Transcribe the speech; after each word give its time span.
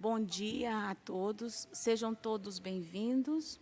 Bom 0.00 0.18
dia 0.18 0.88
a 0.88 0.94
todos, 0.94 1.68
sejam 1.74 2.14
todos 2.14 2.58
bem-vindos 2.58 3.60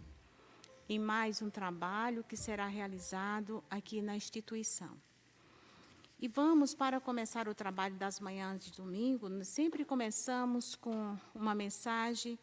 em 0.88 0.96
mais 0.96 1.42
um 1.42 1.50
trabalho 1.50 2.22
que 2.22 2.36
será 2.36 2.68
realizado 2.68 3.60
aqui 3.68 4.00
na 4.00 4.14
instituição. 4.14 4.96
E 6.20 6.28
vamos, 6.28 6.76
para 6.76 7.00
começar 7.00 7.48
o 7.48 7.54
trabalho 7.56 7.96
das 7.96 8.20
manhãs 8.20 8.64
de 8.64 8.70
domingo, 8.70 9.28
sempre 9.44 9.84
começamos 9.84 10.76
com 10.76 11.18
uma 11.34 11.56
mensagem 11.56 12.38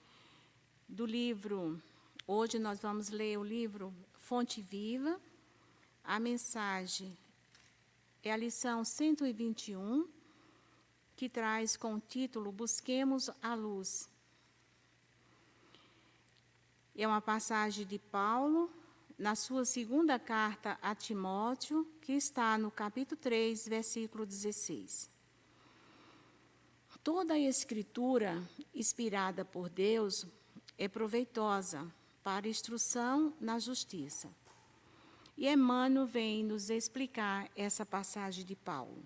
do 0.89 1.05
livro. 1.05 1.81
Hoje 2.27 2.59
nós 2.59 2.81
vamos 2.81 3.07
ler 3.07 3.39
o 3.39 3.45
livro 3.45 3.93
Fonte 4.20 4.62
Viva. 4.62 5.17
A 6.03 6.20
mensagem 6.20 7.17
é 8.21 8.29
a 8.29 8.35
lição 8.35 8.84
121, 8.84 10.05
que 11.15 11.29
traz 11.29 11.77
com 11.77 11.95
o 11.95 11.99
título 11.99 12.51
Busquemos 12.51 13.29
a 13.41 13.53
Luz. 13.53 14.09
É 16.95 17.07
uma 17.07 17.21
passagem 17.21 17.85
de 17.85 17.99
Paulo, 17.99 18.69
na 19.17 19.35
sua 19.35 19.65
segunda 19.65 20.20
carta 20.20 20.77
a 20.81 20.93
Timóteo, 20.93 21.87
que 22.01 22.13
está 22.13 22.57
no 22.57 22.70
capítulo 22.70 23.20
3, 23.20 23.67
versículo 23.67 24.25
16. 24.25 25.09
Toda 27.05 27.35
a 27.35 27.39
escritura 27.39 28.41
inspirada 28.73 29.45
por 29.45 29.70
Deus 29.70 30.25
é 30.75 30.87
proveitosa 30.87 31.85
para 32.23 32.47
instrução 32.47 33.31
na 33.40 33.59
justiça. 33.59 34.27
E 35.37 35.47
Emmanuel 35.47 36.07
vem 36.07 36.43
nos 36.43 36.71
explicar 36.71 37.47
essa 37.55 37.85
passagem 37.85 38.43
de 38.43 38.55
Paulo. 38.55 39.05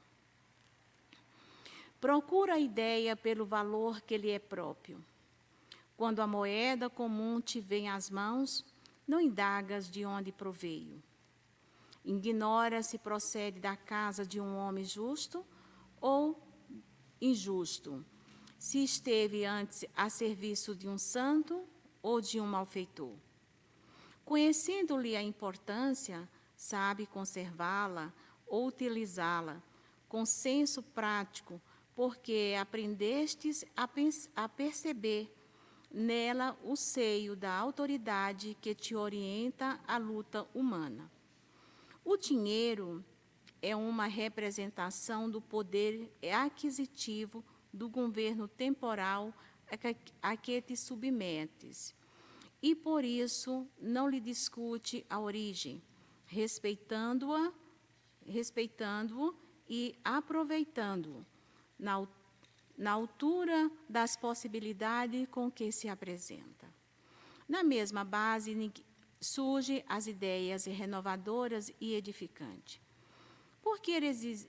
Procura 2.00 2.54
a 2.54 2.60
ideia 2.60 3.16
pelo 3.16 3.46
valor 3.46 4.02
que 4.02 4.18
lhe 4.18 4.32
é 4.32 4.40
próprio 4.40 5.04
quando 6.00 6.22
a 6.22 6.28
moeda 6.28 6.90
comum 6.90 7.42
te 7.42 7.60
vem 7.60 7.90
às 7.90 8.10
mãos, 8.10 8.66
não 9.06 9.20
indagas 9.20 9.92
de 9.92 10.06
onde 10.06 10.32
proveio. 10.32 11.04
Ignora 12.06 12.82
se 12.82 12.98
procede 12.98 13.60
da 13.60 13.76
casa 13.76 14.26
de 14.26 14.40
um 14.40 14.56
homem 14.56 14.86
justo 14.86 15.46
ou 16.00 16.42
injusto, 17.20 18.06
se 18.58 18.82
esteve 18.82 19.44
antes 19.44 19.84
a 19.94 20.10
serviço 20.10 20.74
de 20.74 20.88
um 20.88 20.98
santo 20.98 21.66
ou 22.02 22.22
de 22.22 22.40
um 22.40 22.48
malfeitor. 22.48 23.12
Conhecendo-lhe 24.24 25.18
a 25.18 25.22
importância, 25.22 26.30
sabe 26.56 27.06
conservá-la 27.08 28.14
ou 28.48 28.68
utilizá-la 28.68 29.62
com 30.08 30.26
senso 30.26 30.82
prático, 30.82 31.62
porque 32.00 32.56
aprendestes 32.58 33.66
a, 33.76 33.90
a 34.34 34.48
perceber 34.48 35.30
nela 35.92 36.58
o 36.64 36.78
seio 36.78 37.36
da 37.36 37.52
autoridade 37.52 38.56
que 38.62 38.74
te 38.74 38.96
orienta 38.96 39.78
à 39.86 39.98
luta 39.98 40.48
humana. 40.54 41.12
O 42.06 42.16
dinheiro 42.16 43.04
é 43.62 43.76
uma 43.76 44.06
representação 44.06 45.30
do 45.30 45.42
poder 45.42 46.10
aquisitivo 46.34 47.44
do 47.74 47.90
governo 47.90 48.48
temporal 48.48 49.34
a 50.22 50.38
que 50.38 50.62
te 50.62 50.78
submetes. 50.78 51.94
E 52.62 52.74
por 52.74 53.04
isso 53.04 53.68
não 53.78 54.08
lhe 54.08 54.22
discute 54.22 55.06
a 55.10 55.20
origem, 55.20 55.84
respeitando-a, 56.26 57.52
respeitando-o 58.26 59.36
e 59.68 60.00
aproveitando-o 60.02 61.26
na 61.80 62.06
na 62.80 62.92
altura 62.92 63.70
das 63.90 64.16
possibilidades 64.16 65.28
com 65.30 65.52
que 65.52 65.70
se 65.70 65.90
apresenta. 65.90 66.74
Na 67.48 67.62
mesma 67.62 68.06
base 68.06 68.56
surgem 69.20 69.84
as 69.86 70.08
ideias 70.08 70.64
renovadoras 70.64 71.70
e 71.82 71.94
edificantes. 71.94 72.80
Por 73.62 73.80
que 73.82 73.92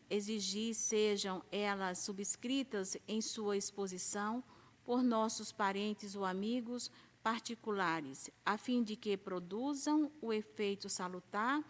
exigir 0.08 0.74
sejam 0.76 1.42
elas 1.50 1.98
subscritas 1.98 2.96
em 3.08 3.20
sua 3.20 3.56
exposição 3.56 4.44
por 4.84 5.02
nossos 5.02 5.50
parentes 5.50 6.14
ou 6.14 6.24
amigos 6.24 6.88
particulares, 7.24 8.30
a 8.46 8.56
fim 8.56 8.84
de 8.84 8.94
que 8.94 9.16
produzam 9.16 10.10
o 10.22 10.32
efeito 10.32 10.88
salutar 10.88 11.62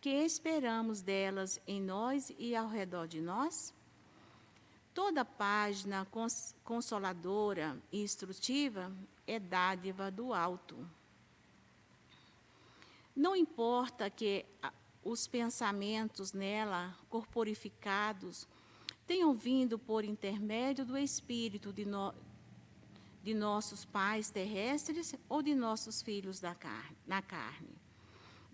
que 0.00 0.10
esperamos 0.10 1.00
delas 1.00 1.60
em 1.64 1.80
nós 1.80 2.32
e 2.36 2.56
ao 2.56 2.66
redor 2.66 3.06
de 3.06 3.20
nós? 3.20 3.72
Toda 4.94 5.24
página 5.24 6.06
cons 6.10 6.54
consoladora 6.62 7.80
e 7.90 8.02
instrutiva 8.02 8.92
é 9.26 9.38
dádiva 9.38 10.10
do 10.10 10.34
alto. 10.34 10.86
Não 13.16 13.34
importa 13.34 14.10
que 14.10 14.44
os 15.02 15.26
pensamentos 15.26 16.32
nela, 16.32 16.94
corporificados, 17.08 18.46
tenham 19.06 19.34
vindo 19.34 19.78
por 19.78 20.04
intermédio 20.04 20.84
do 20.84 20.96
espírito 20.96 21.72
de, 21.72 21.84
no, 21.84 22.14
de 23.22 23.34
nossos 23.34 23.84
pais 23.84 24.30
terrestres 24.30 25.14
ou 25.28 25.42
de 25.42 25.54
nossos 25.54 26.02
filhos 26.02 26.38
da 26.38 26.54
carne, 26.54 26.96
na 27.06 27.20
carne, 27.20 27.74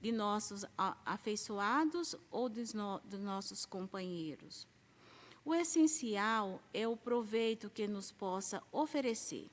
de 0.00 0.12
nossos 0.12 0.64
afeiçoados 1.04 2.14
ou 2.30 2.48
dos, 2.48 2.72
no, 2.72 3.00
dos 3.00 3.20
nossos 3.20 3.66
companheiros. 3.66 4.66
O 5.48 5.54
essencial 5.54 6.60
é 6.74 6.86
o 6.86 6.94
proveito 6.94 7.70
que 7.70 7.88
nos 7.88 8.12
possa 8.12 8.62
oferecer. 8.70 9.48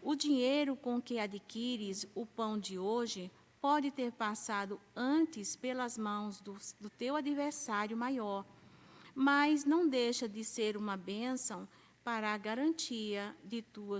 O 0.00 0.14
dinheiro 0.14 0.76
com 0.76 1.02
que 1.02 1.18
adquires 1.18 2.06
o 2.14 2.24
pão 2.24 2.56
de 2.56 2.78
hoje 2.78 3.28
pode 3.60 3.90
ter 3.90 4.12
passado 4.12 4.80
antes 4.94 5.56
pelas 5.56 5.98
mãos 5.98 6.40
do, 6.40 6.56
do 6.80 6.88
teu 6.88 7.16
adversário 7.16 7.96
maior, 7.96 8.46
mas 9.16 9.64
não 9.64 9.88
deixa 9.88 10.28
de 10.28 10.44
ser 10.44 10.76
uma 10.76 10.96
bênção 10.96 11.68
para 12.04 12.32
a 12.32 12.38
garantia 12.38 13.36
de 13.42 13.62
tua 13.62 13.98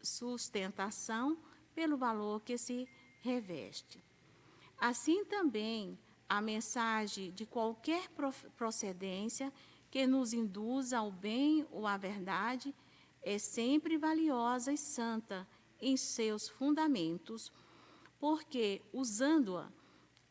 sustentação 0.00 1.36
pelo 1.74 1.98
valor 1.98 2.40
que 2.40 2.56
se 2.56 2.88
reveste. 3.20 4.02
Assim 4.78 5.22
também, 5.26 5.98
a 6.26 6.40
mensagem 6.40 7.30
de 7.30 7.44
qualquer 7.44 8.08
procedência 8.56 9.52
que 9.92 10.06
nos 10.06 10.32
induz 10.32 10.94
ao 10.94 11.12
bem 11.12 11.66
ou 11.70 11.86
à 11.86 11.98
verdade 11.98 12.74
é 13.22 13.36
sempre 13.38 13.98
valiosa 13.98 14.72
e 14.72 14.78
santa 14.78 15.46
em 15.78 15.98
seus 15.98 16.48
fundamentos, 16.48 17.52
porque 18.18 18.80
usando-a 18.90 19.70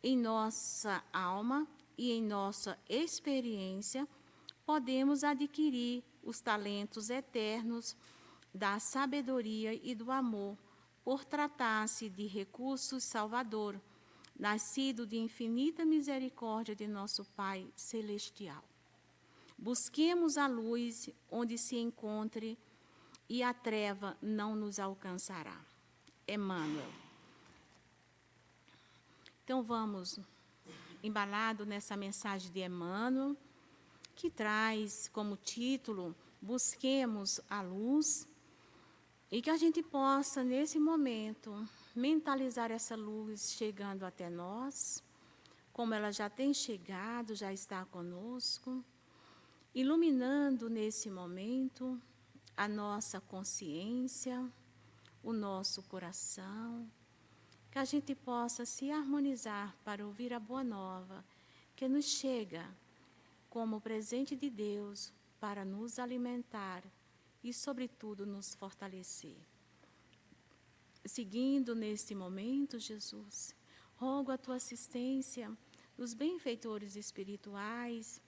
em 0.02 0.18
nossa 0.18 1.04
alma 1.14 1.68
e 1.96 2.12
em 2.12 2.24
nossa 2.24 2.76
experiência, 2.90 4.08
podemos 4.66 5.24
adquirir 5.24 6.04
os 6.24 6.42
talentos 6.42 7.12
eternos 7.12 7.96
da 8.52 8.80
sabedoria 8.80 9.76
e 9.76 9.94
do 9.94 10.12
amor, 10.12 10.58
por 11.04 11.24
tratar-se 11.24 12.10
de 12.10 12.26
recursos 12.26 13.04
salvador, 13.04 13.80
nascido 14.40 15.06
de 15.06 15.18
infinita 15.18 15.86
misericórdia 15.86 16.76
de 16.76 16.88
nosso 16.88 17.24
Pai 17.36 17.68
celestial. 17.76 18.71
Busquemos 19.62 20.38
a 20.38 20.48
luz 20.48 21.08
onde 21.30 21.56
se 21.56 21.76
encontre 21.76 22.58
e 23.30 23.44
a 23.44 23.54
treva 23.54 24.18
não 24.20 24.56
nos 24.56 24.80
alcançará. 24.80 25.56
Emmanuel. 26.28 26.92
Então 29.44 29.62
vamos 29.62 30.20
embalado 31.04 31.64
nessa 31.64 31.96
mensagem 31.96 32.52
de 32.52 32.60
Emmanuel, 32.60 33.38
que 34.16 34.32
traz 34.32 35.08
como 35.10 35.38
título 35.38 36.16
Busquemos 36.42 37.40
a 37.48 37.62
luz 37.62 38.28
e 39.30 39.44
que 39.44 39.50
a 39.52 39.58
gente 39.58 39.84
possa 39.84 40.44
nesse 40.44 40.80
momento 40.80 41.68
mentalizar 41.96 42.72
essa 42.72 42.96
luz 42.96 43.52
chegando 43.52 44.04
até 44.06 44.28
nós, 44.28 45.04
como 45.72 45.94
ela 45.94 46.12
já 46.12 46.32
tem 46.32 46.52
chegado, 46.52 47.36
já 47.36 47.54
está 47.54 47.86
conosco 47.86 48.84
iluminando 49.74 50.70
nesse 50.70 51.10
momento 51.10 52.00
a 52.58 52.68
nossa 52.68 53.22
consciência, 53.22 54.52
o 55.24 55.32
nosso 55.32 55.82
coração, 55.84 56.90
que 57.72 57.80
a 57.80 57.86
gente 57.86 58.14
possa 58.14 58.66
se 58.66 58.92
harmonizar 58.92 59.76
para 59.84 60.06
ouvir 60.06 60.34
a 60.34 60.40
boa 60.40 60.64
nova 60.64 61.24
que 61.76 61.88
nos 61.88 62.06
chega 62.06 62.70
como 63.50 63.80
presente 63.80 64.36
de 64.36 64.50
Deus 64.50 65.14
para 65.40 65.64
nos 65.64 65.98
alimentar 65.98 66.84
e, 67.44 67.54
sobretudo, 67.54 68.26
nos 68.26 68.54
fortalecer. 68.54 69.38
Seguindo 71.06 71.74
neste 71.74 72.14
momento, 72.14 72.78
Jesus, 72.78 73.56
rogo 73.96 74.32
a 74.32 74.38
tua 74.38 74.56
assistência 74.56 75.52
dos 75.98 76.14
benfeitores 76.14 76.96
espirituais 76.96 78.22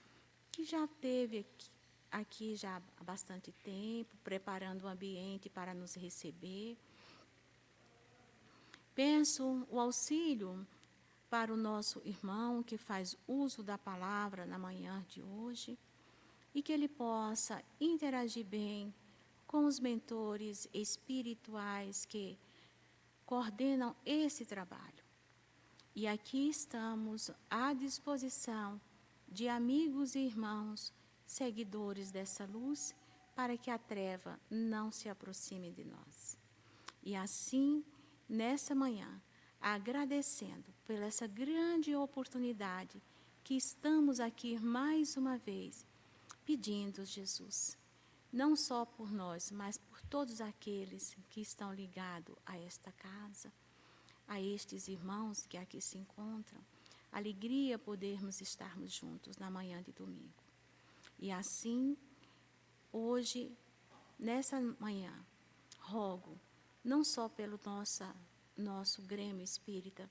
que 0.54 0.64
já 0.64 0.86
teve 1.00 1.38
aqui, 1.38 1.70
aqui 2.12 2.54
já 2.54 2.80
há 2.96 3.02
bastante 3.02 3.50
tempo, 3.64 4.16
preparando 4.22 4.84
o 4.84 4.88
ambiente 4.88 5.50
para 5.50 5.74
nos 5.74 5.94
receber. 5.94 6.78
Peço 8.94 9.66
o 9.68 9.80
auxílio 9.80 10.64
para 11.28 11.52
o 11.52 11.56
nosso 11.56 12.00
irmão 12.04 12.62
que 12.62 12.78
faz 12.78 13.16
uso 13.26 13.64
da 13.64 13.76
palavra 13.76 14.46
na 14.46 14.56
manhã 14.56 15.04
de 15.08 15.20
hoje 15.20 15.76
e 16.54 16.62
que 16.62 16.72
ele 16.72 16.86
possa 16.86 17.60
interagir 17.80 18.46
bem 18.46 18.94
com 19.48 19.66
os 19.66 19.80
mentores 19.80 20.68
espirituais 20.72 22.04
que 22.04 22.38
coordenam 23.26 23.96
esse 24.06 24.46
trabalho. 24.46 25.04
E 25.96 26.06
aqui 26.06 26.48
estamos 26.48 27.28
à 27.50 27.72
disposição 27.72 28.80
de 29.34 29.48
amigos 29.48 30.14
e 30.14 30.20
irmãos, 30.20 30.92
seguidores 31.26 32.12
dessa 32.12 32.46
luz, 32.46 32.94
para 33.34 33.58
que 33.58 33.68
a 33.68 33.76
treva 33.76 34.38
não 34.48 34.92
se 34.92 35.08
aproxime 35.08 35.72
de 35.72 35.84
nós. 35.84 36.38
E 37.02 37.16
assim, 37.16 37.84
nessa 38.28 38.76
manhã, 38.76 39.20
agradecendo 39.60 40.72
por 40.84 40.94
essa 40.94 41.26
grande 41.26 41.96
oportunidade 41.96 43.02
que 43.42 43.56
estamos 43.56 44.20
aqui 44.20 44.56
mais 44.56 45.16
uma 45.16 45.36
vez, 45.36 45.84
pedindo, 46.46 47.04
Jesus, 47.04 47.76
não 48.32 48.54
só 48.54 48.84
por 48.84 49.10
nós, 49.10 49.50
mas 49.50 49.76
por 49.76 50.00
todos 50.02 50.40
aqueles 50.40 51.16
que 51.28 51.40
estão 51.40 51.74
ligados 51.74 52.36
a 52.46 52.56
esta 52.56 52.92
casa, 52.92 53.52
a 54.28 54.40
estes 54.40 54.86
irmãos 54.86 55.44
que 55.44 55.56
aqui 55.56 55.80
se 55.80 55.98
encontram. 55.98 56.62
Alegria 57.14 57.78
podermos 57.78 58.40
estarmos 58.40 58.92
juntos 58.92 59.36
na 59.36 59.48
manhã 59.48 59.80
de 59.80 59.92
domingo. 59.92 60.42
E 61.16 61.30
assim, 61.30 61.96
hoje, 62.92 63.56
nessa 64.18 64.60
manhã, 64.80 65.14
rogo, 65.78 66.36
não 66.82 67.04
só 67.04 67.28
pelo 67.28 67.58
nossa, 67.64 68.12
nosso 68.56 69.00
Grêmio 69.02 69.44
Espírita, 69.44 70.10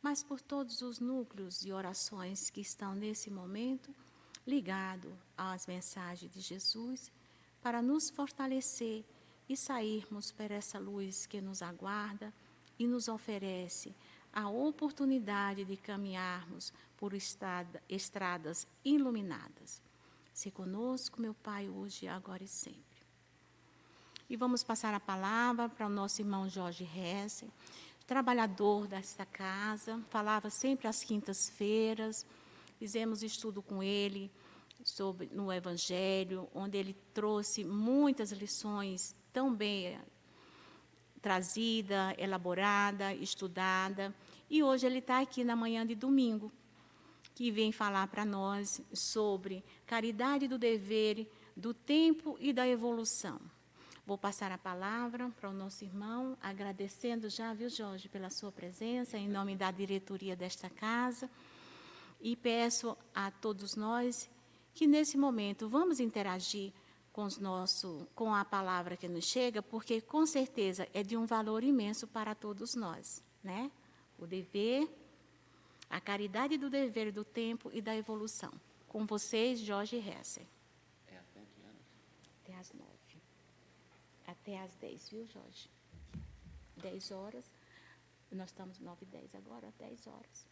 mas 0.00 0.22
por 0.22 0.40
todos 0.40 0.80
os 0.80 1.00
núcleos 1.00 1.54
de 1.60 1.72
orações 1.72 2.38
que 2.50 2.60
estão 2.60 2.94
nesse 2.94 3.32
momento 3.32 3.92
ligados 4.46 5.12
às 5.36 5.66
mensagens 5.66 6.32
de 6.32 6.40
Jesus 6.40 7.10
para 7.60 7.82
nos 7.82 8.10
fortalecer 8.10 9.04
e 9.48 9.56
sairmos 9.56 10.30
por 10.30 10.52
essa 10.52 10.78
luz 10.78 11.26
que 11.26 11.40
nos 11.40 11.62
aguarda 11.62 12.32
e 12.78 12.86
nos 12.86 13.08
oferece 13.08 13.92
a 14.34 14.48
oportunidade 14.48 15.64
de 15.64 15.76
caminharmos 15.76 16.72
por 16.96 17.14
estrada, 17.14 17.80
estradas 17.88 18.66
iluminadas. 18.84 19.80
Se 20.32 20.50
conosco, 20.50 21.20
meu 21.20 21.32
Pai, 21.34 21.68
hoje, 21.68 22.08
agora 22.08 22.42
e 22.42 22.48
sempre. 22.48 22.82
E 24.28 24.36
vamos 24.36 24.64
passar 24.64 24.92
a 24.92 24.98
palavra 24.98 25.68
para 25.68 25.86
o 25.86 25.90
nosso 25.90 26.20
irmão 26.20 26.48
Jorge 26.48 26.84
Hesse, 26.84 27.48
trabalhador 28.06 28.88
desta 28.88 29.24
casa, 29.24 30.02
falava 30.10 30.50
sempre 30.50 30.88
às 30.88 31.04
quintas-feiras, 31.04 32.26
fizemos 32.78 33.22
estudo 33.22 33.62
com 33.62 33.82
ele 33.82 34.30
sobre 34.82 35.28
no 35.32 35.52
Evangelho, 35.52 36.48
onde 36.54 36.76
ele 36.76 36.94
trouxe 37.14 37.64
muitas 37.64 38.32
lições 38.32 39.14
tão 39.32 39.54
bem 39.54 39.98
trazida, 41.24 42.14
elaborada, 42.18 43.14
estudada. 43.14 44.14
E 44.48 44.62
hoje 44.62 44.86
ele 44.86 44.98
está 44.98 45.20
aqui 45.20 45.42
na 45.42 45.56
manhã 45.56 45.86
de 45.86 45.94
domingo, 45.94 46.52
que 47.34 47.50
vem 47.50 47.72
falar 47.72 48.06
para 48.08 48.24
nós 48.24 48.80
sobre 48.92 49.64
caridade 49.86 50.46
do 50.46 50.58
dever, 50.58 51.28
do 51.56 51.74
tempo 51.74 52.36
e 52.40 52.52
da 52.52 52.66
evolução. 52.66 53.40
Vou 54.06 54.18
passar 54.18 54.52
a 54.52 54.58
palavra 54.58 55.30
para 55.30 55.48
o 55.48 55.52
nosso 55.52 55.82
irmão, 55.82 56.36
agradecendo 56.42 57.30
já, 57.30 57.54
viu, 57.54 57.70
Jorge, 57.70 58.08
pela 58.08 58.28
sua 58.28 58.52
presença, 58.52 59.16
em 59.16 59.26
nome 59.26 59.56
da 59.56 59.70
diretoria 59.70 60.36
desta 60.36 60.68
casa. 60.68 61.30
E 62.20 62.36
peço 62.36 62.96
a 63.14 63.30
todos 63.30 63.76
nós 63.76 64.28
que 64.74 64.86
nesse 64.86 65.16
momento 65.16 65.68
vamos 65.68 66.00
interagir 66.00 66.72
com, 67.12 67.24
os 67.24 67.38
nosso, 67.38 68.06
com 68.14 68.34
a 68.34 68.44
palavra 68.44 68.96
que 68.96 69.08
nos 69.08 69.24
chega, 69.24 69.62
porque 69.62 70.00
com 70.00 70.26
certeza 70.26 70.86
é 70.92 71.02
de 71.02 71.16
um 71.16 71.24
valor 71.24 71.64
imenso 71.64 72.06
para 72.06 72.34
todos 72.34 72.74
nós. 72.74 73.22
Né? 73.42 73.70
O 74.18 74.26
dever, 74.26 74.88
a 75.90 76.00
caridade 76.00 76.56
do 76.56 76.70
dever 76.70 77.12
do 77.12 77.24
tempo 77.24 77.70
e 77.72 77.80
da 77.80 77.94
evolução. 77.96 78.52
Com 78.88 79.04
vocês, 79.04 79.60
Jorge 79.60 79.96
Hesser. 79.96 80.46
É 81.08 81.16
até 81.16 81.40
que 81.40 81.60
horas? 81.62 81.86
Até 82.42 82.54
as 82.56 82.72
nove. 82.72 83.22
Até 84.26 84.60
as 84.60 84.74
dez, 84.76 85.08
viu, 85.08 85.26
Jorge? 85.26 85.68
Dez 86.76 87.10
horas. 87.10 87.44
Nós 88.30 88.50
estamos 88.50 88.78
nove 88.80 89.04
e 89.04 89.06
dez 89.06 89.34
agora, 89.34 89.72
dez 89.78 90.06
horas. 90.06 90.46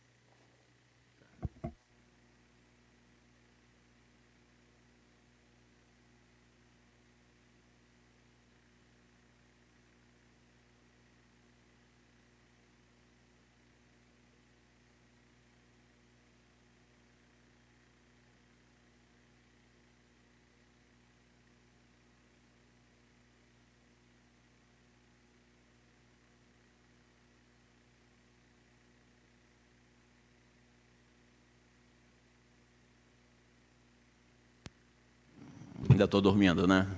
Ainda 36.03 36.09
estou 36.09 36.21
dormindo, 36.21 36.67
né? 36.67 36.89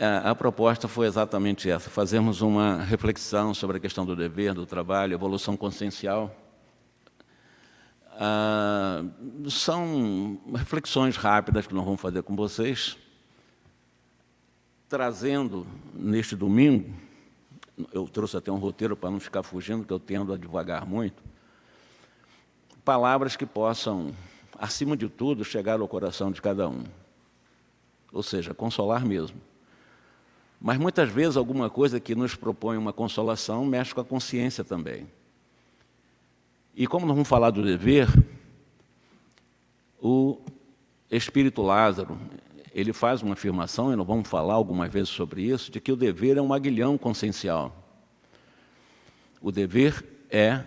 A, 0.00 0.04
é, 0.04 0.28
a 0.28 0.32
proposta 0.32 0.86
foi 0.86 1.08
exatamente 1.08 1.68
essa: 1.68 1.90
fazermos 1.90 2.40
uma 2.40 2.84
reflexão 2.84 3.52
sobre 3.52 3.78
a 3.78 3.80
questão 3.80 4.06
do 4.06 4.14
dever, 4.14 4.54
do 4.54 4.64
trabalho, 4.64 5.12
evolução 5.12 5.56
consciencial. 5.56 6.32
Ah, 8.12 9.02
são 9.48 10.40
reflexões 10.54 11.16
rápidas 11.16 11.66
que 11.66 11.74
nós 11.74 11.84
vamos 11.84 12.00
fazer 12.00 12.22
com 12.22 12.36
vocês, 12.36 12.96
trazendo 14.88 15.66
neste 15.92 16.36
domingo. 16.36 16.94
Eu 17.92 18.06
trouxe 18.06 18.36
até 18.36 18.52
um 18.52 18.58
roteiro 18.58 18.96
para 18.96 19.10
não 19.10 19.18
ficar 19.18 19.42
fugindo, 19.42 19.84
que 19.84 19.92
eu 19.92 19.98
tendo 19.98 20.32
a 20.32 20.36
devagar 20.36 20.86
muito. 20.86 21.20
Palavras 22.84 23.34
que 23.34 23.44
possam 23.44 24.14
acima 24.58 24.96
de 24.96 25.08
tudo, 25.08 25.44
chegar 25.44 25.80
ao 25.80 25.86
coração 25.86 26.32
de 26.32 26.42
cada 26.42 26.68
um. 26.68 26.82
Ou 28.12 28.22
seja, 28.22 28.52
consolar 28.52 29.06
mesmo. 29.06 29.40
Mas 30.60 30.76
muitas 30.76 31.08
vezes 31.08 31.36
alguma 31.36 31.70
coisa 31.70 32.00
que 32.00 32.14
nos 32.14 32.34
propõe 32.34 32.76
uma 32.76 32.92
consolação 32.92 33.64
mexe 33.64 33.94
com 33.94 34.00
a 34.00 34.04
consciência 34.04 34.64
também. 34.64 35.06
E 36.74 36.86
como 36.86 37.06
nós 37.06 37.14
vamos 37.14 37.28
falar 37.28 37.50
do 37.50 37.62
dever, 37.62 38.08
o 40.00 40.40
espírito 41.10 41.62
Lázaro, 41.62 42.18
ele 42.72 42.92
faz 42.92 43.22
uma 43.22 43.34
afirmação, 43.34 43.92
e 43.92 43.96
nós 43.96 44.06
vamos 44.06 44.28
falar 44.28 44.54
algumas 44.54 44.92
vezes 44.92 45.08
sobre 45.08 45.42
isso, 45.42 45.70
de 45.70 45.80
que 45.80 45.92
o 45.92 45.96
dever 45.96 46.36
é 46.36 46.42
um 46.42 46.52
aguilhão 46.52 46.98
consciencial. 46.98 47.74
O 49.40 49.50
dever 49.50 50.04
é 50.30 50.64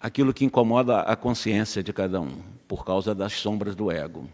aquilo 0.00 0.32
que 0.32 0.44
incomoda 0.44 1.00
a 1.00 1.16
consciência 1.16 1.82
de 1.82 1.92
cada 1.92 2.20
um, 2.20 2.42
por 2.68 2.84
causa 2.84 3.14
das 3.14 3.32
sombras 3.32 3.74
do 3.74 3.90
ego. 3.90 4.28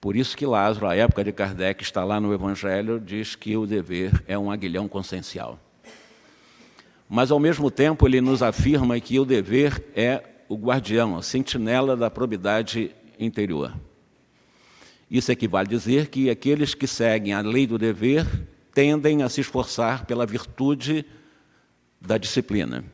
Por 0.00 0.16
isso 0.16 0.36
que 0.36 0.46
Lázaro, 0.46 0.86
à 0.86 0.94
época 0.94 1.24
de 1.24 1.32
Kardec, 1.32 1.82
está 1.82 2.04
lá 2.04 2.20
no 2.20 2.32
Evangelho, 2.32 3.00
diz 3.00 3.34
que 3.34 3.56
o 3.56 3.66
dever 3.66 4.22
é 4.26 4.38
um 4.38 4.50
aguilhão 4.50 4.86
consciencial. 4.86 5.58
Mas, 7.08 7.30
ao 7.30 7.38
mesmo 7.38 7.70
tempo, 7.70 8.06
ele 8.06 8.20
nos 8.20 8.42
afirma 8.42 8.98
que 9.00 9.18
o 9.18 9.24
dever 9.24 9.84
é 9.94 10.22
o 10.48 10.56
guardião, 10.56 11.16
a 11.16 11.22
sentinela 11.22 11.96
da 11.96 12.10
probidade 12.10 12.94
interior. 13.18 13.74
Isso 15.10 15.30
equivale 15.30 15.66
a 15.66 15.70
dizer 15.70 16.08
que 16.08 16.30
aqueles 16.30 16.74
que 16.74 16.86
seguem 16.86 17.32
a 17.32 17.40
lei 17.40 17.66
do 17.66 17.78
dever 17.78 18.26
tendem 18.74 19.22
a 19.22 19.28
se 19.28 19.40
esforçar 19.40 20.04
pela 20.04 20.26
virtude 20.26 21.04
da 22.00 22.18
disciplina 22.18 22.84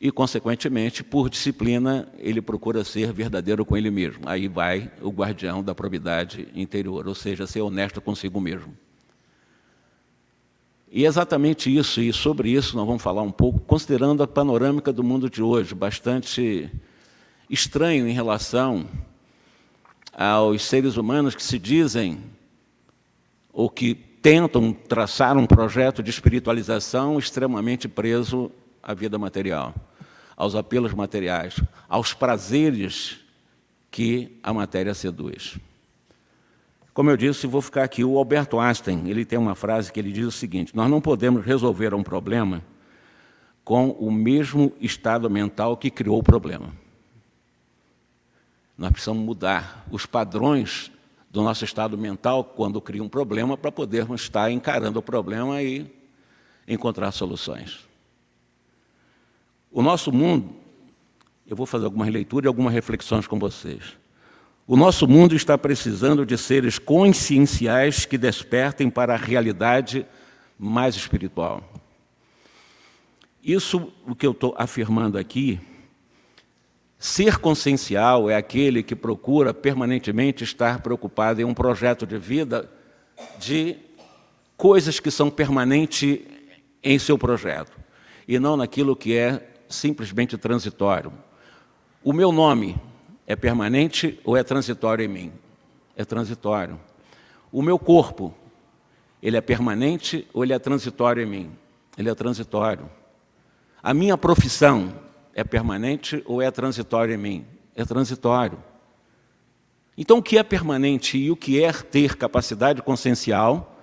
e, 0.00 0.12
consequentemente, 0.12 1.02
por 1.02 1.28
disciplina, 1.28 2.08
ele 2.18 2.40
procura 2.40 2.84
ser 2.84 3.12
verdadeiro 3.12 3.64
com 3.64 3.76
ele 3.76 3.90
mesmo. 3.90 4.22
Aí 4.26 4.46
vai 4.46 4.90
o 5.02 5.10
guardião 5.10 5.62
da 5.62 5.74
probidade 5.74 6.48
interior, 6.54 7.08
ou 7.08 7.14
seja, 7.14 7.46
ser 7.46 7.62
honesto 7.62 8.00
consigo 8.00 8.40
mesmo. 8.40 8.76
E 10.90 11.04
é 11.04 11.08
exatamente 11.08 11.74
isso, 11.74 12.00
e 12.00 12.12
sobre 12.12 12.50
isso 12.50 12.76
nós 12.76 12.86
vamos 12.86 13.02
falar 13.02 13.22
um 13.22 13.30
pouco, 13.30 13.58
considerando 13.60 14.22
a 14.22 14.26
panorâmica 14.26 14.92
do 14.92 15.04
mundo 15.04 15.28
de 15.28 15.42
hoje, 15.42 15.74
bastante 15.74 16.70
estranho 17.50 18.08
em 18.08 18.12
relação 18.12 18.86
aos 20.12 20.62
seres 20.62 20.96
humanos 20.96 21.34
que 21.34 21.42
se 21.42 21.58
dizem 21.58 22.18
ou 23.52 23.68
que 23.68 23.94
tentam 23.94 24.72
traçar 24.72 25.36
um 25.36 25.46
projeto 25.46 26.02
de 26.02 26.10
espiritualização 26.10 27.18
extremamente 27.18 27.88
preso 27.88 28.50
à 28.82 28.94
vida 28.94 29.18
material, 29.18 29.74
aos 30.38 30.54
apelos 30.54 30.94
materiais, 30.94 31.60
aos 31.88 32.14
prazeres 32.14 33.18
que 33.90 34.38
a 34.40 34.54
matéria 34.54 34.94
seduz. 34.94 35.58
Como 36.94 37.10
eu 37.10 37.16
disse, 37.16 37.44
vou 37.48 37.60
ficar 37.60 37.82
aqui. 37.82 38.04
O 38.04 38.16
Alberto 38.16 38.60
Einstein, 38.60 39.08
ele 39.08 39.24
tem 39.24 39.36
uma 39.36 39.56
frase 39.56 39.92
que 39.92 39.98
ele 39.98 40.12
diz 40.12 40.26
o 40.26 40.30
seguinte: 40.30 40.76
Nós 40.76 40.88
não 40.88 41.00
podemos 41.00 41.44
resolver 41.44 41.92
um 41.92 42.04
problema 42.04 42.62
com 43.64 43.90
o 43.90 44.12
mesmo 44.12 44.72
estado 44.80 45.28
mental 45.28 45.76
que 45.76 45.90
criou 45.90 46.20
o 46.20 46.22
problema. 46.22 46.72
Nós 48.76 48.92
precisamos 48.92 49.24
mudar 49.24 49.84
os 49.90 50.06
padrões 50.06 50.92
do 51.28 51.42
nosso 51.42 51.64
estado 51.64 51.98
mental 51.98 52.44
quando 52.44 52.80
cria 52.80 53.02
um 53.02 53.08
problema 53.08 53.56
para 53.56 53.72
podermos 53.72 54.22
estar 54.22 54.52
encarando 54.52 55.00
o 55.00 55.02
problema 55.02 55.60
e 55.60 55.84
encontrar 56.66 57.10
soluções. 57.10 57.87
O 59.70 59.82
nosso 59.82 60.10
mundo, 60.10 60.56
eu 61.46 61.54
vou 61.54 61.66
fazer 61.66 61.84
alguma 61.84 62.06
leitura 62.06 62.46
e 62.46 62.48
algumas 62.48 62.72
reflexões 62.72 63.26
com 63.26 63.38
vocês. 63.38 63.96
O 64.66 64.76
nosso 64.76 65.06
mundo 65.08 65.34
está 65.34 65.56
precisando 65.56 66.26
de 66.26 66.36
seres 66.36 66.78
conscienciais 66.78 68.04
que 68.04 68.18
despertem 68.18 68.90
para 68.90 69.14
a 69.14 69.16
realidade 69.16 70.06
mais 70.58 70.94
espiritual. 70.94 71.62
Isso, 73.42 73.92
o 74.06 74.14
que 74.14 74.26
eu 74.26 74.32
estou 74.32 74.54
afirmando 74.58 75.16
aqui, 75.16 75.58
ser 76.98 77.38
consciencial 77.38 78.28
é 78.28 78.36
aquele 78.36 78.82
que 78.82 78.96
procura 78.96 79.54
permanentemente 79.54 80.44
estar 80.44 80.82
preocupado 80.82 81.40
em 81.40 81.44
um 81.44 81.54
projeto 81.54 82.06
de 82.06 82.18
vida 82.18 82.70
de 83.38 83.76
coisas 84.56 84.98
que 84.98 85.10
são 85.10 85.30
permanentes 85.30 86.18
em 86.82 86.98
seu 86.98 87.16
projeto, 87.16 87.78
e 88.26 88.38
não 88.38 88.56
naquilo 88.56 88.96
que 88.96 89.16
é 89.16 89.48
simplesmente 89.68 90.36
transitório. 90.36 91.12
O 92.02 92.12
meu 92.12 92.32
nome, 92.32 92.80
é 93.28 93.36
permanente 93.36 94.18
ou 94.24 94.38
é 94.38 94.42
transitório 94.42 95.04
em 95.04 95.08
mim? 95.08 95.32
É 95.94 96.02
transitório. 96.02 96.80
O 97.52 97.60
meu 97.60 97.78
corpo, 97.78 98.34
ele 99.22 99.36
é 99.36 99.40
permanente 99.42 100.26
ou 100.32 100.42
ele 100.42 100.54
é 100.54 100.58
transitório 100.58 101.22
em 101.22 101.26
mim? 101.26 101.52
Ele 101.98 102.08
é 102.08 102.14
transitório. 102.14 102.88
A 103.82 103.92
minha 103.92 104.16
profissão 104.16 104.94
é 105.34 105.44
permanente 105.44 106.22
ou 106.24 106.40
é 106.40 106.50
transitório 106.50 107.14
em 107.14 107.18
mim? 107.18 107.46
É 107.76 107.84
transitório. 107.84 108.58
Então, 109.94 110.18
o 110.18 110.22
que 110.22 110.38
é 110.38 110.42
permanente 110.42 111.18
e 111.18 111.30
o 111.30 111.36
que 111.36 111.62
é 111.62 111.70
ter 111.70 112.16
capacidade 112.16 112.80
consciencial 112.80 113.78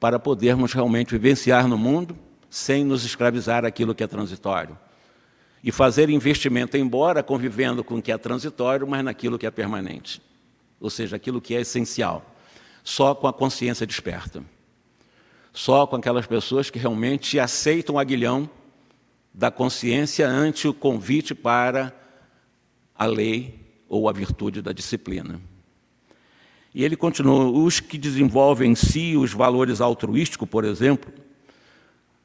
para 0.00 0.18
podermos 0.18 0.72
realmente 0.72 1.10
vivenciar 1.10 1.68
no 1.68 1.76
mundo 1.76 2.16
sem 2.48 2.84
nos 2.84 3.04
escravizar 3.04 3.66
aquilo 3.66 3.94
que 3.94 4.02
é 4.02 4.06
transitório? 4.06 4.78
E 5.62 5.72
fazer 5.72 6.08
investimento, 6.08 6.76
embora 6.76 7.22
convivendo 7.22 7.82
com 7.82 7.96
o 7.96 8.02
que 8.02 8.12
é 8.12 8.18
transitório, 8.18 8.86
mas 8.86 9.04
naquilo 9.04 9.38
que 9.38 9.46
é 9.46 9.50
permanente, 9.50 10.22
ou 10.80 10.90
seja, 10.90 11.16
aquilo 11.16 11.40
que 11.40 11.54
é 11.54 11.60
essencial, 11.60 12.24
só 12.84 13.14
com 13.14 13.26
a 13.26 13.32
consciência 13.32 13.86
desperta, 13.86 14.42
só 15.52 15.86
com 15.86 15.96
aquelas 15.96 16.26
pessoas 16.26 16.70
que 16.70 16.78
realmente 16.78 17.38
aceitam 17.38 17.96
o 17.96 17.98
aguilhão 17.98 18.48
da 19.34 19.50
consciência 19.50 20.28
ante 20.28 20.68
o 20.68 20.74
convite 20.74 21.34
para 21.34 21.94
a 22.94 23.06
lei 23.06 23.58
ou 23.88 24.08
a 24.08 24.12
virtude 24.12 24.62
da 24.62 24.72
disciplina. 24.72 25.40
E 26.74 26.84
ele 26.84 26.96
continua: 26.96 27.50
os 27.50 27.80
que 27.80 27.98
desenvolvem 27.98 28.72
em 28.72 28.74
si 28.74 29.16
os 29.16 29.32
valores 29.32 29.80
altruísticos, 29.80 30.48
por 30.48 30.64
exemplo, 30.64 31.12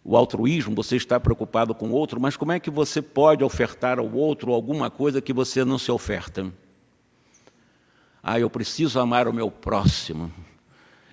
o 0.03 0.17
altruísmo, 0.17 0.75
você 0.75 0.98
está 0.98 1.19
preocupado 1.19 1.74
com 1.74 1.88
o 1.88 1.93
outro, 1.93 2.19
mas 2.19 2.36
como 2.36 2.51
é 2.51 2.60
que 2.60 2.69
você 2.69 3.01
pode 3.01 3.43
ofertar 3.43 4.00
ao 4.00 4.12
outro 4.12 4.51
alguma 4.51 4.89
coisa 4.89 5.22
que 5.22 5.31
você 5.31 5.63
não 5.63 5.77
se 5.77 5.91
oferta? 5.91 6.51
Ah, 8.22 8.39
eu 8.39 8.50
preciso 8.50 9.00
amar 9.00 9.27
o 9.27 9.33
meu 9.33 9.50
próximo, 9.50 10.31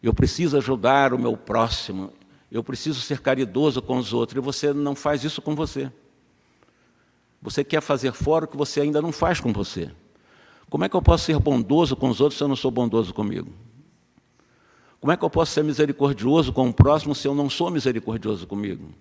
eu 0.02 0.12
preciso 0.12 0.56
ajudar 0.56 1.14
o 1.14 1.18
meu 1.18 1.36
próximo, 1.36 2.12
eu 2.50 2.64
preciso 2.64 3.00
ser 3.00 3.20
caridoso 3.20 3.80
com 3.80 3.96
os 3.96 4.12
outros, 4.12 4.36
e 4.36 4.40
você 4.40 4.72
não 4.72 4.96
faz 4.96 5.22
isso 5.22 5.40
com 5.40 5.54
você. 5.54 5.90
Você 7.40 7.62
quer 7.62 7.80
fazer 7.80 8.12
fora 8.12 8.44
o 8.44 8.48
que 8.48 8.56
você 8.56 8.80
ainda 8.80 9.00
não 9.00 9.12
faz 9.12 9.40
com 9.40 9.52
você. 9.52 9.90
Como 10.68 10.84
é 10.84 10.88
que 10.88 10.96
eu 10.96 11.02
posso 11.02 11.24
ser 11.24 11.38
bondoso 11.38 11.96
com 11.96 12.08
os 12.08 12.20
outros 12.20 12.38
se 12.38 12.44
eu 12.44 12.48
não 12.48 12.56
sou 12.56 12.70
bondoso 12.70 13.14
comigo? 13.14 13.52
Como 15.00 15.12
é 15.12 15.16
que 15.16 15.24
eu 15.24 15.30
posso 15.30 15.52
ser 15.52 15.64
misericordioso 15.64 16.52
com 16.52 16.68
o 16.68 16.74
próximo 16.74 17.14
se 17.14 17.26
eu 17.26 17.34
não 17.34 17.48
sou 17.48 17.70
misericordioso 17.70 18.46
comigo? 18.46 18.92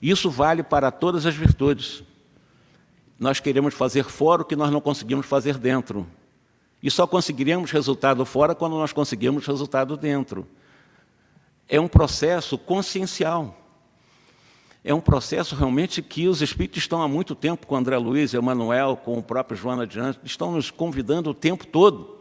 Isso 0.00 0.30
vale 0.30 0.62
para 0.62 0.90
todas 0.90 1.24
as 1.24 1.34
virtudes. 1.34 2.02
Nós 3.18 3.40
queremos 3.40 3.74
fazer 3.74 4.04
fora 4.04 4.42
o 4.42 4.44
que 4.44 4.54
nós 4.54 4.70
não 4.70 4.80
conseguimos 4.80 5.26
fazer 5.26 5.56
dentro. 5.56 6.06
E 6.82 6.90
só 6.90 7.06
conseguiremos 7.06 7.70
resultado 7.70 8.24
fora 8.24 8.54
quando 8.54 8.76
nós 8.76 8.92
conseguimos 8.92 9.46
resultado 9.46 9.96
dentro. 9.96 10.46
É 11.66 11.80
um 11.80 11.88
processo 11.88 12.56
consciencial. 12.56 13.56
É 14.84 14.94
um 14.94 15.00
processo 15.00 15.56
realmente 15.56 16.00
que 16.00 16.28
os 16.28 16.40
espíritos 16.40 16.82
estão 16.82 17.02
há 17.02 17.08
muito 17.08 17.34
tempo 17.34 17.66
com 17.66 17.74
André 17.74 17.96
Luiz, 17.96 18.32
Emanuel, 18.32 18.96
com 18.96 19.18
o 19.18 19.22
próprio 19.22 19.56
Joana 19.56 19.86
Diante, 19.86 20.20
estão 20.22 20.52
nos 20.52 20.70
convidando 20.70 21.30
o 21.30 21.34
tempo 21.34 21.66
todo 21.66 22.18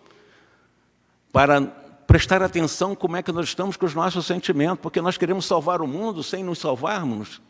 para 1.32 1.87
prestar 2.08 2.42
atenção 2.42 2.96
como 2.96 3.18
é 3.18 3.22
que 3.22 3.34
nós 3.34 3.50
estamos 3.50 3.76
com 3.76 3.86
os 3.86 3.94
nossos 3.94 4.26
sentimentos, 4.26 4.80
porque 4.82 5.02
nós 5.02 5.18
queremos 5.18 5.46
salvar 5.46 5.82
o 5.82 5.88
mundo 5.88 6.24
sem 6.24 6.42
nos 6.42 6.58
salvarmos. 6.58 7.42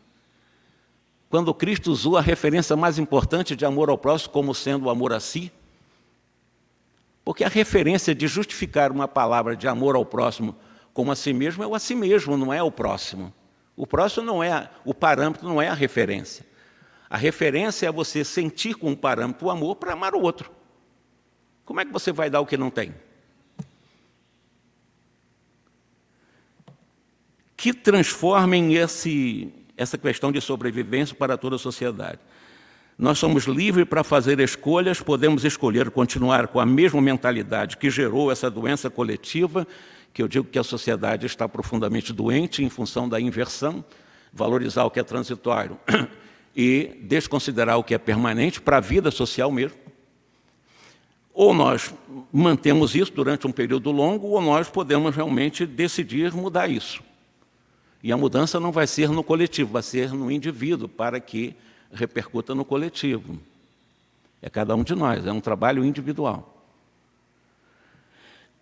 Quando 1.30 1.54
Cristo 1.54 1.92
usou 1.92 2.16
a 2.16 2.20
referência 2.20 2.74
mais 2.74 2.98
importante 2.98 3.54
de 3.54 3.64
amor 3.64 3.88
ao 3.88 3.96
próximo 3.96 4.32
como 4.32 4.52
sendo 4.52 4.86
o 4.86 4.90
amor 4.90 5.12
a 5.12 5.20
si, 5.20 5.52
porque 7.24 7.44
a 7.44 7.48
referência 7.48 8.14
de 8.14 8.26
justificar 8.26 8.90
uma 8.90 9.06
palavra 9.06 9.54
de 9.54 9.68
amor 9.68 9.94
ao 9.94 10.04
próximo 10.04 10.56
como 10.92 11.12
a 11.12 11.16
si 11.16 11.32
mesmo 11.32 11.62
é 11.62 11.66
o 11.66 11.74
a 11.74 11.78
si 11.78 11.94
mesmo, 11.94 12.36
não 12.36 12.52
é 12.52 12.60
o 12.60 12.72
próximo. 12.72 13.32
O 13.76 13.86
próximo 13.86 14.26
não 14.26 14.42
é 14.42 14.68
o 14.84 14.92
parâmetro, 14.92 15.46
não 15.46 15.62
é 15.62 15.68
a 15.68 15.74
referência. 15.74 16.44
A 17.08 17.16
referência 17.16 17.86
é 17.86 17.92
você 17.92 18.24
sentir 18.24 18.74
com 18.74 18.90
o 18.90 18.96
parâmetro 18.96 19.46
o 19.46 19.50
amor 19.50 19.76
para 19.76 19.92
amar 19.92 20.14
o 20.14 20.20
outro. 20.20 20.50
Como 21.64 21.80
é 21.80 21.84
que 21.84 21.92
você 21.92 22.10
vai 22.10 22.28
dar 22.28 22.40
o 22.40 22.46
que 22.46 22.56
não 22.56 22.70
tem? 22.70 22.92
Que 27.58 27.74
transformem 27.74 28.76
esse, 28.76 29.52
essa 29.76 29.98
questão 29.98 30.30
de 30.30 30.40
sobrevivência 30.40 31.16
para 31.16 31.36
toda 31.36 31.56
a 31.56 31.58
sociedade. 31.58 32.20
Nós 32.96 33.18
somos 33.18 33.46
livres 33.46 33.84
para 33.84 34.04
fazer 34.04 34.38
escolhas, 34.38 35.00
podemos 35.00 35.44
escolher 35.44 35.90
continuar 35.90 36.46
com 36.46 36.60
a 36.60 36.64
mesma 36.64 37.02
mentalidade 37.02 37.76
que 37.76 37.90
gerou 37.90 38.30
essa 38.30 38.48
doença 38.48 38.88
coletiva, 38.88 39.66
que 40.14 40.22
eu 40.22 40.28
digo 40.28 40.46
que 40.46 40.58
a 40.58 40.62
sociedade 40.62 41.26
está 41.26 41.48
profundamente 41.48 42.12
doente 42.12 42.62
em 42.62 42.70
função 42.70 43.08
da 43.08 43.20
inversão, 43.20 43.84
valorizar 44.32 44.84
o 44.84 44.90
que 44.90 45.00
é 45.00 45.02
transitório 45.02 45.76
e 46.54 46.96
desconsiderar 47.02 47.76
o 47.76 47.82
que 47.82 47.92
é 47.92 47.98
permanente 47.98 48.60
para 48.60 48.76
a 48.76 48.80
vida 48.80 49.10
social 49.10 49.50
mesmo. 49.50 49.78
Ou 51.34 51.52
nós 51.52 51.92
mantemos 52.32 52.94
isso 52.94 53.12
durante 53.12 53.48
um 53.48 53.52
período 53.52 53.90
longo, 53.90 54.28
ou 54.28 54.40
nós 54.40 54.68
podemos 54.68 55.14
realmente 55.14 55.66
decidir 55.66 56.32
mudar 56.32 56.68
isso. 56.68 57.07
E 58.08 58.12
a 58.12 58.16
mudança 58.16 58.58
não 58.58 58.72
vai 58.72 58.86
ser 58.86 59.10
no 59.10 59.22
coletivo, 59.22 59.72
vai 59.74 59.82
ser 59.82 60.14
no 60.14 60.30
indivíduo, 60.30 60.88
para 60.88 61.20
que 61.20 61.54
repercuta 61.92 62.54
no 62.54 62.64
coletivo. 62.64 63.38
É 64.40 64.48
cada 64.48 64.74
um 64.74 64.82
de 64.82 64.94
nós, 64.94 65.26
é 65.26 65.30
um 65.30 65.42
trabalho 65.42 65.84
individual. 65.84 66.64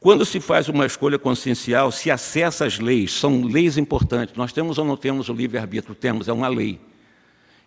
Quando 0.01 0.25
se 0.25 0.41
faz 0.41 0.69
uma 0.69 0.85
escolha 0.85 1.17
consciencial, 1.17 1.93
se 1.93 2.11
acessa 2.11 2.67
as 2.67 2.81
leis, 2.81 3.13
são 3.13 3.45
leis 3.45 3.79
importantes. 3.79 4.35
Nós 4.35 4.53
temos 4.53 4.79
ou 4.79 4.85
não 4.85 4.97
temos 4.97 5.29
o 5.29 5.33
livre-arbítrio? 5.33 5.95
Temos, 5.95 6.27
é 6.27 6.33
uma 6.33 6.49
lei. 6.49 6.81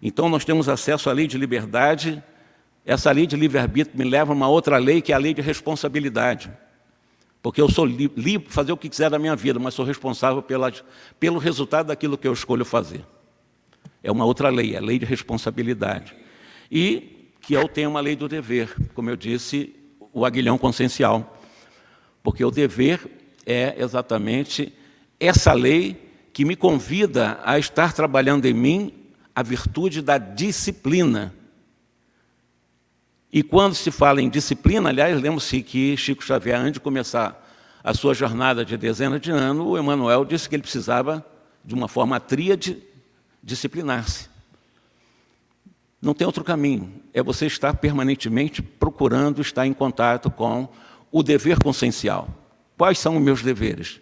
Então 0.01 0.27
nós 0.27 0.43
temos 0.43 0.67
acesso 0.67 1.09
à 1.09 1.13
lei 1.13 1.27
de 1.27 1.37
liberdade. 1.37 2.21
Essa 2.85 3.09
lei 3.09 3.25
de 3.25 3.37
livre-arbítrio 3.37 3.97
me 3.97 4.03
leva 4.03 4.33
a 4.33 4.35
uma 4.35 4.49
outra 4.49 4.77
lei, 4.77 5.01
que 5.01 5.13
é 5.13 5.15
a 5.15 5.17
lei 5.17 5.33
de 5.33 5.41
responsabilidade. 5.41 6.51
Porque 7.41 7.61
eu 7.61 7.69
sou 7.69 7.85
livre 7.85 8.39
para 8.39 8.51
fazer 8.51 8.71
o 8.71 8.77
que 8.77 8.89
quiser 8.89 9.09
da 9.09 9.17
minha 9.17 9.35
vida, 9.35 9.59
mas 9.59 9.73
sou 9.73 9.85
responsável 9.85 10.41
pela, 10.41 10.71
pelo 11.19 11.39
resultado 11.39 11.87
daquilo 11.87 12.17
que 12.17 12.27
eu 12.27 12.33
escolho 12.33 12.65
fazer. 12.65 13.05
É 14.03 14.11
uma 14.11 14.25
outra 14.25 14.49
lei, 14.49 14.75
é 14.75 14.77
a 14.77 14.81
lei 14.81 14.99
de 14.99 15.05
responsabilidade. 15.05 16.15
E 16.71 17.31
que 17.41 17.53
eu 17.53 17.67
tenho 17.67 17.89
uma 17.89 18.01
lei 18.01 18.15
do 18.15 18.27
dever, 18.27 18.75
como 18.93 19.09
eu 19.09 19.15
disse, 19.15 19.73
o 20.13 20.25
aguilhão 20.25 20.57
consciencial. 20.57 21.37
Porque 22.21 22.43
o 22.43 22.51
dever 22.51 22.99
é 23.45 23.75
exatamente 23.77 24.73
essa 25.19 25.53
lei 25.53 26.09
que 26.33 26.45
me 26.45 26.55
convida 26.55 27.39
a 27.43 27.57
estar 27.57 27.93
trabalhando 27.93 28.45
em 28.45 28.53
mim 28.53 28.93
a 29.33 29.41
virtude 29.41 30.01
da 30.01 30.17
disciplina. 30.17 31.33
E 33.31 33.43
quando 33.43 33.75
se 33.75 33.91
fala 33.91 34.21
em 34.21 34.29
disciplina, 34.29 34.89
aliás, 34.89 35.19
lembre-se 35.21 35.61
que 35.61 35.95
Chico 35.95 36.23
Xavier, 36.23 36.59
antes 36.59 36.73
de 36.73 36.79
começar 36.79 37.47
a 37.83 37.93
sua 37.93 38.13
jornada 38.13 38.65
de 38.65 38.75
dezenas 38.75 39.21
de 39.21 39.31
anos, 39.31 39.65
o 39.65 39.77
Emmanuel 39.77 40.25
disse 40.25 40.49
que 40.49 40.55
ele 40.55 40.63
precisava, 40.63 41.25
de 41.63 41.75
uma 41.75 41.87
forma 41.87 42.19
tríade, 42.19 42.81
disciplinar-se. 43.43 44.29
Não 46.01 46.13
tem 46.13 46.25
outro 46.25 46.43
caminho. 46.43 46.91
É 47.13 47.21
você 47.21 47.45
estar 47.45 47.75
permanentemente 47.75 48.61
procurando 48.61 49.41
estar 49.41 49.67
em 49.67 49.73
contato 49.73 50.31
com 50.31 50.67
o 51.11 51.21
dever 51.21 51.59
consciencial. 51.61 52.29
Quais 52.77 52.97
são 52.97 53.17
os 53.17 53.21
meus 53.21 53.41
deveres? 53.41 53.99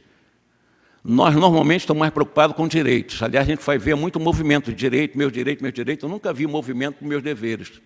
Nós 1.04 1.36
normalmente 1.36 1.82
estamos 1.82 2.00
mais 2.00 2.14
preocupados 2.14 2.56
com 2.56 2.68
direitos. 2.68 3.22
Aliás, 3.22 3.48
a 3.48 3.50
gente 3.50 3.66
vai 3.66 3.78
ver 3.78 3.96
muito 3.96 4.20
movimento 4.20 4.72
de 4.72 4.78
direito, 4.78 5.18
meu 5.18 5.32
direito, 5.32 5.64
meu 5.64 5.72
direito. 5.72 6.06
Eu 6.06 6.10
nunca 6.10 6.32
vi 6.32 6.46
movimento 6.46 7.00
com 7.00 7.06
meus 7.06 7.24
deveres. 7.24 7.82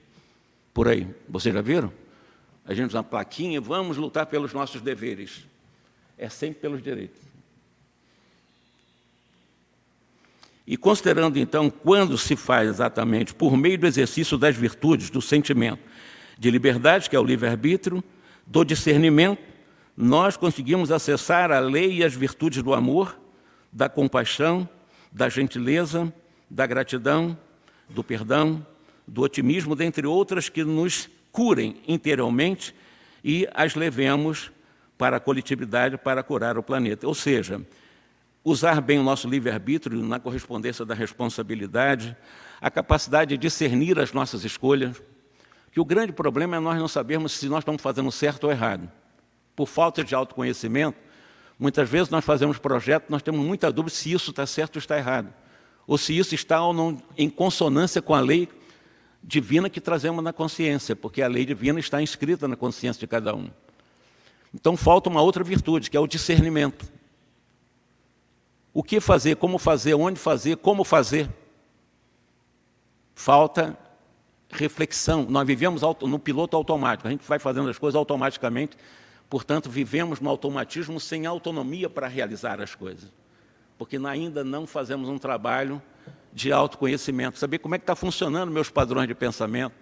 Por 0.74 0.88
aí. 0.88 1.08
Vocês 1.28 1.54
já 1.54 1.62
viram? 1.62 1.92
A 2.66 2.74
gente 2.74 2.90
usa 2.90 3.00
uma 3.00 3.04
plaquinha, 3.04 3.60
vamos 3.60 3.98
lutar 3.98 4.26
pelos 4.26 4.54
nossos 4.54 4.82
deveres. 4.82 5.46
É 6.18 6.30
sempre 6.30 6.62
pelos 6.62 6.82
direitos. 6.82 7.20
E 10.66 10.78
considerando, 10.78 11.38
então, 11.38 11.70
quando 11.70 12.18
se 12.18 12.36
faz 12.36 12.70
exatamente 12.70 13.34
por 13.34 13.58
meio 13.58 13.78
do 13.78 13.88
exercício 13.88 14.38
das 14.38 14.56
virtudes, 14.56 15.10
do 15.10 15.22
sentimento 15.22 15.82
de 16.38 16.50
liberdade, 16.50 17.10
que 17.10 17.16
é 17.16 17.20
o 17.20 17.24
livre-arbítrio, 17.24 18.04
do 18.46 18.64
discernimento, 18.64 19.42
nós 19.98 20.38
conseguimos 20.38 20.92
acessar 20.92 21.52
a 21.52 21.60
lei 21.60 21.98
e 21.98 22.04
as 22.04 22.14
virtudes 22.14 22.64
do 22.64 22.74
amor, 22.74 23.20
da 23.72 23.90
compaixão, 23.90 24.68
da 25.12 25.30
gentileza, 25.30 26.14
da 26.50 26.66
gratidão, 26.66 27.38
do 27.90 28.04
perdão, 28.04 28.66
do 29.12 29.24
otimismo, 29.24 29.76
dentre 29.76 30.08
outras 30.08 30.48
que 30.48 30.64
nos 30.64 31.10
curem 31.34 31.82
interiormente 31.86 32.74
e 33.22 33.46
as 33.54 33.76
levemos 33.76 34.52
para 34.98 35.18
a 35.18 35.20
coletividade 35.20 35.98
para 35.98 36.24
curar 36.24 36.58
o 36.58 36.64
planeta. 36.64 37.06
Ou 37.06 37.14
seja, 37.14 37.62
usar 38.42 38.80
bem 38.80 39.00
o 39.00 39.04
nosso 39.04 39.28
livre-arbítrio 39.28 40.02
na 40.02 40.18
correspondência 40.18 40.86
da 40.86 40.96
responsabilidade, 40.96 42.16
a 42.62 42.72
capacidade 42.72 43.32
de 43.32 43.38
discernir 43.38 44.00
as 44.00 44.14
nossas 44.14 44.46
escolhas, 44.46 45.04
que 45.74 45.80
o 45.80 45.86
grande 45.86 46.14
problema 46.14 46.56
é 46.56 46.60
nós 46.60 46.80
não 46.80 46.88
sabermos 46.88 47.34
se 47.34 47.50
nós 47.50 47.60
estamos 47.60 47.82
fazendo 47.82 48.12
certo 48.14 48.46
ou 48.46 48.52
errado. 48.52 48.90
Por 49.58 49.68
falta 49.68 50.06
de 50.06 50.16
autoconhecimento, 50.16 50.98
muitas 51.60 51.90
vezes 51.90 52.10
nós 52.10 52.24
fazemos 52.24 52.58
projetos, 52.58 53.10
nós 53.10 53.22
temos 53.22 53.46
muita 53.46 53.70
dúvida 53.74 53.94
se 53.94 54.14
isso 54.14 54.32
está 54.32 54.46
certo 54.46 54.78
ou 54.78 54.80
está 54.80 54.98
errado, 54.98 55.34
ou 55.86 55.98
se 55.98 56.18
isso 56.18 56.34
está 56.34 56.64
ou 56.64 56.74
não 56.74 57.02
em 57.18 57.30
consonância 57.30 58.02
com 58.02 58.16
a 58.16 58.22
lei 58.22 58.48
divina 59.24 59.70
que 59.70 59.80
trazemos 59.80 60.24
na 60.24 60.34
consciência, 60.34 60.96
porque 60.96 61.22
a 61.22 61.28
lei 61.28 61.46
divina 61.46 61.80
está 61.80 62.02
inscrita 62.02 62.48
na 62.48 62.56
consciência 62.56 63.00
de 63.00 63.08
cada 63.08 63.36
um. 63.36 63.50
Então 64.54 64.76
falta 64.76 65.10
uma 65.10 65.22
outra 65.22 65.44
virtude, 65.44 65.90
que 65.90 65.96
é 65.96 66.00
o 66.00 66.08
discernimento. 66.08 66.86
O 68.74 68.84
que 68.84 69.00
fazer, 69.00 69.36
como 69.36 69.58
fazer, 69.58 69.94
onde 69.94 70.20
fazer, 70.20 70.58
como 70.58 70.84
fazer. 70.84 71.30
Falta 73.14 73.78
reflexão. 74.50 75.26
Nós 75.30 75.46
vivemos 75.46 75.82
no 76.02 76.20
piloto 76.20 76.58
automático, 76.58 77.08
a 77.08 77.12
gente 77.12 77.26
vai 77.28 77.40
fazendo 77.40 77.70
as 77.70 77.78
coisas 77.78 77.96
automaticamente, 77.96 78.78
portanto, 79.30 79.70
vivemos 79.70 80.20
no 80.20 80.30
automatismo 80.30 81.00
sem 81.00 81.26
autonomia 81.26 81.90
para 81.90 82.08
realizar 82.08 82.60
as 82.62 82.76
coisas. 82.76 83.10
Porque 83.78 83.98
ainda 83.98 84.44
não 84.44 84.68
fazemos 84.68 85.10
um 85.10 85.18
trabalho 85.18 85.82
de 86.34 86.52
autoconhecimento, 86.52 87.38
saber 87.38 87.60
como 87.60 87.76
é 87.76 87.78
que 87.78 87.84
está 87.84 87.96
funcionando 87.96 88.52
meus 88.52 88.70
padrões 88.70 89.08
de 89.08 89.16
pensamento, 89.16 89.76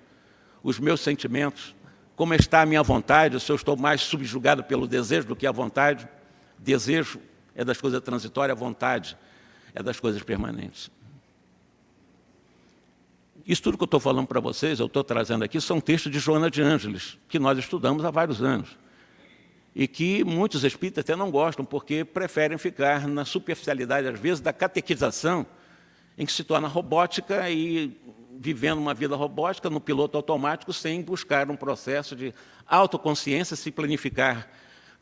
os 0.64 0.80
meus 0.80 1.02
sentimentos, 1.02 1.76
como 2.16 2.34
está 2.34 2.62
a 2.62 2.66
minha 2.66 2.84
vontade, 2.84 3.40
se 3.40 3.52
eu 3.52 3.56
estou 3.56 3.78
mais 3.78 4.02
subjugado 4.02 4.64
pelo 4.64 4.88
desejo 4.88 5.28
do 5.28 5.36
que 5.36 5.48
a 5.48 5.52
vontade. 5.52 6.08
Desejo 6.58 7.20
é 7.56 7.64
das 7.64 7.80
coisas 7.80 8.02
transitórias, 8.02 8.60
vontade 8.60 9.18
é 9.74 9.82
das 9.82 10.00
coisas 10.00 10.22
permanentes. 10.22 10.92
Isso 13.46 13.64
tudo 13.64 13.78
que 13.78 13.84
eu 13.84 13.86
estou 13.86 14.00
falando 14.00 14.28
para 14.28 14.40
vocês, 14.40 14.80
eu 14.80 14.86
estou 14.86 15.04
trazendo 15.04 15.44
aqui, 15.44 15.60
são 15.62 15.80
textos 15.80 16.12
de 16.12 16.20
Joana 16.20 16.52
de 16.52 16.62
Ângeles, 16.62 17.18
que 17.28 17.40
nós 17.40 17.58
estudamos 17.58 18.04
há 18.04 18.12
vários 18.12 18.44
anos. 18.44 18.78
E 19.74 19.88
que 19.88 20.24
muitos 20.24 20.64
espíritas 20.64 21.04
até 21.04 21.16
não 21.16 21.32
gostam, 21.32 21.64
porque 21.64 22.04
preferem 22.04 22.58
ficar 22.58 23.08
na 23.08 23.24
superficialidade, 23.24 24.08
às 24.08 24.20
vezes, 24.20 24.42
da 24.42 24.52
catequização, 24.52 25.46
em 26.20 26.26
que 26.26 26.34
se 26.34 26.44
torna 26.44 26.68
robótica 26.68 27.50
e 27.50 27.98
vivendo 28.38 28.78
uma 28.78 28.94
vida 28.94 29.16
robótica 29.16 29.70
no 29.70 29.80
piloto 29.80 30.18
automático, 30.18 30.74
sem 30.74 31.02
buscar 31.02 31.50
um 31.50 31.56
processo 31.56 32.14
de 32.14 32.34
autoconsciência, 32.68 33.56
se 33.56 33.72
planificar 33.72 34.50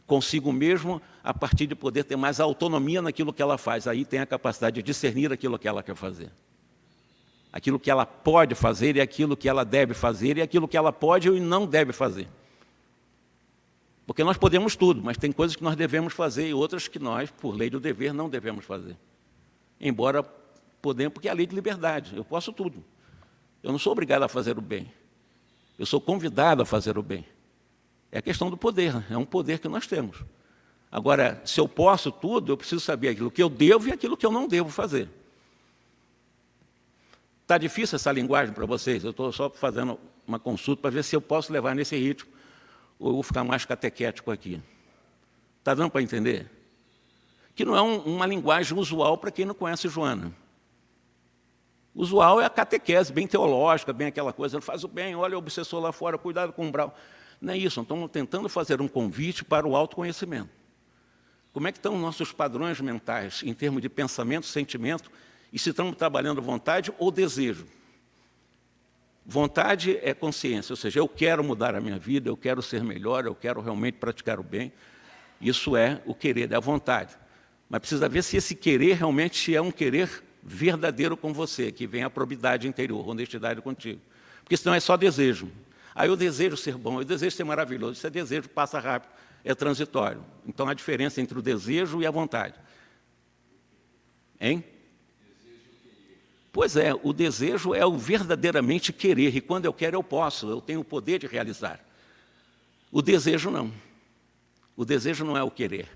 consigo 0.06 0.54
mesmo, 0.54 1.02
a 1.24 1.34
partir 1.34 1.66
de 1.66 1.74
poder 1.74 2.04
ter 2.04 2.16
mais 2.16 2.40
autonomia 2.40 3.02
naquilo 3.02 3.34
que 3.34 3.42
ela 3.42 3.58
faz. 3.58 3.88
Aí 3.88 4.06
tem 4.06 4.20
a 4.20 4.28
capacidade 4.28 4.76
de 4.76 4.84
discernir 4.84 5.34
aquilo 5.34 5.58
que 5.58 5.68
ela 5.68 5.82
quer 5.82 5.96
fazer. 5.96 6.32
Aquilo 7.52 7.80
que 7.80 7.90
ela 7.90 8.06
pode 8.06 8.54
fazer 8.54 8.96
e 8.96 9.02
aquilo 9.02 9.36
que 9.36 9.50
ela 9.50 9.66
deve 9.66 9.96
fazer 9.96 10.38
e 10.38 10.42
aquilo 10.42 10.68
que 10.68 10.78
ela 10.78 10.94
pode 10.94 11.30
e 11.30 11.40
não 11.40 11.66
deve 11.66 11.94
fazer. 11.94 12.28
Porque 14.06 14.24
nós 14.24 14.38
podemos 14.38 14.76
tudo, 14.76 15.02
mas 15.04 15.18
tem 15.18 15.32
coisas 15.32 15.56
que 15.56 15.64
nós 15.64 15.76
devemos 15.76 16.14
fazer 16.14 16.48
e 16.48 16.54
outras 16.54 16.88
que 16.88 17.00
nós, 17.00 17.32
por 17.32 17.56
lei 17.56 17.72
do 17.72 17.80
dever, 17.80 18.14
não 18.14 18.30
devemos 18.30 18.64
fazer. 18.64 18.96
Embora 19.82 20.24
podemos, 20.82 21.14
porque 21.14 21.28
é 21.28 21.32
a 21.32 21.34
lei 21.34 21.46
de 21.46 21.56
liberdade, 21.56 22.16
eu 22.16 22.24
posso 22.24 22.52
tudo. 22.52 22.84
Eu 23.64 23.72
não 23.72 23.80
sou 23.80 23.92
obrigado 23.92 24.24
a 24.24 24.28
fazer 24.28 24.58
o 24.58 24.62
bem. 24.62 24.92
Eu 25.78 25.86
sou 25.86 26.00
convidado 26.00 26.62
a 26.62 26.66
fazer 26.66 26.98
o 26.98 27.04
bem. 27.04 27.26
É 28.12 28.20
a 28.20 28.22
questão 28.22 28.50
do 28.50 28.58
poder, 28.58 28.94
é 29.10 29.18
um 29.18 29.26
poder 29.26 29.60
que 29.60 29.68
nós 29.68 29.86
temos. 29.86 30.24
Agora, 30.92 31.42
se 31.46 31.60
eu 31.60 31.68
posso 31.68 32.12
tudo, 32.12 32.52
eu 32.52 32.58
preciso 32.58 32.80
saber 32.80 33.10
aquilo 33.10 33.30
que 33.30 33.44
eu 33.44 33.50
devo 33.50 33.90
e 33.90 33.92
aquilo 33.92 34.16
que 34.16 34.26
eu 34.26 34.32
não 34.32 34.48
devo 34.48 34.70
fazer. 34.70 35.10
Está 37.42 37.58
difícil 37.58 37.96
essa 37.96 38.12
linguagem 38.12 38.54
para 38.54 38.66
vocês? 38.66 39.04
Eu 39.04 39.12
estou 39.12 39.32
só 39.32 39.50
fazendo 39.50 40.00
uma 40.26 40.40
consulta 40.40 40.82
para 40.82 40.92
ver 40.92 41.04
se 41.04 41.16
eu 41.16 41.22
posso 41.22 41.52
levar 41.52 41.76
nesse 41.76 41.96
ritmo 41.96 42.30
ou 43.00 43.10
eu 43.10 43.14
vou 43.16 43.24
ficar 43.24 43.44
mais 43.44 43.66
catequético 43.66 44.32
aqui. 44.32 44.62
Está 45.60 45.74
dando 45.74 45.92
para 45.92 46.02
entender? 46.02 46.50
Que 47.56 47.66
não 47.66 47.76
é 47.76 47.82
um, 47.82 48.00
uma 48.00 48.26
linguagem 48.26 48.78
usual 48.78 49.18
para 49.18 49.32
quem 49.32 49.46
não 49.46 49.54
conhece 49.54 49.88
Joana. 49.88 50.34
Usual 51.98 52.40
é 52.40 52.46
a 52.46 52.50
catequese, 52.50 53.12
bem 53.12 53.26
teológica, 53.26 53.92
bem 53.92 54.06
aquela 54.06 54.32
coisa, 54.32 54.62
faz 54.62 54.84
o 54.84 54.88
bem, 54.88 55.16
olha 55.16 55.34
o 55.34 55.40
obsessor 55.40 55.82
lá 55.82 55.92
fora, 55.92 56.16
cuidado 56.16 56.54
com 56.54 56.62
o 56.62 56.68
umbral. 56.68 56.96
Não 57.42 57.54
é 57.54 57.58
isso, 57.58 57.82
estamos 57.82 58.12
tentando 58.12 58.48
fazer 58.48 58.80
um 58.80 58.88
convite 58.88 59.44
para 59.44 59.68
o 59.68 59.76
autoconhecimento. 59.76 60.50
Como 61.52 61.68
é 61.68 61.72
que 61.72 61.80
estão 61.80 61.96
os 61.96 62.00
nossos 62.00 62.32
padrões 62.32 62.80
mentais 62.80 63.42
em 63.44 63.52
termos 63.52 63.82
de 63.82 63.90
pensamento, 63.90 64.46
sentimento, 64.46 65.12
e 65.52 65.58
se 65.58 65.72
estamos 65.72 65.96
trabalhando 65.96 66.40
vontade 66.40 66.94
ou 67.00 67.10
desejo? 67.10 67.66
Vontade 69.26 69.98
é 70.04 70.14
consciência, 70.14 70.74
ou 70.74 70.78
seja, 70.78 71.00
eu 71.00 71.08
quero 71.08 71.44
mudar 71.44 71.74
a 71.74 71.82
minha 71.82 71.98
vida, 71.98 72.30
eu 72.30 72.38
quero 72.38 72.62
ser 72.62 72.84
melhor, 72.84 73.26
eu 73.26 73.34
quero 73.34 73.60
realmente 73.60 73.96
praticar 73.96 74.40
o 74.40 74.44
bem. 74.44 74.72
Isso 75.42 75.76
é 75.76 76.00
o 76.06 76.14
querer, 76.14 76.52
é 76.52 76.56
a 76.56 76.60
vontade. 76.60 77.18
Mas 77.68 77.80
precisa 77.80 78.08
ver 78.08 78.24
se 78.24 78.38
esse 78.38 78.54
querer 78.54 78.98
realmente 78.98 79.56
é 79.56 79.60
um 79.60 79.72
querer 79.72 80.27
verdadeiro 80.48 81.18
com 81.18 81.34
você, 81.34 81.74
que 81.74 81.86
vem 81.86 82.04
a 82.04 82.10
probidade 82.10 82.68
interior, 82.70 83.08
honestidade 83.08 83.62
contigo. 83.62 84.00
Porque 84.42 84.56
senão 84.56 84.74
é 84.74 84.80
só 84.80 84.96
desejo. 84.96 85.52
Aí 85.94 86.08
eu 86.08 86.16
desejo 86.16 86.56
ser 86.56 86.78
bom, 86.78 87.02
eu 87.02 87.06
desejo 87.06 87.36
ser 87.36 87.44
maravilhoso. 87.44 87.94
Isso 87.94 88.08
é 88.08 88.10
desejo, 88.10 88.48
passa 88.48 88.80
rápido, 88.80 89.12
é 89.44 89.54
transitório. 89.54 90.24
Então, 90.48 90.70
a 90.70 90.74
diferença 90.74 91.20
entre 91.20 91.38
o 91.38 91.42
desejo 91.42 92.02
e 92.02 92.08
a 92.08 92.12
vontade. 92.12 92.56
Hein? 94.40 94.64
Pois 96.54 96.78
é, 96.78 96.94
o 96.94 97.12
desejo 97.12 97.74
é 97.74 97.86
o 97.86 97.98
verdadeiramente 97.98 98.94
querer, 98.94 99.36
e 99.36 99.42
quando 99.42 99.66
eu 99.66 99.74
quero, 99.74 99.98
eu 99.98 100.04
posso, 100.04 100.50
eu 100.50 100.62
tenho 100.62 100.80
o 100.80 100.86
poder 100.86 101.20
de 101.20 101.28
realizar. 101.28 101.84
O 102.90 103.02
desejo 103.02 103.52
não. 103.52 103.72
O 104.78 104.86
desejo 104.86 105.26
não 105.26 105.36
é 105.36 105.44
o 105.44 105.52
querer. 105.52 105.90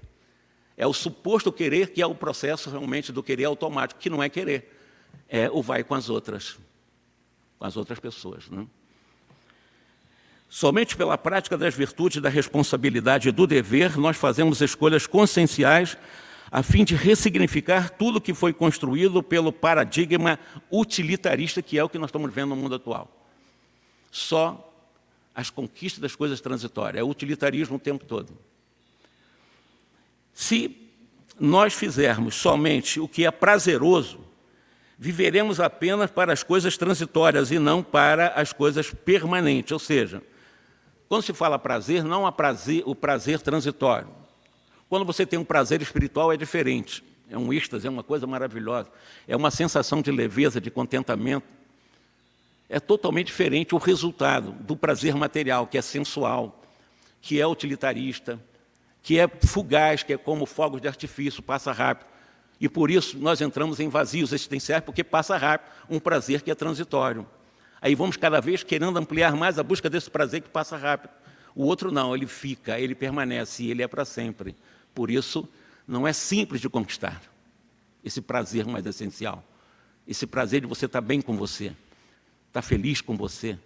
É 0.81 0.87
o 0.87 0.93
suposto 0.93 1.51
querer 1.51 1.91
que 1.91 2.01
é 2.01 2.07
o 2.07 2.15
processo 2.15 2.67
realmente 2.71 3.11
do 3.11 3.21
querer 3.21 3.45
automático, 3.45 3.99
que 3.99 4.09
não 4.09 4.23
é 4.23 4.27
querer. 4.27 4.75
É 5.29 5.47
o 5.47 5.61
vai 5.61 5.83
com 5.83 5.93
as 5.93 6.09
outras, 6.09 6.57
com 7.59 7.65
as 7.65 7.77
outras 7.77 7.99
pessoas. 7.99 8.49
Né? 8.49 8.65
Somente 10.49 10.97
pela 10.97 11.19
prática 11.19 11.55
das 11.55 11.75
virtudes 11.75 12.19
da 12.19 12.29
responsabilidade 12.29 13.29
e 13.29 13.31
do 13.31 13.45
dever, 13.45 13.95
nós 13.95 14.17
fazemos 14.17 14.59
escolhas 14.59 15.05
conscienciais 15.05 15.95
a 16.49 16.63
fim 16.63 16.83
de 16.83 16.95
ressignificar 16.95 17.91
tudo 17.91 18.19
que 18.19 18.33
foi 18.33 18.51
construído 18.51 19.21
pelo 19.21 19.53
paradigma 19.53 20.39
utilitarista, 20.71 21.61
que 21.61 21.77
é 21.77 21.83
o 21.83 21.89
que 21.89 21.99
nós 21.99 22.07
estamos 22.07 22.33
vendo 22.33 22.49
no 22.49 22.55
mundo 22.55 22.73
atual. 22.73 23.07
Só 24.09 24.67
as 25.35 25.51
conquistas 25.51 26.01
das 26.01 26.15
coisas 26.15 26.41
transitórias, 26.41 26.99
é 26.99 27.03
utilitarismo 27.03 27.75
o 27.75 27.79
tempo 27.79 28.03
todo. 28.03 28.35
Se 30.33 30.77
nós 31.39 31.73
fizermos 31.73 32.35
somente 32.35 32.99
o 32.99 33.07
que 33.07 33.25
é 33.25 33.31
prazeroso, 33.31 34.19
viveremos 34.97 35.59
apenas 35.59 36.11
para 36.11 36.31
as 36.31 36.43
coisas 36.43 36.77
transitórias 36.77 37.51
e 37.51 37.57
não 37.57 37.81
para 37.81 38.27
as 38.29 38.53
coisas 38.53 38.91
permanentes, 38.91 39.71
ou 39.71 39.79
seja, 39.79 40.21
Quando 41.11 41.23
se 41.23 41.33
fala 41.33 41.59
prazer, 41.59 42.05
não 42.05 42.25
há 42.25 42.31
prazer, 42.31 42.83
o 42.85 42.95
prazer 42.95 43.41
transitório. 43.41 44.07
Quando 44.87 45.03
você 45.03 45.25
tem 45.25 45.37
um 45.37 45.43
prazer 45.43 45.81
espiritual, 45.81 46.31
é 46.31 46.37
diferente. 46.37 47.03
É 47.29 47.37
um 47.37 47.51
êxtase, 47.51 47.85
é 47.85 47.89
uma 47.89 48.01
coisa 48.01 48.25
maravilhosa. 48.25 48.89
É 49.27 49.35
uma 49.35 49.51
sensação 49.51 50.01
de 50.01 50.09
leveza, 50.09 50.61
de 50.61 50.71
contentamento. 50.71 51.45
É 52.69 52.79
totalmente 52.79 53.27
diferente 53.27 53.75
o 53.75 53.77
resultado 53.77 54.53
do 54.53 54.73
prazer 54.73 55.13
material, 55.13 55.67
que 55.67 55.77
é 55.77 55.81
sensual, 55.81 56.63
que 57.21 57.41
é 57.41 57.45
utilitarista, 57.45 58.39
que 59.01 59.19
é 59.19 59.27
fugaz, 59.27 60.03
que 60.03 60.13
é 60.13 60.17
como 60.17 60.45
fogos 60.45 60.81
de 60.81 60.87
artifício, 60.87 61.41
passa 61.41 61.71
rápido. 61.71 62.07
E 62.59 62.69
por 62.69 62.91
isso 62.91 63.17
nós 63.17 63.41
entramos 63.41 63.79
em 63.79 63.89
vazios 63.89 64.31
existenciais, 64.31 64.83
porque 64.83 65.03
passa 65.03 65.35
rápido 65.35 65.71
um 65.89 65.99
prazer 65.99 66.41
que 66.41 66.51
é 66.51 66.55
transitório. 66.55 67.27
Aí 67.81 67.95
vamos 67.95 68.15
cada 68.15 68.39
vez 68.39 68.61
querendo 68.61 68.97
ampliar 68.97 69.35
mais 69.35 69.57
a 69.57 69.63
busca 69.63 69.89
desse 69.89 70.09
prazer 70.09 70.41
que 70.41 70.49
passa 70.49 70.77
rápido. 70.77 71.11
O 71.55 71.63
outro 71.65 71.91
não, 71.91 72.15
ele 72.15 72.27
fica, 72.27 72.79
ele 72.79 72.93
permanece, 72.93 73.65
ele 73.65 73.81
é 73.81 73.87
para 73.87 74.05
sempre. 74.05 74.55
Por 74.93 75.09
isso, 75.09 75.49
não 75.87 76.07
é 76.07 76.13
simples 76.13 76.61
de 76.61 76.69
conquistar 76.69 77.21
esse 78.03 78.21
prazer 78.21 78.65
mais 78.65 78.85
essencial. 78.85 79.43
Esse 80.07 80.27
prazer 80.27 80.61
de 80.61 80.67
você 80.67 80.85
estar 80.85 81.01
bem 81.01 81.21
com 81.21 81.35
você, 81.35 81.75
estar 82.47 82.61
feliz 82.61 83.01
com 83.01 83.17
você, 83.17 83.57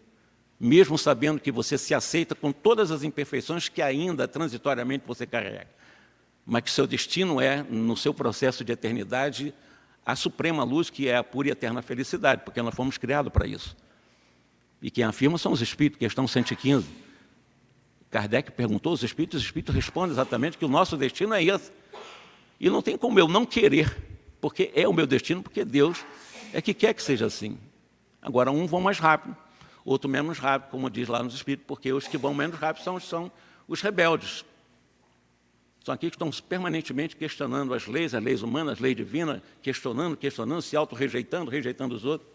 mesmo 0.66 0.98
sabendo 0.98 1.40
que 1.40 1.52
você 1.52 1.78
se 1.78 1.94
aceita 1.94 2.34
com 2.34 2.52
todas 2.52 2.90
as 2.90 3.04
imperfeições 3.04 3.70
que 3.70 3.84
ainda 3.84 4.28
transitoriamente 4.28 5.04
você 5.06 5.26
carrega, 5.26 5.68
mas 6.44 6.64
que 6.64 6.72
seu 6.72 6.88
destino 6.88 7.40
é, 7.40 7.62
no 7.64 7.96
seu 7.96 8.14
processo 8.14 8.66
de 8.66 8.72
eternidade, 8.72 9.54
a 10.04 10.16
suprema 10.16 10.64
luz 10.64 10.90
que 10.90 11.08
é 11.08 11.18
a 11.18 11.24
pura 11.24 11.50
e 11.50 11.52
eterna 11.52 11.84
felicidade, 11.84 12.42
porque 12.44 12.62
nós 12.64 12.74
fomos 12.74 12.98
criados 12.98 13.32
para 13.32 13.46
isso. 13.46 13.78
E 14.82 14.90
quem 14.90 15.04
afirma 15.04 15.38
são 15.38 15.52
os 15.52 15.62
espíritos, 15.62 16.00
questão 16.00 16.28
115. 16.28 16.88
Kardec 18.10 18.52
perguntou 18.52 18.92
aos 18.92 19.04
espíritos, 19.04 19.42
os 19.42 19.46
espíritos 19.46 19.74
respondem 19.74 20.14
exatamente 20.14 20.58
que 20.58 20.66
o 20.66 20.70
nosso 20.70 20.98
destino 20.98 21.36
é 21.36 21.44
esse. 21.44 21.72
E 22.60 22.72
não 22.72 22.82
tem 22.82 22.98
como 22.98 23.20
eu 23.20 23.28
não 23.28 23.46
querer, 23.46 23.96
porque 24.42 24.72
é 24.76 24.88
o 24.88 24.94
meu 24.94 25.06
destino, 25.06 25.44
porque 25.44 25.64
Deus 25.64 26.04
é 26.54 26.62
que 26.62 26.74
quer 26.74 26.94
que 26.96 27.04
seja 27.04 27.28
assim. 27.28 27.58
Agora, 28.22 28.52
um 28.52 28.66
vão 28.66 28.82
mais 28.82 28.98
rápido, 28.98 29.36
outro 29.86 30.10
menos 30.10 30.38
rápido, 30.38 30.72
como 30.72 30.90
diz 30.90 31.08
lá 31.08 31.24
nos 31.24 31.34
Espíritos, 31.34 31.66
porque 31.68 31.94
os 31.94 32.08
que 32.08 32.18
vão 32.18 32.34
menos 32.34 32.58
rápido 32.58 32.84
são, 32.84 33.00
são 33.00 33.32
os 33.68 33.82
rebeldes. 33.82 34.44
São 35.84 35.94
aqueles 35.94 36.16
que 36.16 36.24
estão 36.24 36.48
permanentemente 36.48 37.16
questionando 37.16 37.74
as 37.74 37.86
leis, 37.86 38.14
as 38.14 38.24
leis 38.24 38.42
humanas, 38.42 38.74
as 38.74 38.80
leis 38.80 38.96
divinas, 38.96 39.42
questionando, 39.62 40.18
questionando, 40.18 40.62
se 40.62 40.76
auto-rejeitando, 40.76 41.50
rejeitando 41.50 41.94
os 41.94 42.04
outros, 42.04 42.30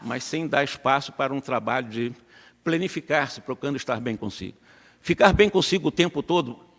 mas 0.00 0.24
sem 0.24 0.48
dar 0.48 0.64
espaço 0.64 1.12
para 1.12 1.32
um 1.32 1.40
trabalho 1.40 1.88
de 1.88 2.12
planificar-se, 2.64 3.42
procurando 3.42 3.76
estar 3.76 4.00
bem 4.00 4.16
consigo. 4.16 4.56
Ficar 5.00 5.32
bem 5.32 5.48
consigo 5.48 5.88
o 5.88 5.92
tempo 5.92 6.22
todo 6.22 6.70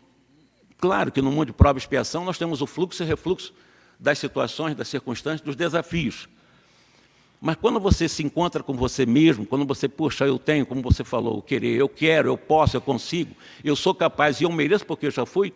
Claro 0.81 1.11
que 1.11 1.21
no 1.21 1.31
mundo 1.31 1.47
de 1.47 1.53
prova 1.53 1.77
e 1.77 1.79
expiação 1.79 2.25
nós 2.25 2.39
temos 2.39 2.59
o 2.59 2.65
fluxo 2.65 3.03
e 3.03 3.05
refluxo 3.05 3.53
das 3.99 4.17
situações, 4.17 4.75
das 4.75 4.87
circunstâncias, 4.87 5.41
dos 5.41 5.55
desafios. 5.55 6.27
Mas 7.43 7.55
quando 7.55 7.79
você 7.79 8.07
se 8.07 8.21
encontra 8.21 8.61
com 8.61 8.75
você 8.75 9.03
mesmo, 9.03 9.47
quando 9.47 9.65
você, 9.65 9.89
puxa, 9.89 10.27
eu 10.27 10.37
tenho, 10.37 10.63
como 10.63 10.79
você 10.83 11.03
falou, 11.03 11.39
o 11.39 11.41
querer, 11.41 11.75
eu 11.75 11.89
quero, 11.89 12.29
eu 12.29 12.37
posso, 12.37 12.77
eu 12.77 12.81
consigo, 12.81 13.35
eu 13.63 13.75
sou 13.75 13.95
capaz 13.95 14.39
e 14.39 14.43
eu 14.43 14.51
mereço 14.51 14.85
porque 14.85 15.07
eu 15.07 15.11
já 15.11 15.25
fui, 15.25 15.51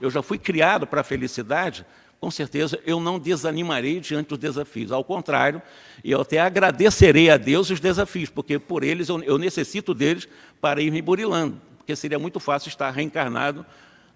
eu 0.00 0.08
já 0.08 0.22
fui 0.22 0.38
criado 0.38 0.86
para 0.86 1.00
a 1.00 1.04
felicidade, 1.04 1.84
com 2.20 2.30
certeza 2.30 2.78
eu 2.86 3.00
não 3.00 3.18
desanimarei 3.18 3.98
diante 3.98 4.28
dos 4.28 4.38
desafios. 4.38 4.92
Ao 4.92 5.02
contrário, 5.02 5.60
eu 6.04 6.20
até 6.20 6.38
agradecerei 6.38 7.28
a 7.28 7.36
Deus 7.36 7.70
os 7.70 7.80
desafios, 7.80 8.30
porque 8.30 8.56
por 8.56 8.84
eles 8.84 9.08
eu, 9.08 9.20
eu 9.24 9.36
necessito 9.36 9.92
deles 9.92 10.28
para 10.60 10.80
ir 10.80 10.92
me 10.92 11.02
burilando. 11.02 11.60
Porque 11.76 11.96
seria 11.96 12.20
muito 12.20 12.38
fácil 12.38 12.68
estar 12.68 12.88
reencarnado 12.92 13.66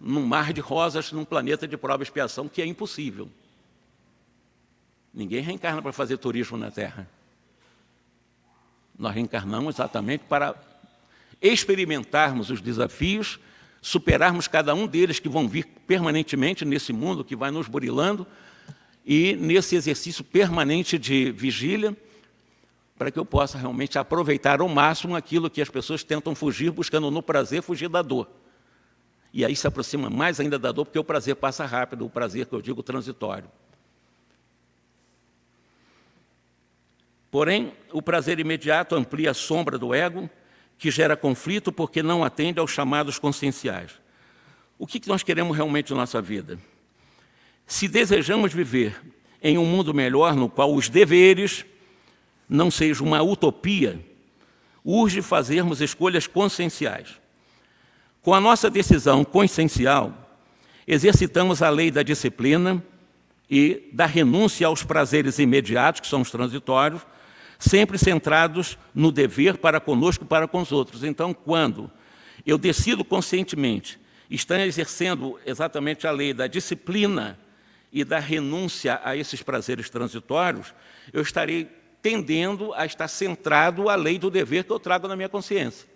num 0.00 0.24
mar 0.24 0.52
de 0.52 0.60
rosas, 0.60 1.10
num 1.10 1.24
planeta 1.24 1.66
de 1.66 1.76
prova 1.76 2.02
e 2.02 2.04
expiação, 2.04 2.48
que 2.48 2.62
é 2.62 2.66
impossível. 2.66 3.28
Ninguém 5.12 5.42
reencarna 5.42 5.82
para 5.82 5.92
fazer 5.92 6.16
turismo 6.18 6.56
na 6.56 6.70
Terra. 6.70 7.08
Nós 8.98 9.14
reencarnamos 9.14 9.76
exatamente 9.76 10.24
para 10.28 10.54
experimentarmos 11.40 12.50
os 12.50 12.60
desafios, 12.60 13.40
superarmos 13.80 14.46
cada 14.46 14.74
um 14.74 14.86
deles 14.86 15.18
que 15.18 15.28
vão 15.28 15.48
vir 15.48 15.66
permanentemente 15.86 16.64
nesse 16.64 16.92
mundo 16.92 17.24
que 17.24 17.34
vai 17.34 17.50
nos 17.50 17.66
burilando 17.66 18.26
e 19.04 19.34
nesse 19.36 19.74
exercício 19.74 20.22
permanente 20.22 20.98
de 20.98 21.32
vigília, 21.32 21.96
para 22.98 23.10
que 23.10 23.18
eu 23.18 23.24
possa 23.24 23.56
realmente 23.56 23.98
aproveitar 23.98 24.60
ao 24.60 24.68
máximo 24.68 25.16
aquilo 25.16 25.48
que 25.48 25.62
as 25.62 25.70
pessoas 25.70 26.04
tentam 26.04 26.34
fugir, 26.34 26.70
buscando 26.70 27.10
no 27.10 27.22
prazer 27.22 27.62
fugir 27.62 27.88
da 27.88 28.02
dor. 28.02 28.28
E 29.32 29.44
aí 29.44 29.56
se 29.56 29.66
aproxima 29.66 30.10
mais 30.10 30.38
ainda 30.38 30.58
da 30.58 30.70
dor, 30.70 30.84
porque 30.84 30.98
o 30.98 31.04
prazer 31.04 31.36
passa 31.36 31.64
rápido, 31.64 32.04
o 32.04 32.10
prazer 32.10 32.44
que 32.46 32.52
eu 32.52 32.60
digo 32.60 32.82
transitório. 32.82 33.50
Porém, 37.30 37.72
o 37.92 38.02
prazer 38.02 38.40
imediato 38.40 38.94
amplia 38.96 39.30
a 39.30 39.34
sombra 39.34 39.78
do 39.78 39.94
ego, 39.94 40.28
que 40.76 40.90
gera 40.90 41.16
conflito 41.16 41.70
porque 41.70 42.02
não 42.02 42.24
atende 42.24 42.58
aos 42.58 42.70
chamados 42.70 43.18
conscienciais. 43.18 43.92
O 44.78 44.86
que 44.86 45.06
nós 45.06 45.22
queremos 45.22 45.56
realmente 45.56 45.90
na 45.92 45.98
nossa 45.98 46.20
vida? 46.20 46.58
Se 47.66 47.86
desejamos 47.86 48.52
viver 48.52 49.00
em 49.42 49.56
um 49.58 49.64
mundo 49.64 49.94
melhor, 49.94 50.34
no 50.34 50.48
qual 50.48 50.74
os 50.74 50.88
deveres 50.88 51.64
não 52.48 52.70
sejam 52.70 53.06
uma 53.06 53.22
utopia, 53.22 54.04
urge 54.84 55.22
fazermos 55.22 55.80
escolhas 55.80 56.26
conscienciais. 56.26 57.20
Com 58.22 58.34
a 58.34 58.40
nossa 58.40 58.68
decisão 58.68 59.24
consciencial, 59.24 60.12
exercitamos 60.86 61.62
a 61.62 61.70
lei 61.70 61.90
da 61.90 62.02
disciplina 62.02 62.82
e 63.48 63.88
da 63.92 64.06
renúncia 64.06 64.66
aos 64.66 64.82
prazeres 64.82 65.38
imediatos, 65.38 66.00
que 66.00 66.06
são 66.06 66.22
os 66.22 66.30
transitórios, 66.30 67.02
sempre 67.60 67.98
centrados 67.98 68.78
no 68.94 69.12
dever 69.12 69.58
para 69.58 69.78
conosco 69.78 70.24
e 70.24 70.26
para 70.26 70.48
com 70.48 70.62
os 70.62 70.72
outros. 70.72 71.04
Então, 71.04 71.34
quando 71.34 71.90
eu 72.44 72.56
decido 72.56 73.04
conscientemente 73.04 74.00
estar 74.30 74.58
exercendo 74.66 75.38
exatamente 75.44 76.06
a 76.06 76.10
lei 76.10 76.32
da 76.32 76.46
disciplina 76.46 77.38
e 77.92 78.02
da 78.02 78.18
renúncia 78.18 78.98
a 79.04 79.14
esses 79.14 79.42
prazeres 79.42 79.90
transitórios, 79.90 80.74
eu 81.12 81.20
estarei 81.20 81.68
tendendo 82.00 82.72
a 82.72 82.86
estar 82.86 83.08
centrado 83.08 83.90
à 83.90 83.94
lei 83.94 84.18
do 84.18 84.30
dever 84.30 84.64
que 84.64 84.72
eu 84.72 84.80
trago 84.80 85.06
na 85.06 85.14
minha 85.14 85.28
consciência. 85.28 85.86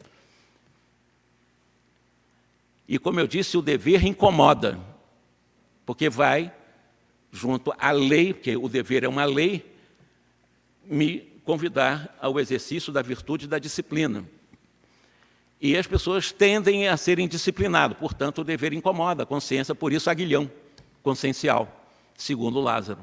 E 2.86 2.98
como 2.98 3.18
eu 3.18 3.26
disse, 3.26 3.56
o 3.56 3.62
dever 3.62 4.04
incomoda, 4.04 4.78
porque 5.86 6.10
vai 6.10 6.52
junto 7.32 7.72
à 7.78 7.90
lei, 7.90 8.34
porque 8.34 8.54
o 8.54 8.68
dever 8.68 9.04
é 9.04 9.08
uma 9.08 9.24
lei, 9.24 9.74
me 10.84 11.33
convidar 11.44 12.16
ao 12.20 12.40
exercício 12.40 12.92
da 12.92 13.02
virtude 13.02 13.46
da 13.46 13.58
disciplina. 13.58 14.24
E 15.60 15.76
as 15.76 15.86
pessoas 15.86 16.32
tendem 16.32 16.88
a 16.88 16.96
serem 16.96 17.28
disciplinadas, 17.28 17.96
portanto, 17.96 18.40
o 18.40 18.44
dever 18.44 18.72
incomoda 18.72 19.22
a 19.22 19.26
consciência, 19.26 19.74
por 19.74 19.92
isso 19.92 20.10
aguilhão 20.10 20.50
consciencial, 21.02 21.86
segundo 22.16 22.60
Lázaro. 22.60 23.00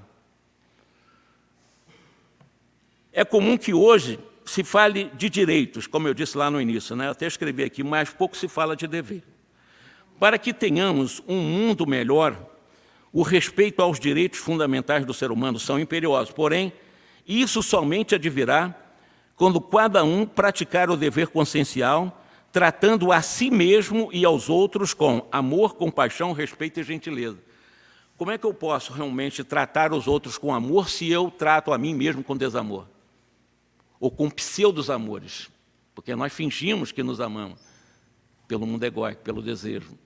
É 3.13 3.25
comum 3.25 3.57
que 3.57 3.73
hoje 3.73 4.19
se 4.45 4.63
fale 4.63 5.11
de 5.15 5.29
direitos, 5.29 5.87
como 5.87 6.07
eu 6.07 6.13
disse 6.13 6.37
lá 6.37 6.49
no 6.49 6.59
início, 6.59 6.95
né? 6.95 7.09
Até 7.09 7.27
escrevi 7.27 7.63
aqui, 7.63 7.83
mas 7.83 8.09
pouco 8.09 8.35
se 8.35 8.47
fala 8.47 8.75
de 8.75 8.87
dever. 8.87 9.23
Para 10.19 10.37
que 10.37 10.53
tenhamos 10.53 11.21
um 11.27 11.37
mundo 11.37 11.85
melhor, 11.85 12.37
o 13.11 13.23
respeito 13.23 13.81
aos 13.81 13.99
direitos 13.99 14.39
fundamentais 14.39 15.05
do 15.05 15.13
ser 15.13 15.31
humano 15.31 15.59
são 15.59 15.79
imperiosos. 15.79 16.33
Porém, 16.33 16.71
isso 17.27 17.61
somente 17.61 18.15
advirá 18.15 18.75
quando 19.35 19.59
cada 19.59 20.03
um 20.03 20.25
praticar 20.25 20.89
o 20.89 20.97
dever 20.97 21.27
consciencial, 21.27 22.23
tratando 22.51 23.11
a 23.11 23.21
si 23.21 23.49
mesmo 23.49 24.09
e 24.11 24.23
aos 24.25 24.49
outros 24.49 24.93
com 24.93 25.27
amor, 25.31 25.75
compaixão, 25.75 26.33
respeito 26.33 26.79
e 26.79 26.83
gentileza. 26.83 27.39
Como 28.17 28.29
é 28.29 28.37
que 28.37 28.45
eu 28.45 28.53
posso 28.53 28.93
realmente 28.93 29.43
tratar 29.43 29.93
os 29.93 30.07
outros 30.07 30.37
com 30.37 30.53
amor 30.53 30.89
se 30.89 31.09
eu 31.09 31.31
trato 31.31 31.73
a 31.73 31.77
mim 31.77 31.95
mesmo 31.95 32.23
com 32.23 32.37
desamor? 32.37 32.87
Ou 33.99 34.11
com 34.11 34.29
pseudos 34.29 34.89
amores? 34.89 35.49
Porque 35.95 36.15
nós 36.15 36.31
fingimos 36.31 36.91
que 36.91 37.01
nos 37.01 37.19
amamos 37.19 37.59
pelo 38.47 38.67
mundo 38.67 38.83
egóico, 38.83 39.21
pelo 39.23 39.41
desejo 39.41 39.97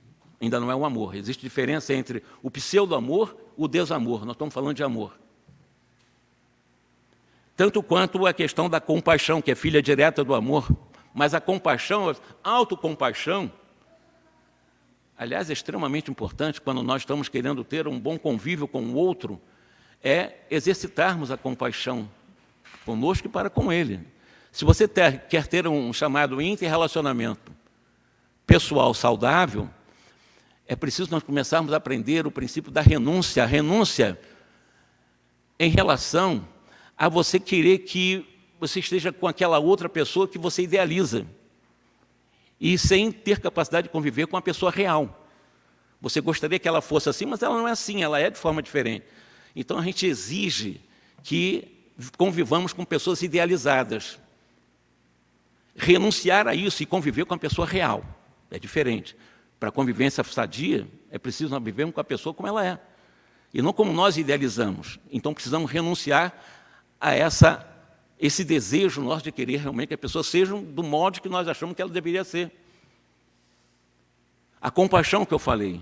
ainda 0.41 0.59
não 0.59 0.71
é 0.71 0.75
um 0.75 0.85
amor. 0.85 1.15
Existe 1.15 1.41
diferença 1.41 1.93
entre 1.93 2.23
o 2.41 2.49
pseudo-amor 2.49 3.35
e 3.57 3.63
o 3.63 3.67
desamor. 3.67 4.25
Nós 4.25 4.35
estamos 4.35 4.53
falando 4.53 4.75
de 4.75 4.83
amor. 4.83 5.17
Tanto 7.55 7.81
quanto 7.81 8.25
a 8.25 8.33
questão 8.33 8.69
da 8.69 8.81
compaixão, 8.81 9.41
que 9.41 9.51
é 9.51 9.55
filha 9.55 9.81
direta 9.81 10.23
do 10.23 10.33
amor. 10.33 10.69
Mas 11.13 11.33
a 11.33 11.39
compaixão, 11.39 12.09
a 12.09 12.49
autocompaixão, 12.49 13.51
aliás, 15.17 15.49
é 15.49 15.53
extremamente 15.53 16.11
importante 16.11 16.59
quando 16.59 16.83
nós 16.83 17.03
estamos 17.03 17.29
querendo 17.29 17.63
ter 17.63 17.87
um 17.87 17.97
bom 17.97 18.19
convívio 18.19 18.67
com 18.67 18.81
o 18.81 18.95
outro, 18.95 19.41
é 20.03 20.33
exercitarmos 20.51 21.31
a 21.31 21.37
compaixão 21.37 22.09
conosco 22.85 23.27
e 23.27 23.29
para 23.29 23.49
com 23.49 23.71
ele. 23.71 24.01
Se 24.51 24.65
você 24.65 24.87
ter, 24.87 25.21
quer 25.27 25.47
ter 25.47 25.67
um 25.67 25.91
chamado 25.93 26.41
interrelacionamento 26.41 27.53
pessoal 28.45 28.93
saudável, 28.93 29.69
é 30.67 30.75
preciso 30.75 31.11
nós 31.11 31.23
começarmos 31.23 31.71
a 31.71 31.77
aprender 31.77 32.27
o 32.27 32.31
princípio 32.31 32.71
da 32.71 32.81
renúncia. 32.81 33.43
A 33.43 33.45
renúncia 33.45 34.19
em 35.57 35.69
relação 35.69 36.45
a 36.97 37.09
você 37.09 37.39
querer 37.39 37.79
que 37.79 38.25
você 38.59 38.79
esteja 38.79 39.11
com 39.11 39.27
aquela 39.27 39.59
outra 39.59 39.89
pessoa 39.89 40.27
que 40.27 40.37
você 40.37 40.63
idealiza 40.63 41.25
e 42.59 42.77
sem 42.77 43.11
ter 43.11 43.39
capacidade 43.39 43.87
de 43.87 43.91
conviver 43.91 44.27
com 44.27 44.37
a 44.37 44.41
pessoa 44.41 44.71
real. 44.71 45.27
Você 46.01 46.21
gostaria 46.21 46.59
que 46.59 46.67
ela 46.67 46.81
fosse 46.81 47.09
assim, 47.09 47.25
mas 47.25 47.41
ela 47.41 47.57
não 47.57 47.67
é 47.67 47.71
assim, 47.71 48.03
ela 48.03 48.19
é 48.19 48.29
de 48.29 48.37
forma 48.37 48.61
diferente. 48.61 49.05
Então 49.55 49.77
a 49.77 49.83
gente 49.83 50.05
exige 50.05 50.81
que 51.23 51.67
convivamos 52.17 52.73
com 52.73 52.85
pessoas 52.85 53.21
idealizadas. 53.21 54.19
Renunciar 55.75 56.47
a 56.47 56.55
isso 56.55 56.81
e 56.83 56.85
conviver 56.85 57.25
com 57.25 57.33
a 57.33 57.37
pessoa 57.37 57.67
real 57.67 58.03
é 58.49 58.59
diferente. 58.59 59.15
Para 59.59 59.69
a 59.69 59.71
convivência 59.71 60.23
sadia, 60.23 60.87
é 61.09 61.17
preciso 61.17 61.49
nós 61.49 61.63
vivermos 61.63 61.95
com 61.95 62.01
a 62.01 62.03
pessoa 62.03 62.33
como 62.33 62.47
ela 62.47 62.65
é. 62.65 62.79
E 63.53 63.61
não 63.61 63.73
como 63.73 63.93
nós 63.93 64.17
idealizamos. 64.17 64.99
Então 65.11 65.33
precisamos 65.33 65.71
renunciar 65.71 66.33
a 66.99 67.13
essa 67.13 67.71
esse 68.19 68.43
desejo 68.43 69.01
nosso 69.01 69.23
de 69.23 69.31
querer 69.31 69.57
realmente 69.57 69.89
que 69.89 69.93
a 69.93 69.97
pessoa 69.97 70.23
seja 70.23 70.55
do 70.55 70.81
modo 70.81 71.21
que 71.21 71.29
nós 71.29 71.47
achamos 71.47 71.75
que 71.75 71.81
ela 71.81 71.91
deveria 71.91 72.23
ser. 72.23 72.51
A 74.61 74.71
compaixão 74.71 75.25
que 75.25 75.33
eu 75.33 75.39
falei. 75.39 75.81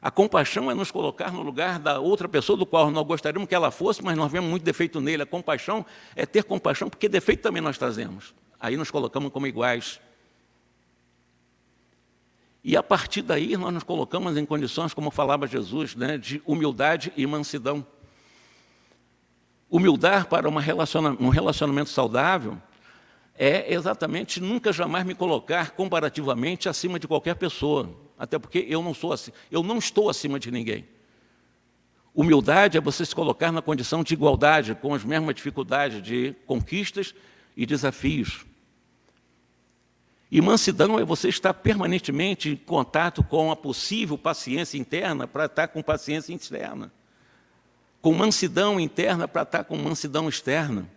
A 0.00 0.10
compaixão 0.10 0.70
é 0.70 0.74
nos 0.74 0.90
colocar 0.90 1.32
no 1.32 1.42
lugar 1.42 1.78
da 1.78 1.98
outra 1.98 2.28
pessoa 2.28 2.56
do 2.56 2.64
qual 2.64 2.90
nós 2.90 3.06
gostaríamos 3.06 3.48
que 3.48 3.54
ela 3.54 3.70
fosse, 3.70 4.02
mas 4.02 4.16
nós 4.16 4.30
vemos 4.30 4.48
muito 4.48 4.62
defeito 4.62 5.00
nele. 5.00 5.22
A 5.22 5.26
compaixão 5.26 5.84
é 6.14 6.24
ter 6.24 6.44
compaixão, 6.44 6.88
porque 6.88 7.08
defeito 7.08 7.42
também 7.42 7.60
nós 7.60 7.76
trazemos. 7.76 8.34
Aí 8.58 8.76
nos 8.76 8.90
colocamos 8.90 9.32
como 9.32 9.46
iguais. 9.46 10.00
E 12.62 12.76
a 12.76 12.82
partir 12.82 13.22
daí 13.22 13.56
nós 13.56 13.72
nos 13.72 13.84
colocamos 13.84 14.36
em 14.36 14.44
condições, 14.44 14.92
como 14.92 15.10
falava 15.10 15.46
Jesus, 15.46 15.94
né, 15.94 16.18
de 16.18 16.42
humildade 16.44 17.12
e 17.16 17.26
mansidão. 17.26 17.86
Humildar 19.68 20.26
para 20.28 20.48
relaciona 20.48 21.10
um 21.18 21.28
relacionamento 21.28 21.90
saudável 21.90 22.56
é 23.36 23.72
exatamente 23.74 24.40
nunca 24.40 24.72
jamais 24.72 25.04
me 25.04 25.14
colocar 25.14 25.72
comparativamente 25.72 26.68
acima 26.68 26.98
de 26.98 27.08
qualquer 27.08 27.34
pessoa, 27.34 27.90
até 28.16 28.38
porque 28.38 28.64
eu 28.68 28.82
não 28.82 28.94
sou 28.94 29.12
assim, 29.12 29.32
eu 29.50 29.62
não 29.62 29.78
estou 29.78 30.08
acima 30.08 30.38
de 30.38 30.50
ninguém. 30.50 30.86
Humildade 32.14 32.78
é 32.78 32.80
você 32.80 33.04
se 33.04 33.14
colocar 33.14 33.52
na 33.52 33.60
condição 33.60 34.02
de 34.02 34.14
igualdade, 34.14 34.74
com 34.74 34.94
as 34.94 35.04
mesmas 35.04 35.34
dificuldades 35.34 36.02
de 36.02 36.34
conquistas 36.46 37.14
e 37.54 37.66
desafios. 37.66 38.46
E 40.30 40.40
mansidão 40.40 40.98
é 40.98 41.04
você 41.04 41.28
estar 41.28 41.52
permanentemente 41.52 42.50
em 42.50 42.56
contato 42.56 43.22
com 43.22 43.50
a 43.50 43.56
possível 43.56 44.16
paciência 44.16 44.78
interna 44.78 45.26
para 45.26 45.44
estar 45.44 45.68
com 45.68 45.82
paciência 45.82 46.32
externa 46.32 46.90
com 48.06 48.12
mansidão 48.12 48.78
interna 48.78 49.26
para 49.26 49.42
estar 49.42 49.64
com 49.64 49.76
mansidão 49.76 50.28
externa. 50.28 50.88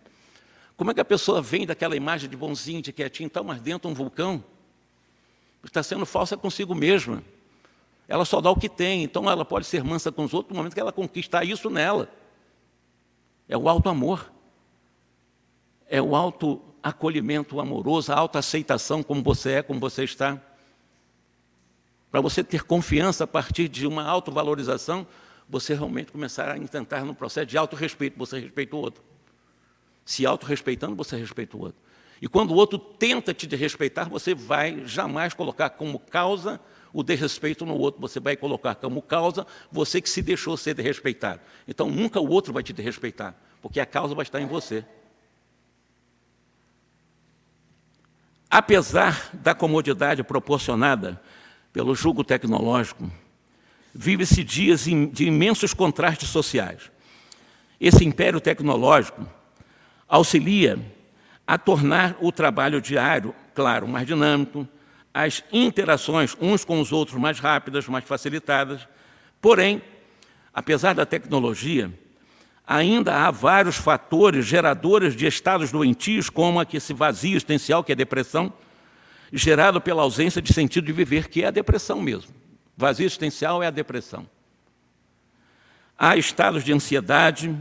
Como 0.76 0.92
é 0.92 0.94
que 0.94 1.00
a 1.00 1.04
pessoa 1.04 1.42
vem 1.42 1.66
daquela 1.66 1.96
imagem 1.96 2.30
de 2.30 2.36
bonzinho, 2.36 2.80
de 2.80 2.92
quietinho, 2.92 3.26
está 3.26 3.42
mais 3.42 3.60
dentro 3.60 3.90
um 3.90 3.94
vulcão? 3.94 4.44
Está 5.64 5.82
sendo 5.82 6.06
falsa 6.06 6.36
consigo 6.36 6.72
mesma. 6.72 7.20
Ela 8.06 8.24
só 8.24 8.40
dá 8.40 8.48
o 8.48 8.54
que 8.54 8.68
tem, 8.68 9.02
então 9.02 9.28
ela 9.28 9.44
pode 9.44 9.66
ser 9.66 9.82
mansa 9.82 10.12
com 10.12 10.22
os 10.22 10.32
outros 10.32 10.52
no 10.52 10.58
momento 10.58 10.72
que 10.72 10.78
ela 10.78 10.92
conquistar 10.92 11.42
isso 11.42 11.68
nela. 11.68 12.08
É 13.48 13.58
o 13.58 13.68
alto 13.68 13.88
amor. 13.88 14.30
É 15.88 16.00
o 16.00 16.14
alto 16.14 16.62
acolhimento 16.80 17.58
amoroso, 17.58 18.12
a 18.12 18.16
alta 18.16 18.38
aceitação 18.38 19.02
como 19.02 19.20
você 19.20 19.54
é, 19.54 19.62
como 19.64 19.80
você 19.80 20.04
está. 20.04 20.40
Para 22.08 22.20
você 22.20 22.44
ter 22.44 22.62
confiança 22.62 23.24
a 23.24 23.26
partir 23.26 23.66
de 23.68 23.84
uma 23.84 24.04
autovalorização, 24.04 25.04
você 25.50 25.74
realmente 25.74 26.12
começar 26.12 26.48
a 26.48 26.56
intentar 26.56 27.04
no 27.04 27.14
processo 27.14 27.46
de 27.46 27.58
autorrespeito, 27.58 28.16
você 28.16 28.38
respeita 28.38 28.76
o 28.76 28.78
outro. 28.78 29.02
Se 30.04 30.24
autorrespeitando, 30.24 30.94
você 30.94 31.16
respeita 31.16 31.56
o 31.56 31.60
outro. 31.60 31.80
E 32.22 32.28
quando 32.28 32.52
o 32.52 32.54
outro 32.54 32.78
tenta 32.78 33.34
te 33.34 33.46
respeitar, 33.56 34.08
você 34.08 34.34
vai 34.34 34.86
jamais 34.86 35.34
colocar 35.34 35.70
como 35.70 35.98
causa 35.98 36.60
o 36.92 37.02
desrespeito 37.02 37.64
no 37.64 37.76
outro, 37.76 38.00
você 38.00 38.20
vai 38.20 38.36
colocar 38.36 38.74
como 38.74 39.00
causa 39.00 39.46
você 39.70 40.00
que 40.00 40.08
se 40.08 40.22
deixou 40.22 40.56
ser 40.56 40.74
desrespeitado. 40.74 41.40
Então 41.66 41.90
nunca 41.90 42.20
o 42.20 42.28
outro 42.28 42.52
vai 42.52 42.62
te 42.62 42.72
desrespeitar, 42.72 43.34
porque 43.62 43.80
a 43.80 43.86
causa 43.86 44.14
vai 44.14 44.22
estar 44.22 44.40
em 44.40 44.46
você. 44.46 44.84
Apesar 48.50 49.30
da 49.32 49.54
comodidade 49.54 50.22
proporcionada 50.24 51.20
pelo 51.72 51.94
jugo 51.94 52.24
tecnológico, 52.24 53.10
vive-se 53.94 54.44
dias 54.44 54.84
de 54.84 55.24
imensos 55.24 55.74
contrastes 55.74 56.28
sociais. 56.28 56.90
Esse 57.80 58.04
império 58.04 58.40
tecnológico 58.40 59.26
auxilia 60.08 60.78
a 61.46 61.58
tornar 61.58 62.16
o 62.20 62.30
trabalho 62.30 62.80
diário, 62.80 63.34
claro, 63.54 63.88
mais 63.88 64.06
dinâmico, 64.06 64.68
as 65.12 65.42
interações 65.52 66.36
uns 66.40 66.64
com 66.64 66.80
os 66.80 66.92
outros 66.92 67.18
mais 67.18 67.40
rápidas, 67.40 67.88
mais 67.88 68.04
facilitadas. 68.04 68.86
Porém, 69.40 69.82
apesar 70.54 70.94
da 70.94 71.04
tecnologia, 71.04 71.92
ainda 72.66 73.26
há 73.26 73.30
vários 73.30 73.76
fatores 73.76 74.46
geradores 74.46 75.16
de 75.16 75.26
estados 75.26 75.72
doentios, 75.72 76.30
como 76.30 76.60
esse 76.72 76.92
vazio 76.92 77.32
existencial, 77.32 77.82
que 77.82 77.90
é 77.90 77.94
a 77.94 77.96
depressão, 77.96 78.52
gerado 79.32 79.80
pela 79.80 80.02
ausência 80.02 80.40
de 80.40 80.52
sentido 80.52 80.86
de 80.86 80.92
viver, 80.92 81.28
que 81.28 81.42
é 81.42 81.46
a 81.46 81.50
depressão 81.50 82.00
mesmo. 82.00 82.32
Vazio 82.80 83.04
existencial 83.04 83.62
é 83.62 83.66
a 83.66 83.70
depressão. 83.70 84.26
Há 85.98 86.16
estados 86.16 86.64
de 86.64 86.72
ansiedade, 86.72 87.54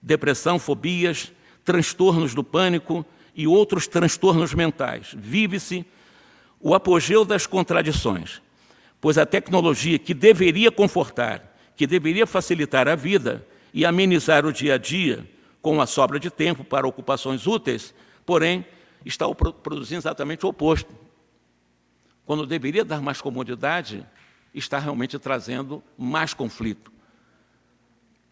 depressão, 0.00 0.60
fobias, 0.60 1.32
transtornos 1.64 2.34
do 2.34 2.44
pânico 2.44 3.04
e 3.34 3.48
outros 3.48 3.88
transtornos 3.88 4.54
mentais. 4.54 5.12
Vive-se 5.12 5.84
o 6.60 6.72
apogeu 6.72 7.24
das 7.24 7.48
contradições, 7.48 8.40
pois 9.00 9.18
a 9.18 9.26
tecnologia 9.26 9.98
que 9.98 10.14
deveria 10.14 10.70
confortar, 10.70 11.52
que 11.74 11.84
deveria 11.84 12.24
facilitar 12.24 12.86
a 12.86 12.94
vida 12.94 13.44
e 13.72 13.84
amenizar 13.84 14.46
o 14.46 14.52
dia 14.52 14.74
a 14.74 14.78
dia, 14.78 15.28
com 15.60 15.80
a 15.80 15.86
sobra 15.86 16.20
de 16.20 16.30
tempo 16.30 16.62
para 16.62 16.86
ocupações 16.86 17.44
úteis, 17.44 17.92
porém, 18.24 18.64
está 19.04 19.26
produzindo 19.34 19.98
exatamente 19.98 20.46
o 20.46 20.50
oposto. 20.50 20.94
Quando 22.24 22.46
deveria 22.46 22.84
dar 22.84 23.02
mais 23.02 23.20
comodidade, 23.20 24.06
está 24.54 24.78
realmente 24.78 25.18
trazendo 25.18 25.82
mais 25.98 26.32
conflito. 26.32 26.92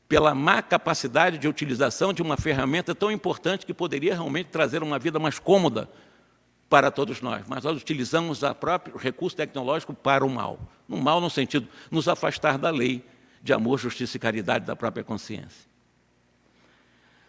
Pela 0.08 0.35
má 0.35 0.62
capacidade 0.62 1.38
de 1.38 1.48
utilização 1.48 2.12
de 2.12 2.22
uma 2.22 2.37
ferramenta 2.37 2.94
tão 2.94 3.11
importante 3.11 3.66
que 3.66 3.74
poderia 3.74 4.14
realmente 4.14 4.46
trazer 4.46 4.82
uma 4.82 4.98
vida 4.98 5.18
mais 5.18 5.38
cômoda 5.38 5.90
para 6.68 6.90
todos 6.90 7.20
nós, 7.20 7.44
mas 7.46 7.64
nós 7.64 7.76
utilizamos 7.76 8.42
o 8.42 8.54
próprio 8.54 8.96
recurso 8.96 9.37
tecnológico 9.37 9.92
para 9.92 10.24
o 10.24 10.30
mal. 10.30 10.58
No 10.88 10.96
mal 10.96 11.20
no 11.20 11.28
sentido 11.28 11.68
nos 11.90 12.08
afastar 12.08 12.56
da 12.56 12.70
lei 12.70 13.04
de 13.42 13.52
amor, 13.52 13.78
justiça 13.78 14.16
e 14.16 14.20
caridade 14.20 14.64
da 14.64 14.76
própria 14.76 15.02
consciência. 15.02 15.68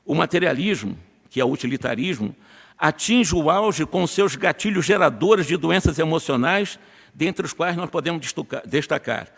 O 0.06 0.14
materialismo, 0.14 0.98
que 1.30 1.42
é 1.42 1.46
o 1.46 1.50
utilitarismo, 1.50 2.36
atinge 2.78 3.34
o 3.36 3.50
auge 3.50 3.86
com 3.86 4.06
seus 4.06 4.36
gatilhos 4.36 4.86
geradores 4.86 5.48
de 5.48 5.58
doenças 5.58 6.00
emocionais 6.00 6.78
dentre 7.14 7.46
os 7.46 7.54
quais 7.54 7.76
nós 7.76 7.90
podemos 7.90 8.26
destacar 8.66 9.32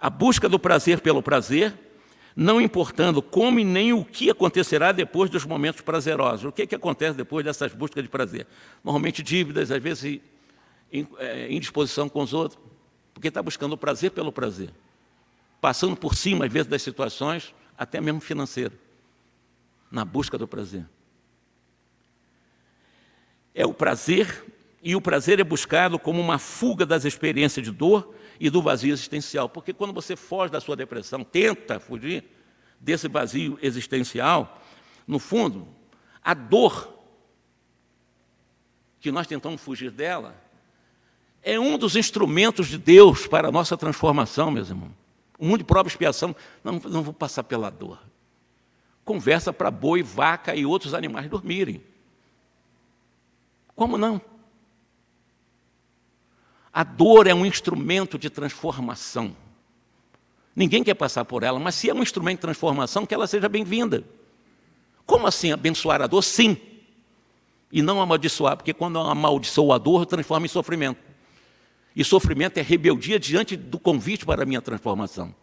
a 0.00 0.08
busca 0.08 0.48
do 0.48 0.58
prazer 0.58 1.00
pelo 1.00 1.22
prazer, 1.22 1.74
não 2.34 2.58
importando 2.60 3.20
como 3.20 3.60
e 3.60 3.64
nem 3.64 3.92
o 3.92 4.02
que 4.02 4.30
acontecerá 4.30 4.92
depois 4.92 5.28
dos 5.28 5.44
momentos 5.44 5.82
prazerosos. 5.82 6.46
O 6.46 6.52
que, 6.52 6.62
é 6.62 6.66
que 6.66 6.74
acontece 6.74 7.16
depois 7.16 7.44
dessas 7.44 7.74
buscas 7.74 8.02
de 8.02 8.08
prazer? 8.08 8.46
Normalmente 8.82 9.22
dívidas, 9.22 9.70
às 9.70 9.82
vezes 9.82 10.20
é, 11.18 11.52
indisposição 11.52 12.08
com 12.08 12.22
os 12.22 12.32
outros, 12.32 12.58
porque 13.12 13.28
está 13.28 13.42
buscando 13.42 13.74
o 13.74 13.76
prazer 13.76 14.10
pelo 14.12 14.32
prazer, 14.32 14.70
passando 15.60 15.94
por 15.94 16.14
cima, 16.14 16.46
às 16.46 16.52
vezes, 16.52 16.68
das 16.68 16.80
situações, 16.80 17.54
até 17.76 18.00
mesmo 18.00 18.20
financeiro, 18.20 18.72
na 19.90 20.04
busca 20.04 20.38
do 20.38 20.48
prazer. 20.48 20.86
É 23.54 23.66
o 23.66 23.74
prazer 23.74 24.44
e 24.82 24.96
o 24.96 25.00
prazer 25.00 25.38
é 25.40 25.44
buscado 25.44 25.98
como 25.98 26.20
uma 26.20 26.38
fuga 26.38 26.86
das 26.86 27.04
experiências 27.04 27.64
de 27.64 27.70
dor 27.70 28.14
e 28.38 28.48
do 28.48 28.62
vazio 28.62 28.92
existencial. 28.92 29.48
Porque 29.48 29.72
quando 29.72 29.92
você 29.92 30.16
foge 30.16 30.50
da 30.50 30.60
sua 30.60 30.74
depressão, 30.74 31.22
tenta 31.22 31.78
fugir 31.78 32.24
desse 32.80 33.08
vazio 33.08 33.58
existencial, 33.60 34.62
no 35.06 35.18
fundo, 35.18 35.68
a 36.22 36.32
dor 36.32 36.96
que 39.00 39.10
nós 39.10 39.26
tentamos 39.26 39.60
fugir 39.60 39.90
dela 39.90 40.34
é 41.42 41.58
um 41.58 41.78
dos 41.78 41.96
instrumentos 41.96 42.68
de 42.68 42.78
Deus 42.78 43.26
para 43.26 43.48
a 43.48 43.52
nossa 43.52 43.76
transformação, 43.76 44.50
meus 44.50 44.68
irmãos. 44.68 44.92
O 45.38 45.46
mundo 45.46 45.58
de 45.58 45.64
prova 45.64 45.88
e 45.88 45.90
expiação, 45.90 46.36
não, 46.62 46.74
não 46.74 47.02
vou 47.02 47.14
passar 47.14 47.42
pela 47.44 47.70
dor. 47.70 47.98
Conversa 49.04 49.52
para 49.52 49.70
boi, 49.70 50.02
vaca 50.02 50.54
e 50.54 50.66
outros 50.66 50.92
animais 50.92 51.28
dormirem. 51.28 51.82
Como 53.74 53.96
não? 53.96 54.20
A 56.80 56.84
dor 56.84 57.26
é 57.26 57.34
um 57.34 57.44
instrumento 57.44 58.18
de 58.18 58.30
transformação. 58.30 59.36
Ninguém 60.56 60.82
quer 60.82 60.94
passar 60.94 61.26
por 61.26 61.42
ela, 61.42 61.60
mas 61.60 61.74
se 61.74 61.90
é 61.90 61.94
um 61.94 62.02
instrumento 62.02 62.36
de 62.36 62.40
transformação, 62.40 63.04
que 63.04 63.12
ela 63.12 63.26
seja 63.26 63.50
bem-vinda. 63.50 64.02
Como 65.04 65.26
assim 65.26 65.52
abençoar 65.52 66.00
a 66.00 66.06
dor? 66.06 66.22
Sim. 66.22 66.56
E 67.70 67.82
não 67.82 68.00
amaldiçoar, 68.00 68.56
porque 68.56 68.72
quando 68.72 68.98
amaldiçoa 68.98 69.74
a 69.74 69.78
dor, 69.78 70.06
transforma 70.06 70.46
em 70.46 70.48
sofrimento. 70.48 70.98
E 71.94 72.02
sofrimento 72.02 72.56
é 72.56 72.62
rebeldia 72.62 73.20
diante 73.20 73.58
do 73.58 73.78
convite 73.78 74.24
para 74.24 74.44
a 74.44 74.46
minha 74.46 74.62
transformação. 74.62 75.34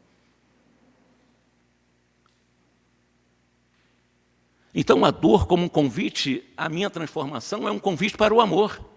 Então, 4.73 5.05
a 5.05 5.11
dor, 5.11 5.45
como 5.45 5.65
um 5.65 5.69
convite 5.69 6.43
à 6.57 6.67
minha 6.67 6.89
transformação, 6.89 7.67
é 7.67 7.71
um 7.71 7.77
convite 7.77 8.17
para 8.17 8.33
o 8.33 8.41
amor. 8.41 8.96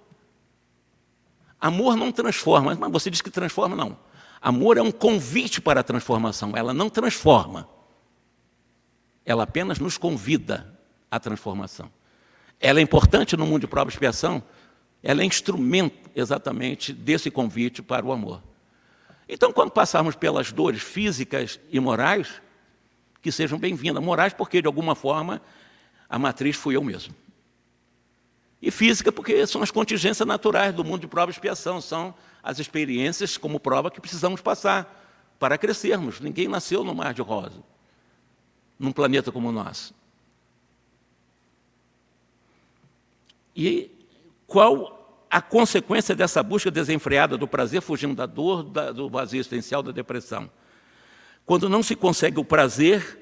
Amor 1.61 1.97
não 1.97 2.11
transforma, 2.11 2.75
mas 2.75 2.91
você 2.91 3.11
diz 3.11 3.21
que 3.21 3.31
transforma, 3.31 3.77
não. 3.77 3.99
Amor 4.41 4.79
é 4.79 4.83
um 4.83 4.91
convite 4.91 5.61
para 5.61 5.81
a 5.81 5.83
transformação, 5.83 6.57
ela 6.57 6.73
não 6.73 6.89
transforma. 6.89 7.69
Ela 9.25 9.43
apenas 9.43 9.79
nos 9.79 9.99
convida 9.99 10.79
à 11.11 11.21
transformação. 11.21 11.91
Ela 12.59 12.81
é 12.81 12.83
importante 12.83 13.37
no 13.37 13.47
mundo 13.47 13.63
de 13.63 13.67
prova 13.67 13.91
e 13.91 13.93
expiação, 13.93 14.43
ela 15.03 15.23
é 15.23 15.25
instrumento 15.25 16.11
exatamente 16.15 16.93
desse 16.93 17.31
convite 17.31 17.83
para 17.83 18.05
o 18.05 18.13
amor. 18.13 18.43
Então, 19.29 19.53
quando 19.53 19.71
passarmos 19.71 20.17
pelas 20.17 20.51
dores 20.51 20.83
físicas 20.83 21.61
e 21.71 21.79
morais, 21.79 22.41
que 23.23 23.31
sejam 23.31 23.59
bem-vindas. 23.59 24.03
Morais, 24.03 24.33
porque 24.33 24.61
de 24.61 24.67
alguma 24.67 24.95
forma 24.95 25.41
a 26.09 26.19
matriz 26.19 26.57
fui 26.57 26.77
eu 26.77 26.83
mesmo. 26.83 27.15
E 28.63 28.71
física, 28.71 29.11
porque 29.11 29.47
são 29.47 29.63
as 29.63 29.71
contingências 29.71 30.27
naturais 30.27 30.75
do 30.75 30.85
mundo 30.85 31.01
de 31.01 31.07
prova 31.07 31.31
e 31.31 31.33
expiação, 31.33 31.81
são 31.81 32.15
as 32.43 32.59
experiências 32.59 33.39
como 33.39 33.59
prova 33.59 33.91
que 33.91 34.01
precisamos 34.01 34.41
passar 34.41 34.99
para 35.39 35.57
crescermos. 35.57 36.21
Ninguém 36.21 36.47
nasceu 36.47 36.85
no 36.85 36.95
mar 36.95 37.15
de 37.15 37.23
rosa, 37.23 37.63
num 38.79 38.93
planeta 38.93 39.33
como 39.33 39.49
o 39.49 39.53
nosso. 39.53 39.95
E 43.57 43.91
qual 44.47 45.25
a 45.31 45.41
consequência 45.41 46.15
dessa 46.15 46.43
busca 46.43 46.71
desenfreada 46.71 47.39
do 47.39 47.49
prazer, 47.49 47.81
fugindo 47.81 48.15
da 48.15 48.27
dor, 48.27 48.63
da, 48.63 48.93
do 48.93 49.09
vazio 49.09 49.41
existencial, 49.41 49.83
da 49.83 49.93
depressão? 49.93 50.51
Quando 51.47 51.69
não 51.69 51.83
se 51.83 51.97
consegue 51.97 52.39
o 52.39 52.45
prazer 52.45 53.19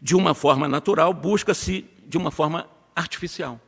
de 0.00 0.14
uma 0.14 0.34
forma 0.34 0.68
natural, 0.68 1.12
busca-se 1.12 1.88
de 2.06 2.18
uma 2.18 2.30
forma 2.30 2.68
artificial. 2.94 3.60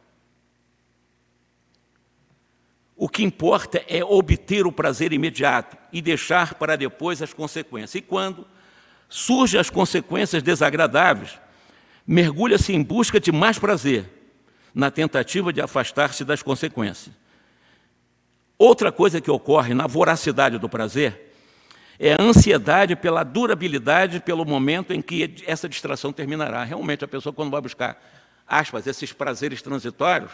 O 3.02 3.08
que 3.08 3.24
importa 3.24 3.82
é 3.88 4.04
obter 4.04 4.64
o 4.64 4.70
prazer 4.70 5.12
imediato 5.12 5.76
e 5.92 6.00
deixar 6.00 6.54
para 6.54 6.76
depois 6.76 7.20
as 7.20 7.34
consequências. 7.34 7.96
E 7.96 8.00
quando 8.00 8.46
surgem 9.08 9.58
as 9.58 9.68
consequências 9.68 10.40
desagradáveis, 10.40 11.36
mergulha-se 12.06 12.72
em 12.72 12.80
busca 12.80 13.18
de 13.18 13.32
mais 13.32 13.58
prazer, 13.58 14.08
na 14.72 14.88
tentativa 14.88 15.52
de 15.52 15.60
afastar-se 15.60 16.24
das 16.24 16.44
consequências. 16.44 17.12
Outra 18.56 18.92
coisa 18.92 19.20
que 19.20 19.32
ocorre 19.32 19.74
na 19.74 19.88
voracidade 19.88 20.56
do 20.56 20.68
prazer 20.68 21.34
é 21.98 22.12
a 22.12 22.22
ansiedade 22.22 22.94
pela 22.94 23.24
durabilidade, 23.24 24.20
pelo 24.20 24.44
momento 24.44 24.92
em 24.92 25.02
que 25.02 25.42
essa 25.44 25.68
distração 25.68 26.12
terminará. 26.12 26.62
Realmente, 26.62 27.04
a 27.04 27.08
pessoa, 27.08 27.32
quando 27.32 27.50
vai 27.50 27.60
buscar, 27.60 28.00
aspas, 28.46 28.86
esses 28.86 29.12
prazeres 29.12 29.60
transitórios, 29.60 30.30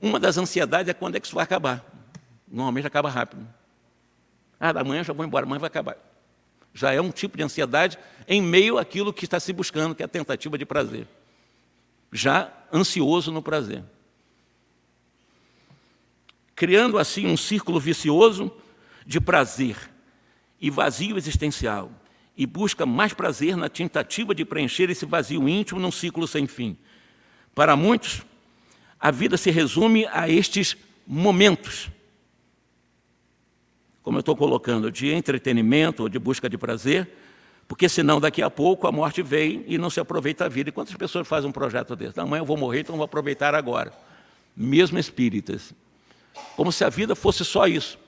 uma 0.00 0.18
das 0.18 0.36
ansiedades 0.36 0.88
é 0.88 0.94
quando 0.94 1.14
é 1.14 1.20
que 1.20 1.26
isso 1.26 1.36
vai 1.36 1.44
acabar. 1.44 1.91
Normalmente 2.52 2.86
acaba 2.86 3.08
rápido. 3.08 3.44
Ah, 4.60 4.72
da 4.72 4.84
manhã 4.84 5.02
já 5.02 5.12
vou 5.12 5.26
embora, 5.26 5.44
amanhã 5.44 5.58
vai 5.58 5.66
acabar. 5.66 5.96
Já 6.72 6.92
é 6.92 7.00
um 7.00 7.10
tipo 7.10 7.36
de 7.36 7.42
ansiedade 7.42 7.98
em 8.28 8.40
meio 8.40 8.78
àquilo 8.78 9.12
que 9.12 9.24
está 9.24 9.40
se 9.40 9.52
buscando, 9.52 9.94
que 9.94 10.02
é 10.02 10.06
a 10.06 10.08
tentativa 10.08 10.56
de 10.56 10.64
prazer 10.64 11.08
já 12.12 12.52
ansioso 12.72 13.32
no 13.32 13.42
prazer. 13.42 13.82
Criando 16.54 16.98
assim 16.98 17.26
um 17.26 17.36
círculo 17.36 17.80
vicioso 17.80 18.52
de 19.06 19.20
prazer 19.20 19.76
e 20.60 20.70
vazio 20.70 21.16
existencial, 21.16 21.90
e 22.36 22.46
busca 22.46 22.86
mais 22.86 23.12
prazer 23.12 23.56
na 23.56 23.68
tentativa 23.68 24.34
de 24.34 24.44
preencher 24.44 24.88
esse 24.90 25.04
vazio 25.04 25.48
íntimo 25.48 25.80
num 25.80 25.90
ciclo 25.90 26.28
sem 26.28 26.46
fim. 26.46 26.76
Para 27.54 27.74
muitos, 27.74 28.22
a 29.00 29.10
vida 29.10 29.36
se 29.36 29.50
resume 29.50 30.06
a 30.06 30.28
estes 30.28 30.76
momentos, 31.06 31.90
como 34.02 34.18
eu 34.18 34.20
estou 34.20 34.36
colocando, 34.36 34.90
de 34.90 35.12
entretenimento 35.12 36.02
ou 36.02 36.08
de 36.08 36.18
busca 36.18 36.48
de 36.48 36.58
prazer, 36.58 37.08
porque 37.68 37.88
senão 37.88 38.20
daqui 38.20 38.42
a 38.42 38.50
pouco 38.50 38.86
a 38.86 38.92
morte 38.92 39.22
vem 39.22 39.64
e 39.66 39.78
não 39.78 39.88
se 39.88 40.00
aproveita 40.00 40.44
a 40.44 40.48
vida. 40.48 40.68
E 40.68 40.72
quantas 40.72 40.94
pessoas 40.94 41.26
fazem 41.26 41.48
um 41.48 41.52
projeto 41.52 41.94
desse? 41.96 42.18
Amanhã 42.20 42.42
eu 42.42 42.46
vou 42.46 42.56
morrer, 42.56 42.80
então 42.80 42.96
vou 42.96 43.04
aproveitar 43.04 43.54
agora. 43.54 43.92
Mesmo 44.56 44.98
espíritas. 44.98 45.72
Como 46.56 46.72
se 46.72 46.84
a 46.84 46.88
vida 46.88 47.14
fosse 47.14 47.44
só 47.44 47.66
isso. 47.66 47.98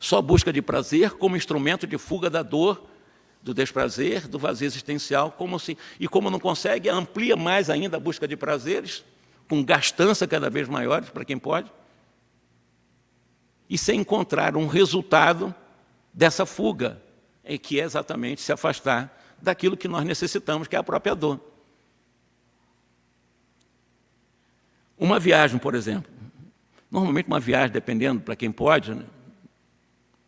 Só 0.00 0.20
busca 0.20 0.52
de 0.52 0.60
prazer 0.60 1.12
como 1.12 1.36
instrumento 1.36 1.86
de 1.86 1.98
fuga 1.98 2.28
da 2.28 2.42
dor, 2.42 2.84
do 3.42 3.54
desprazer, 3.54 4.26
do 4.26 4.38
vazio 4.38 4.66
existencial, 4.66 5.30
como 5.30 5.58
se, 5.58 5.78
e 6.00 6.08
como 6.08 6.30
não 6.30 6.40
consegue, 6.40 6.88
amplia 6.88 7.36
mais 7.36 7.70
ainda 7.70 7.96
a 7.96 8.00
busca 8.00 8.26
de 8.26 8.36
prazeres, 8.36 9.04
com 9.48 9.64
gastança 9.64 10.26
cada 10.26 10.50
vez 10.50 10.68
maiores 10.68 11.10
para 11.10 11.24
quem 11.24 11.38
pode, 11.38 11.70
e 13.68 13.76
sem 13.76 14.00
encontrar 14.00 14.56
um 14.56 14.66
resultado 14.66 15.54
dessa 16.12 16.46
fuga, 16.46 17.02
que 17.62 17.80
é 17.80 17.84
exatamente 17.84 18.40
se 18.40 18.52
afastar 18.52 19.12
daquilo 19.40 19.76
que 19.76 19.88
nós 19.88 20.04
necessitamos, 20.04 20.68
que 20.68 20.76
é 20.76 20.78
a 20.78 20.82
própria 20.82 21.14
dor. 21.14 21.40
Uma 24.98 25.18
viagem, 25.18 25.58
por 25.58 25.74
exemplo. 25.74 26.10
Normalmente 26.90 27.26
uma 27.26 27.40
viagem, 27.40 27.70
dependendo 27.70 28.20
para 28.22 28.34
quem 28.34 28.50
pode, 28.50 28.94
né, 28.94 29.04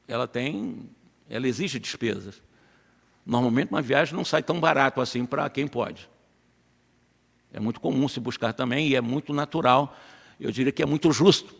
ela 0.07 0.27
tem, 0.27 0.89
ela 1.29 1.47
exige 1.47 1.79
despesas. 1.79 2.43
Normalmente 3.25 3.71
uma 3.71 3.81
viagem 3.81 4.15
não 4.15 4.25
sai 4.25 4.43
tão 4.43 4.61
barato 4.61 5.01
assim 5.01 5.25
para 5.25 5.49
quem 5.49 5.67
pode. 5.67 6.09
É 7.53 7.61
muito 7.61 7.81
comum 7.81 8.09
se 8.09 8.21
buscar 8.21 8.53
também 8.53 8.89
e 8.89 8.97
é 8.97 9.01
muito 9.01 9.33
natural. 9.33 9.97
Eu 10.39 10.51
diria 10.51 10.73
que 10.73 10.83
é 10.83 10.87
muito 10.87 11.11
justo 11.13 11.55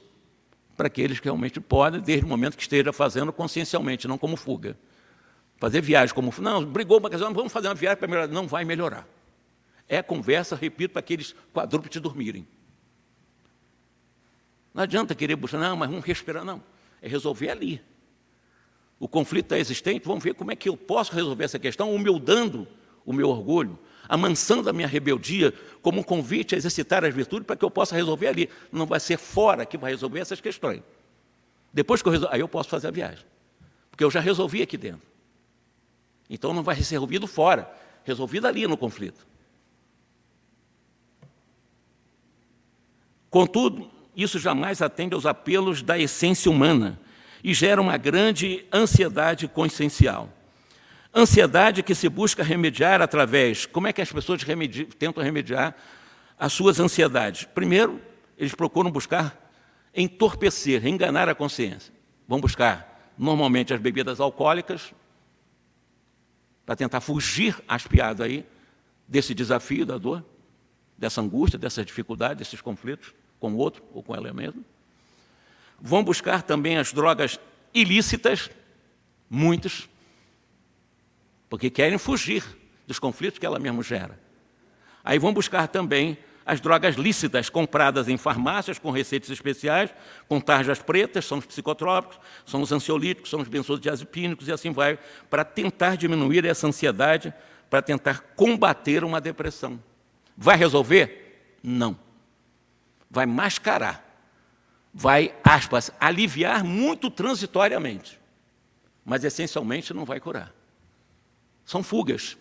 para 0.79 0.87
aqueles 0.87 1.19
que 1.19 1.25
realmente 1.25 1.61
podem, 1.61 2.01
desde 2.01 2.25
o 2.25 2.29
momento 2.29 2.57
que 2.57 2.63
esteja 2.63 2.93
fazendo 2.93 3.33
consciencialmente, 3.33 4.07
não 4.07 4.17
como 4.17 4.37
fuga. 4.37 4.79
Fazer 5.57 5.81
viagem 5.81 6.15
como. 6.15 6.33
Não, 6.39 6.65
brigou 6.65 7.01
uma 7.01 7.11
questão, 7.11 7.35
vamos 7.35 7.53
fazer 7.53 7.67
uma 7.67 7.75
viagem 7.75 7.99
para 7.99 8.07
melhorar. 8.07 8.29
Não 8.29 8.47
vai 8.47 8.65
melhorar. 8.65 9.07
É 9.89 10.01
conversa, 10.01 10.55
repito, 10.55 10.93
para 10.93 11.01
aqueles 11.01 11.35
quadrúpedes 11.53 12.01
dormirem. 12.01 12.47
Não 14.73 14.85
adianta 14.85 15.17
querer 15.17 15.35
buscar, 15.35 15.59
não, 15.59 15.77
mas 15.77 15.91
vamos 15.91 16.05
respirar, 16.05 16.45
não. 16.45 16.63
É 17.03 17.09
resolver 17.09 17.51
ali. 17.51 17.83
O 19.01 19.09
conflito 19.09 19.53
é 19.55 19.59
existente, 19.59 20.07
vamos 20.07 20.23
ver 20.23 20.35
como 20.35 20.53
é 20.53 20.57
que 20.57 20.69
eu 20.69 20.77
posso 20.77 21.13
resolver 21.13 21.43
essa 21.43 21.59
questão, 21.59 21.93
humildando 21.93 22.69
o 23.05 23.13
meu 23.13 23.29
orgulho, 23.29 23.77
a 24.09 24.73
minha 24.73 24.89
rebeldia, 24.89 25.53
como 25.83 26.01
um 26.01 26.03
convite 26.03 26.55
a 26.55 26.59
exercitar 26.59 27.05
as 27.05 27.15
virtudes 27.15 27.47
para 27.47 27.57
que 27.57 27.65
eu 27.65 27.71
possa 27.71 27.95
resolver 27.95 28.29
ali. 28.29 28.49
Não 28.73 28.87
vai 28.87 28.99
ser 28.99 29.19
fora 29.19 29.67
que 29.67 29.77
vai 29.77 29.91
resolver 29.91 30.21
essas 30.21 30.41
questões. 30.41 30.83
Depois 31.73 32.01
que 32.01 32.09
eu 32.09 32.13
resolver, 32.13 32.35
aí 32.35 32.41
eu 32.41 32.49
posso 32.49 32.69
fazer 32.69 32.89
a 32.89 32.91
viagem. 32.91 33.25
Porque 33.91 34.03
eu 34.03 34.11
já 34.11 34.21
resolvi 34.21 34.63
aqui 34.63 34.77
dentro. 34.77 35.03
Então 36.31 36.55
não 36.55 36.63
vai 36.63 36.77
ser 36.77 36.95
resolvido 36.95 37.27
fora, 37.27 37.71
resolvido 38.05 38.47
ali 38.47 38.67
no 38.67 38.77
conflito. 38.77 39.27
Contudo, 43.31 43.91
isso 44.17 44.39
jamais 44.39 44.81
atende 44.81 45.15
aos 45.15 45.27
apelos 45.27 45.83
da 45.83 45.99
essência 45.99 46.51
humana 46.51 46.99
e 47.45 47.53
gera 47.53 47.81
uma 47.81 47.97
grande 47.97 48.65
ansiedade 48.73 49.47
consciencial. 49.47 50.33
Ansiedade 51.15 51.83
que 51.83 51.95
se 51.95 52.09
busca 52.09 52.43
remediar 52.43 53.01
através. 53.01 53.67
Como 53.67 53.87
é 53.87 53.93
que 53.93 54.03
as 54.03 54.13
pessoas 54.13 54.43
remedi 54.43 54.85
tentam 54.85 55.23
remediar 55.23 55.75
as 56.39 56.53
suas 56.53 56.79
ansiedades? 56.79 57.45
Primeiro, 57.45 58.01
eles 58.37 58.55
procuram 58.55 58.91
buscar 58.91 59.51
entorpecer, 59.95 60.87
enganar 60.87 61.29
a 61.29 61.35
consciência. 61.35 61.93
Vão 62.27 62.41
buscar, 62.41 63.13
normalmente, 63.17 63.73
as 63.73 63.81
bebidas 63.81 64.21
alcoólicas, 64.21 64.93
para 66.65 66.77
tentar 66.77 67.01
fugir 67.01 67.57
aspiado 67.67 68.23
aí 68.23 68.45
desse 69.09 69.35
desafio 69.35 69.87
da 69.87 69.97
dor, 69.97 70.23
dessa 70.99 71.21
angústia, 71.21 71.59
dessas 71.59 71.87
dificuldades, 71.87 72.37
desses 72.37 72.61
conflitos 72.61 73.15
com 73.41 73.53
o 73.53 73.57
outro 73.57 73.83
ou 73.95 74.03
com 74.03 74.15
ela 74.15 74.33
mesma. 74.35 74.63
Vão 75.81 76.05
buscar 76.05 76.43
também 76.43 76.77
as 76.77 76.93
drogas 76.93 77.41
ilícitas, 77.73 78.51
muitos, 79.31 79.89
porque 81.49 81.71
querem 81.71 81.99
fugir 81.99 82.45
dos 82.87 82.99
conflitos 82.99 83.39
que 83.39 83.47
ela 83.47 83.59
mesma 83.59 83.83
gera. 83.83 84.19
Aí 85.05 85.19
vão 85.19 85.33
buscar 85.33 85.69
também 85.69 86.19
as 86.49 86.63
drogas 86.63 86.97
lícitas 86.97 87.51
compradas 87.51 88.09
em 88.09 88.17
farmácias 88.17 88.79
com 88.79 88.91
receitas 88.91 89.29
especiais, 89.29 89.93
com 90.27 90.41
tarjas 90.41 90.81
pretas, 90.81 91.27
são 91.27 91.37
os 91.37 91.45
psicotrópicos, 91.45 92.19
são 92.47 92.63
os 92.63 92.73
ansiolíticos, 92.73 93.29
são 93.29 93.41
os 93.41 93.49
benzodiazepínicos 93.49 94.49
e 94.49 94.53
assim 94.53 94.73
vai, 94.73 94.99
para 95.29 95.45
tentar 95.45 95.97
diminuir 95.99 96.47
essa 96.47 96.67
ansiedade, 96.67 97.35
para 97.69 97.83
tentar 97.83 98.21
combater 98.35 99.05
uma 99.05 99.21
depressão. 99.21 99.79
Vai 100.35 100.57
resolver? 100.57 101.59
Não. 101.63 101.99
Vai 103.11 103.27
mascarar. 103.27 104.03
Vai, 104.93 105.35
aspas, 105.45 105.91
aliviar 106.01 106.65
muito 106.65 107.11
transitoriamente. 107.11 108.19
Mas 109.05 109.23
essencialmente 109.23 109.93
não 109.93 110.07
vai 110.07 110.19
curar. 110.19 110.58
São 111.69 111.83
fugas. 111.83 112.35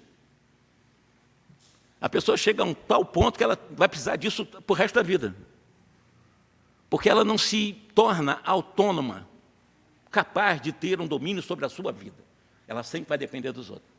A 1.99 2.07
pessoa 2.07 2.37
chega 2.37 2.63
a 2.63 2.65
um 2.65 2.73
tal 2.73 3.03
ponto 3.03 3.37
que 3.37 3.43
ela 3.43 3.59
vai 3.71 3.89
precisar 3.89 4.15
disso 4.15 4.45
para 4.45 4.63
o 4.65 4.73
resto 4.73 4.95
da 4.95 5.03
vida. 5.03 5.35
Porque 6.89 7.09
ela 7.09 7.25
não 7.25 7.37
se 7.37 7.73
torna 7.93 8.39
autônoma, 8.45 9.27
capaz 10.09 10.61
de 10.61 10.71
ter 10.71 11.01
um 11.01 11.05
domínio 11.05 11.43
sobre 11.43 11.65
a 11.65 11.69
sua 11.69 11.91
vida. 11.91 12.15
Ela 12.65 12.83
sempre 12.83 13.09
vai 13.09 13.17
depender 13.17 13.51
dos 13.51 13.69
outros. 13.69 13.91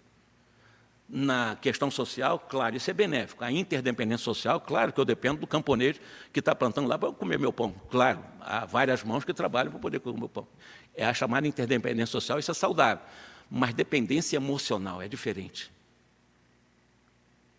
Na 1.06 1.58
questão 1.60 1.90
social, 1.90 2.38
claro, 2.38 2.76
isso 2.76 2.90
é 2.90 2.94
benéfico. 2.94 3.44
A 3.44 3.52
interdependência 3.52 4.24
social, 4.24 4.58
claro 4.58 4.94
que 4.94 5.00
eu 5.00 5.04
dependo 5.04 5.40
do 5.40 5.46
camponês 5.46 6.00
que 6.32 6.38
está 6.38 6.54
plantando 6.54 6.88
lá 6.88 6.98
para 6.98 7.12
comer 7.12 7.38
meu 7.38 7.52
pão. 7.52 7.74
Claro, 7.90 8.24
há 8.40 8.64
várias 8.64 9.04
mãos 9.04 9.26
que 9.26 9.34
trabalham 9.34 9.70
para 9.70 9.80
poder 9.80 10.00
comer 10.00 10.18
meu 10.18 10.28
pão. 10.30 10.48
É 10.94 11.04
a 11.04 11.12
chamada 11.12 11.46
interdependência 11.46 12.12
social, 12.12 12.38
isso 12.38 12.50
é 12.50 12.54
saudável. 12.54 13.04
Mas 13.50 13.74
dependência 13.74 14.36
emocional 14.36 15.00
é 15.00 15.08
diferente. 15.08 15.70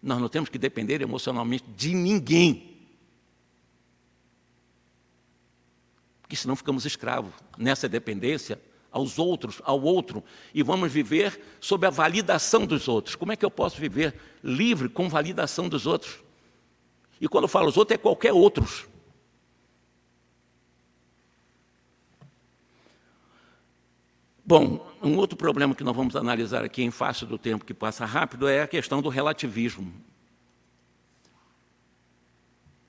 Nós 0.02 0.20
não 0.20 0.30
temos 0.30 0.50
que 0.50 0.58
depender 0.58 1.02
emocionalmente 1.02 1.66
de 1.76 1.94
ninguém. 1.94 2.78
Porque 6.22 6.36
senão 6.36 6.56
ficamos 6.56 6.86
escravos 6.86 7.34
nessa 7.58 7.90
dependência 7.90 8.62
aos 8.92 9.20
outros, 9.20 9.62
ao 9.64 9.82
outro, 9.82 10.24
e 10.54 10.64
vamos 10.64 10.92
viver 10.92 11.40
sob 11.60 11.86
a 11.86 11.90
validação 11.90 12.66
dos 12.66 12.88
outros. 12.88 13.16
Como 13.16 13.32
é 13.32 13.36
que 13.36 13.46
eu 13.46 13.52
posso 13.52 13.80
viver 13.80 14.16
livre 14.44 14.90
com 14.90 15.10
validação 15.10 15.68
dos 15.68 15.86
outros? 15.86 16.20
E 17.20 17.28
quando 17.28 17.44
eu 17.44 17.50
falo 17.50 17.68
os 17.68 17.78
outros, 17.78 17.96
é 17.96 17.98
qualquer 17.98 18.32
outros. 18.32 18.88
Bom, 24.46 24.89
um 25.02 25.18
outro 25.18 25.38
problema 25.38 25.74
que 25.74 25.84
nós 25.84 25.96
vamos 25.96 26.16
analisar 26.16 26.64
aqui 26.64 26.84
em 26.84 26.92
face 26.92 27.26
do 27.26 27.38
tempo 27.38 27.66
que 27.66 27.74
passa 27.74 28.06
rápido 28.06 28.48
é 28.48 28.62
a 28.62 28.68
questão 28.68 29.02
do 29.02 29.10
relativismo. 29.10 29.92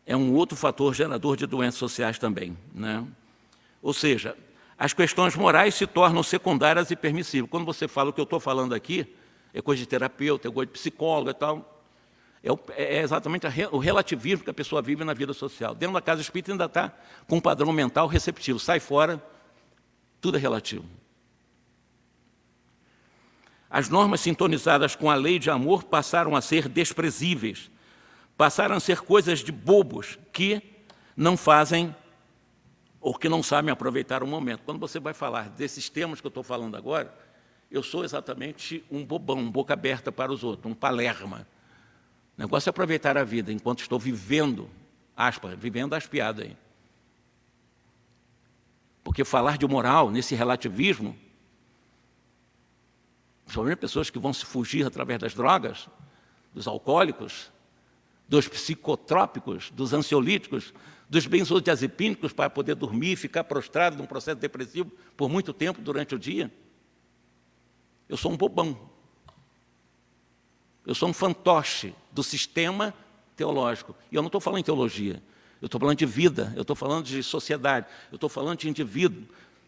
É 0.04 0.16
um 0.16 0.34
outro 0.34 0.56
fator 0.56 0.92
gerador 0.94 1.36
de 1.36 1.46
doenças 1.46 1.78
sociais 1.78 2.18
também. 2.18 2.56
Né? 2.74 3.06
Ou 3.80 3.92
seja, 3.92 4.36
as 4.76 4.92
questões 4.92 5.36
morais 5.36 5.74
se 5.74 5.86
tornam 5.86 6.22
secundárias 6.22 6.90
e 6.90 6.96
permissíveis. 6.96 7.50
Quando 7.50 7.64
você 7.64 7.86
fala 7.86 8.10
o 8.10 8.12
que 8.12 8.20
eu 8.20 8.24
estou 8.24 8.40
falando 8.40 8.74
aqui, 8.74 9.06
é 9.54 9.62
coisa 9.62 9.80
de 9.80 9.86
terapeuta, 9.86 10.48
é 10.48 10.50
coisa 10.50 10.66
de 10.66 10.72
psicólogo 10.72 11.30
e 11.30 11.34
tal, 11.34 11.82
é, 12.42 12.96
é 12.96 13.02
exatamente 13.02 13.46
o 13.70 13.78
relativismo 13.78 14.44
que 14.44 14.50
a 14.50 14.54
pessoa 14.54 14.80
vive 14.82 15.04
na 15.04 15.14
vida 15.14 15.32
social. 15.32 15.74
Dentro 15.74 15.94
da 15.94 16.00
casa 16.00 16.20
espírita 16.20 16.52
ainda 16.52 16.64
está 16.64 16.92
com 17.28 17.36
um 17.36 17.40
padrão 17.40 17.72
mental 17.72 18.06
receptivo. 18.06 18.58
Sai 18.58 18.80
fora, 18.80 19.22
tudo 20.20 20.36
é 20.38 20.40
relativo. 20.40 20.84
As 23.70 23.88
normas 23.88 24.20
sintonizadas 24.20 24.96
com 24.96 25.08
a 25.08 25.14
lei 25.14 25.38
de 25.38 25.48
amor 25.48 25.84
passaram 25.84 26.34
a 26.34 26.40
ser 26.40 26.68
desprezíveis, 26.68 27.70
passaram 28.36 28.74
a 28.74 28.80
ser 28.80 29.00
coisas 29.02 29.38
de 29.38 29.52
bobos 29.52 30.18
que 30.32 30.60
não 31.16 31.36
fazem 31.36 31.94
ou 33.00 33.14
que 33.14 33.28
não 33.28 33.42
sabem 33.42 33.70
aproveitar 33.70 34.24
o 34.24 34.26
momento. 34.26 34.62
Quando 34.64 34.80
você 34.80 34.98
vai 34.98 35.14
falar 35.14 35.48
desses 35.50 35.88
temas 35.88 36.20
que 36.20 36.26
eu 36.26 36.30
estou 36.30 36.42
falando 36.42 36.76
agora, 36.76 37.16
eu 37.70 37.82
sou 37.82 38.04
exatamente 38.04 38.84
um 38.90 39.04
bobão, 39.04 39.38
um 39.38 39.50
boca 39.50 39.72
aberta 39.72 40.10
para 40.10 40.32
os 40.32 40.42
outros, 40.42 40.70
um 40.70 40.74
palerma. 40.74 41.46
O 42.36 42.40
negócio 42.40 42.68
é 42.68 42.70
aproveitar 42.70 43.16
a 43.16 43.22
vida 43.22 43.52
enquanto 43.52 43.80
estou 43.80 43.98
vivendo, 43.98 44.68
aspas, 45.16 45.56
vivendo 45.56 45.94
as 45.94 46.06
piadas 46.06 46.46
aí. 46.46 46.56
Porque 49.04 49.24
falar 49.24 49.56
de 49.56 49.66
moral, 49.66 50.10
nesse 50.10 50.34
relativismo, 50.34 51.16
principalmente 53.50 53.78
pessoas 53.78 54.08
que 54.08 54.18
vão 54.18 54.32
se 54.32 54.46
fugir 54.46 54.86
através 54.86 55.18
das 55.18 55.34
drogas, 55.34 55.88
dos 56.54 56.68
alcoólicos, 56.68 57.50
dos 58.28 58.46
psicotrópicos, 58.46 59.72
dos 59.72 59.92
ansiolíticos, 59.92 60.72
dos 61.08 61.26
benzodiazepínicos 61.26 62.32
para 62.32 62.48
poder 62.48 62.76
dormir 62.76 63.12
e 63.12 63.16
ficar 63.16 63.42
prostrado 63.42 63.96
num 63.96 64.06
processo 64.06 64.38
depressivo 64.38 64.92
por 65.16 65.28
muito 65.28 65.52
tempo 65.52 65.82
durante 65.82 66.14
o 66.14 66.18
dia. 66.18 66.48
Eu 68.08 68.16
sou 68.16 68.30
um 68.30 68.36
bobão. 68.36 68.88
Eu 70.86 70.94
sou 70.94 71.08
um 71.08 71.12
fantoche 71.12 71.92
do 72.12 72.22
sistema 72.22 72.94
teológico. 73.34 73.96
E 74.12 74.14
eu 74.14 74.22
não 74.22 74.28
estou 74.28 74.40
falando 74.40 74.60
em 74.60 74.64
teologia. 74.64 75.20
Eu 75.60 75.66
estou 75.66 75.80
falando 75.80 75.98
de 75.98 76.06
vida, 76.06 76.52
eu 76.54 76.62
estou 76.62 76.76
falando 76.76 77.04
de 77.04 77.20
sociedade, 77.20 77.88
eu 78.12 78.14
estou 78.14 78.30
falando 78.30 78.60
de 78.60 78.68
indivíduo. 78.68 79.24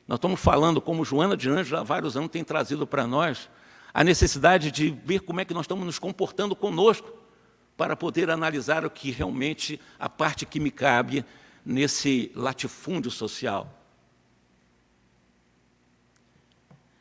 Nós 0.06 0.18
estamos 0.18 0.40
falando, 0.40 0.80
como 0.80 1.04
Joana 1.04 1.36
de 1.36 1.50
Anjos 1.50 1.74
há 1.74 1.82
vários 1.82 2.16
anos 2.16 2.30
tem 2.30 2.44
trazido 2.44 2.86
para 2.86 3.08
nós, 3.08 3.50
a 3.92 4.02
necessidade 4.02 4.70
de 4.70 4.90
ver 4.90 5.20
como 5.20 5.40
é 5.40 5.44
que 5.44 5.54
nós 5.54 5.64
estamos 5.64 5.84
nos 5.84 5.98
comportando 5.98 6.56
conosco, 6.56 7.22
para 7.76 7.96
poder 7.96 8.30
analisar 8.30 8.84
o 8.84 8.90
que 8.90 9.10
realmente 9.10 9.80
a 9.98 10.08
parte 10.08 10.46
que 10.46 10.60
me 10.60 10.70
cabe 10.70 11.24
nesse 11.64 12.30
latifúndio 12.34 13.10
social. 13.10 13.78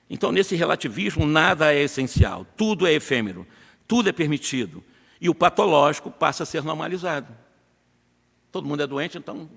Então, 0.10 0.32
nesse 0.32 0.56
relativismo, 0.56 1.26
nada 1.26 1.74
é 1.74 1.84
essencial, 1.84 2.46
tudo 2.58 2.86
é 2.88 2.94
efêmero, 2.94 3.48
tudo 3.88 4.10
é 4.10 4.12
permitido. 4.12 4.84
E 5.20 5.30
o 5.30 5.36
patológico 5.36 6.10
passa 6.10 6.44
a 6.44 6.46
ser 6.46 6.64
normalizado. 6.64 7.32
Todo 8.52 8.68
mundo 8.68 8.84
é 8.84 8.88
doente, 8.88 9.18
então, 9.18 9.50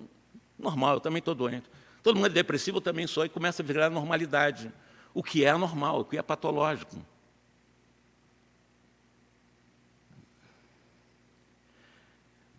normal, 0.59 0.95
eu 0.95 1.01
também 1.01 1.19
estou 1.19 1.35
doente. 1.35 1.69
Todo 2.03 2.17
mundo 2.17 2.27
é 2.27 2.31
depressivo, 2.31 2.77
eu 2.77 2.83
também 2.83 3.07
sou, 3.07 3.25
e 3.25 3.29
começa 3.29 3.63
a 3.63 3.65
virar 3.65 3.91
normalidade. 3.91 4.71
O 5.13 5.23
que 5.23 5.45
é 5.45 5.51
anormal, 5.51 6.01
o 6.01 6.05
que 6.05 6.19
é 6.19 6.23
patológico. 6.23 6.97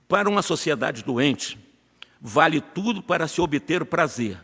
Para 0.08 0.30
uma 0.30 0.42
sociedade 0.42 1.04
doente, 1.04 1.58
vale 2.22 2.62
tudo 2.62 3.02
para 3.02 3.28
se 3.28 3.42
obter 3.42 3.82
o 3.82 3.86
prazer, 3.86 4.40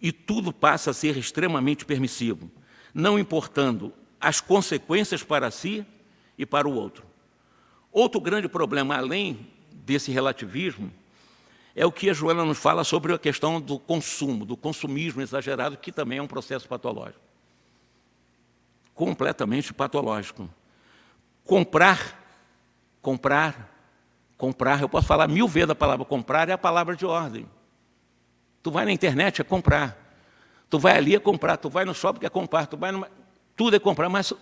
e 0.00 0.12
tudo 0.12 0.52
passa 0.52 0.90
a 0.90 0.94
ser 0.94 1.16
extremamente 1.16 1.84
permissivo, 1.84 2.50
não 2.94 3.18
importando 3.18 3.92
as 4.20 4.40
consequências 4.40 5.22
para 5.22 5.50
si 5.50 5.84
e 6.36 6.46
para 6.46 6.68
o 6.68 6.74
outro. 6.74 7.04
Outro 7.92 8.20
grande 8.20 8.48
problema, 8.48 8.96
além 8.96 9.46
desse 9.72 10.10
relativismo, 10.10 10.92
é 11.74 11.86
o 11.86 11.92
que 11.92 12.10
a 12.10 12.12
Joana 12.12 12.44
nos 12.44 12.58
fala 12.58 12.82
sobre 12.84 13.12
a 13.12 13.18
questão 13.18 13.60
do 13.60 13.78
consumo, 13.78 14.44
do 14.44 14.56
consumismo 14.56 15.22
exagerado, 15.22 15.76
que 15.76 15.92
também 15.92 16.18
é 16.18 16.22
um 16.22 16.26
processo 16.26 16.68
patológico. 16.68 17.20
Completamente 18.94 19.72
patológico. 19.72 20.50
Comprar, 21.44 22.20
comprar, 23.00 23.77
Comprar, 24.38 24.80
eu 24.80 24.88
posso 24.88 25.08
falar 25.08 25.26
mil 25.26 25.48
vezes 25.48 25.70
a 25.70 25.74
palavra 25.74 26.04
comprar, 26.06 26.48
é 26.48 26.52
a 26.52 26.58
palavra 26.58 26.94
de 26.94 27.04
ordem. 27.04 27.44
Tu 28.62 28.70
vai 28.70 28.84
na 28.84 28.92
internet, 28.92 29.40
é 29.40 29.44
comprar. 29.44 29.98
Tu 30.70 30.78
vai 30.78 30.96
ali, 30.96 31.16
é 31.16 31.18
comprar. 31.18 31.56
Tu 31.56 31.68
vai 31.68 31.84
no 31.84 31.92
shopping, 31.92 32.24
é 32.24 32.28
comprar. 32.28 32.66
Tu 32.66 32.76
vai 32.76 32.92
numa... 32.92 33.10
Tudo 33.56 33.74
é 33.74 33.80
comprar, 33.80 34.08
mas 34.08 34.32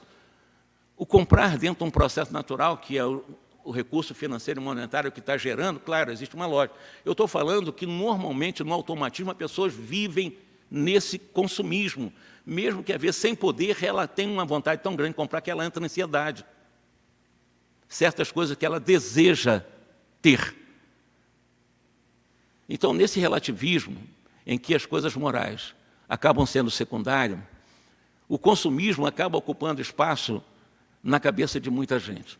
o 0.96 1.06
comprar 1.06 1.56
dentro 1.56 1.78
de 1.78 1.88
um 1.88 1.90
processo 1.90 2.30
natural, 2.30 2.76
que 2.76 2.98
é 2.98 3.06
o, 3.06 3.24
o 3.64 3.70
recurso 3.70 4.14
financeiro 4.14 4.60
e 4.60 4.64
monetário 4.64 5.10
que 5.10 5.20
está 5.20 5.38
gerando, 5.38 5.80
claro, 5.80 6.12
existe 6.12 6.34
uma 6.34 6.46
lógica. 6.46 6.78
Eu 7.02 7.12
estou 7.12 7.26
falando 7.26 7.72
que 7.72 7.86
normalmente 7.86 8.62
no 8.62 8.74
automatismo 8.74 9.30
as 9.30 9.36
pessoas 9.36 9.72
vivem 9.72 10.36
nesse 10.70 11.18
consumismo. 11.18 12.12
Mesmo 12.44 12.82
que 12.82 12.92
às 12.92 13.00
vezes 13.00 13.16
sem 13.16 13.34
poder, 13.34 13.82
ela 13.82 14.06
tem 14.06 14.28
uma 14.30 14.44
vontade 14.44 14.82
tão 14.82 14.94
grande 14.94 15.12
de 15.12 15.16
comprar 15.16 15.40
que 15.40 15.50
ela 15.50 15.64
entra 15.64 15.80
na 15.80 15.86
ansiedade. 15.86 16.44
Certas 17.88 18.30
coisas 18.30 18.56
que 18.56 18.66
ela 18.66 18.78
deseja 18.78 19.64
ter. 20.26 20.56
Então, 22.68 22.92
nesse 22.92 23.20
relativismo, 23.20 23.96
em 24.44 24.58
que 24.58 24.74
as 24.74 24.84
coisas 24.84 25.14
morais 25.14 25.72
acabam 26.08 26.44
sendo 26.44 26.68
secundárias, 26.68 27.38
o 28.28 28.36
consumismo 28.36 29.06
acaba 29.06 29.38
ocupando 29.38 29.80
espaço 29.80 30.42
na 31.00 31.20
cabeça 31.20 31.60
de 31.60 31.70
muita 31.70 32.00
gente. 32.00 32.36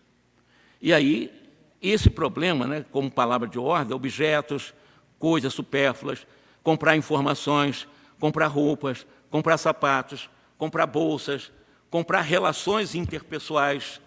E 0.82 0.92
aí, 0.92 1.32
esse 1.80 2.10
problema, 2.10 2.66
né, 2.66 2.84
como 2.90 3.08
palavra 3.08 3.46
de 3.46 3.56
ordem, 3.56 3.94
objetos, 3.94 4.74
coisas 5.16 5.54
supérfluas, 5.54 6.26
comprar 6.64 6.96
informações, 6.96 7.86
comprar 8.18 8.48
roupas, 8.48 9.06
comprar 9.30 9.58
sapatos, 9.58 10.28
comprar 10.58 10.86
bolsas, 10.86 11.52
comprar 11.88 12.22
relações 12.22 12.96
interpessoais, 12.96 14.00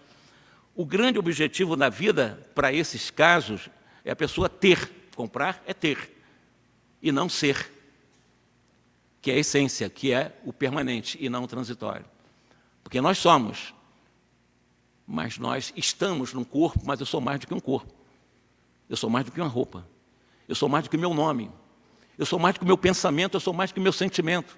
o 0.80 0.86
grande 0.86 1.18
objetivo 1.18 1.76
na 1.76 1.90
vida, 1.90 2.50
para 2.54 2.72
esses 2.72 3.10
casos, 3.10 3.68
É 4.02 4.12
a 4.12 4.16
pessoa 4.16 4.48
ter. 4.48 4.90
Comprar 5.14 5.62
é 5.66 5.74
ter. 5.74 6.22
E 7.02 7.12
não 7.12 7.28
ser. 7.28 7.70
Que 9.20 9.30
é 9.30 9.34
a 9.34 9.38
essência, 9.38 9.90
que 9.90 10.10
é 10.10 10.34
o 10.42 10.54
permanente 10.54 11.18
e 11.20 11.28
não 11.28 11.44
o 11.44 11.46
transitório. 11.46 12.06
Porque 12.82 12.98
nós 12.98 13.18
somos. 13.18 13.74
Mas 15.06 15.36
nós 15.36 15.70
estamos 15.76 16.32
num 16.32 16.44
corpo, 16.44 16.80
mas 16.82 16.98
eu 16.98 17.04
sou 17.04 17.20
mais 17.20 17.38
do 17.40 17.46
que 17.46 17.52
um 17.52 17.60
corpo. 17.60 17.92
Eu 18.88 18.96
sou 18.96 19.10
mais 19.10 19.26
do 19.26 19.32
que 19.32 19.38
uma 19.38 19.50
roupa. 19.50 19.86
Eu 20.48 20.54
sou 20.54 20.66
mais 20.66 20.84
do 20.84 20.88
que 20.88 20.96
meu 20.96 21.12
nome. 21.12 21.50
Eu 22.16 22.24
sou 22.24 22.38
mais 22.38 22.54
do 22.54 22.60
que 22.60 22.64
o 22.64 22.66
meu 22.66 22.78
pensamento, 22.78 23.34
eu 23.34 23.40
sou 23.40 23.52
mais 23.52 23.70
do 23.70 23.74
que 23.74 23.80
o 23.80 23.82
meu 23.82 23.92
sentimento. 23.92 24.56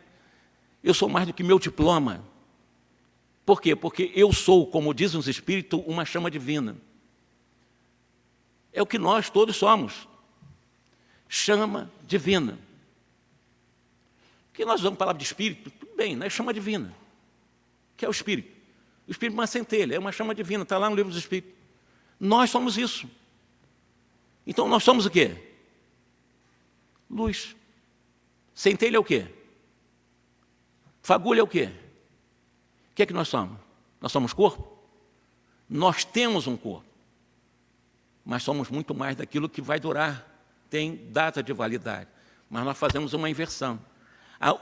Eu 0.84 0.94
sou 0.94 1.08
mais 1.08 1.26
do 1.26 1.34
que 1.34 1.42
meu 1.42 1.58
diploma. 1.58 2.24
Por 3.44 3.60
quê? 3.60 3.74
Porque 3.74 4.12
eu 4.14 4.32
sou, 4.32 4.66
como 4.66 4.94
dizem 4.94 5.18
os 5.18 5.26
espíritos, 5.26 5.82
uma 5.86 6.04
chama 6.04 6.30
divina. 6.30 6.76
É 8.72 8.80
o 8.80 8.86
que 8.86 8.98
nós 8.98 9.28
todos 9.28 9.56
somos. 9.56 10.08
Chama 11.28 11.90
divina. 12.06 12.58
Que 14.52 14.64
nós 14.64 14.80
vamos 14.80 14.98
falar 14.98 15.14
de 15.14 15.24
espírito? 15.24 15.70
Tudo 15.70 15.96
bem, 15.96 16.14
né? 16.14 16.30
chama 16.30 16.52
divina. 16.54 16.94
Que 17.96 18.04
é 18.04 18.08
o 18.08 18.12
espírito. 18.12 18.50
O 19.08 19.10
espírito 19.10 19.34
é 19.34 19.40
uma 19.40 19.46
centelha, 19.46 19.96
é 19.96 19.98
uma 19.98 20.12
chama 20.12 20.34
divina, 20.34 20.62
está 20.62 20.78
lá 20.78 20.88
no 20.88 20.94
livro 20.94 21.10
dos 21.10 21.18
espíritos. 21.18 21.52
Nós 22.20 22.50
somos 22.50 22.78
isso. 22.78 23.10
Então 24.46 24.68
nós 24.68 24.82
somos 24.84 25.06
o 25.06 25.10
quê? 25.10 25.36
Luz. 27.10 27.56
Centelha 28.54 28.96
é 28.96 29.00
o 29.00 29.04
quê? 29.04 29.26
Fagulha 31.02 31.40
é 31.40 31.42
o 31.42 31.48
quê? 31.48 31.70
O 32.92 32.94
que 32.94 33.02
é 33.02 33.06
que 33.06 33.12
nós 33.12 33.28
somos? 33.28 33.58
Nós 34.00 34.12
somos 34.12 34.32
corpo? 34.32 34.78
Nós 35.68 36.04
temos 36.04 36.46
um 36.46 36.56
corpo, 36.56 36.86
mas 38.24 38.42
somos 38.42 38.68
muito 38.68 38.94
mais 38.94 39.16
daquilo 39.16 39.48
que 39.48 39.62
vai 39.62 39.80
durar, 39.80 40.28
tem 40.68 41.08
data 41.10 41.42
de 41.42 41.52
validade. 41.52 42.10
Mas 42.50 42.64
nós 42.64 42.76
fazemos 42.76 43.14
uma 43.14 43.30
inversão. 43.30 43.80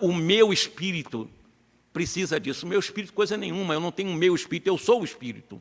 O 0.01 0.13
meu 0.13 0.53
espírito 0.53 1.29
precisa 1.93 2.39
disso. 2.39 2.65
O 2.65 2.69
meu 2.69 2.79
espírito, 2.79 3.13
coisa 3.13 3.37
nenhuma, 3.37 3.75
eu 3.75 3.81
não 3.81 3.91
tenho 3.91 4.11
o 4.11 4.15
meu 4.15 4.35
espírito, 4.35 4.69
eu 4.69 4.79
sou 4.79 5.01
o 5.01 5.05
espírito. 5.05 5.61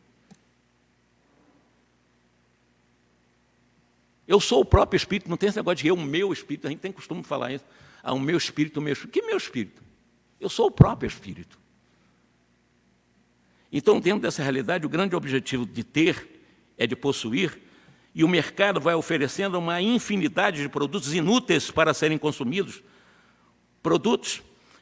Eu 4.27 4.39
sou 4.39 4.61
o 4.61 4.65
próprio 4.65 4.97
espírito, 4.97 5.27
não 5.27 5.37
tem 5.37 5.49
esse 5.49 5.57
negócio 5.57 5.77
de 5.77 5.87
eu, 5.87 5.95
o 5.95 6.01
meu 6.01 6.31
espírito, 6.31 6.67
a 6.67 6.69
gente 6.69 6.79
tem 6.79 6.91
costume 6.91 7.23
falar 7.23 7.51
isso. 7.51 7.65
Ah, 8.03 8.13
o 8.13 8.19
meu 8.19 8.37
espírito, 8.37 8.77
o 8.77 8.83
meu 8.83 8.93
espírito. 8.93 9.13
Que 9.13 9.25
meu 9.25 9.37
espírito? 9.37 9.81
Eu 10.39 10.49
sou 10.49 10.67
o 10.67 10.71
próprio 10.71 11.07
espírito. 11.07 11.58
Então, 13.71 13.99
dentro 13.99 14.21
dessa 14.21 14.41
realidade, 14.41 14.85
o 14.85 14.89
grande 14.89 15.15
objetivo 15.15 15.65
de 15.65 15.83
ter 15.83 16.41
é 16.77 16.87
de 16.87 16.95
possuir, 16.95 17.59
e 18.15 18.23
o 18.23 18.27
mercado 18.27 18.79
vai 18.79 18.95
oferecendo 18.95 19.59
uma 19.59 19.81
infinidade 19.81 20.61
de 20.61 20.69
produtos 20.69 21.13
inúteis 21.13 21.69
para 21.69 21.93
serem 21.93 22.17
consumidos, 22.17 22.81
produtos 23.83 24.41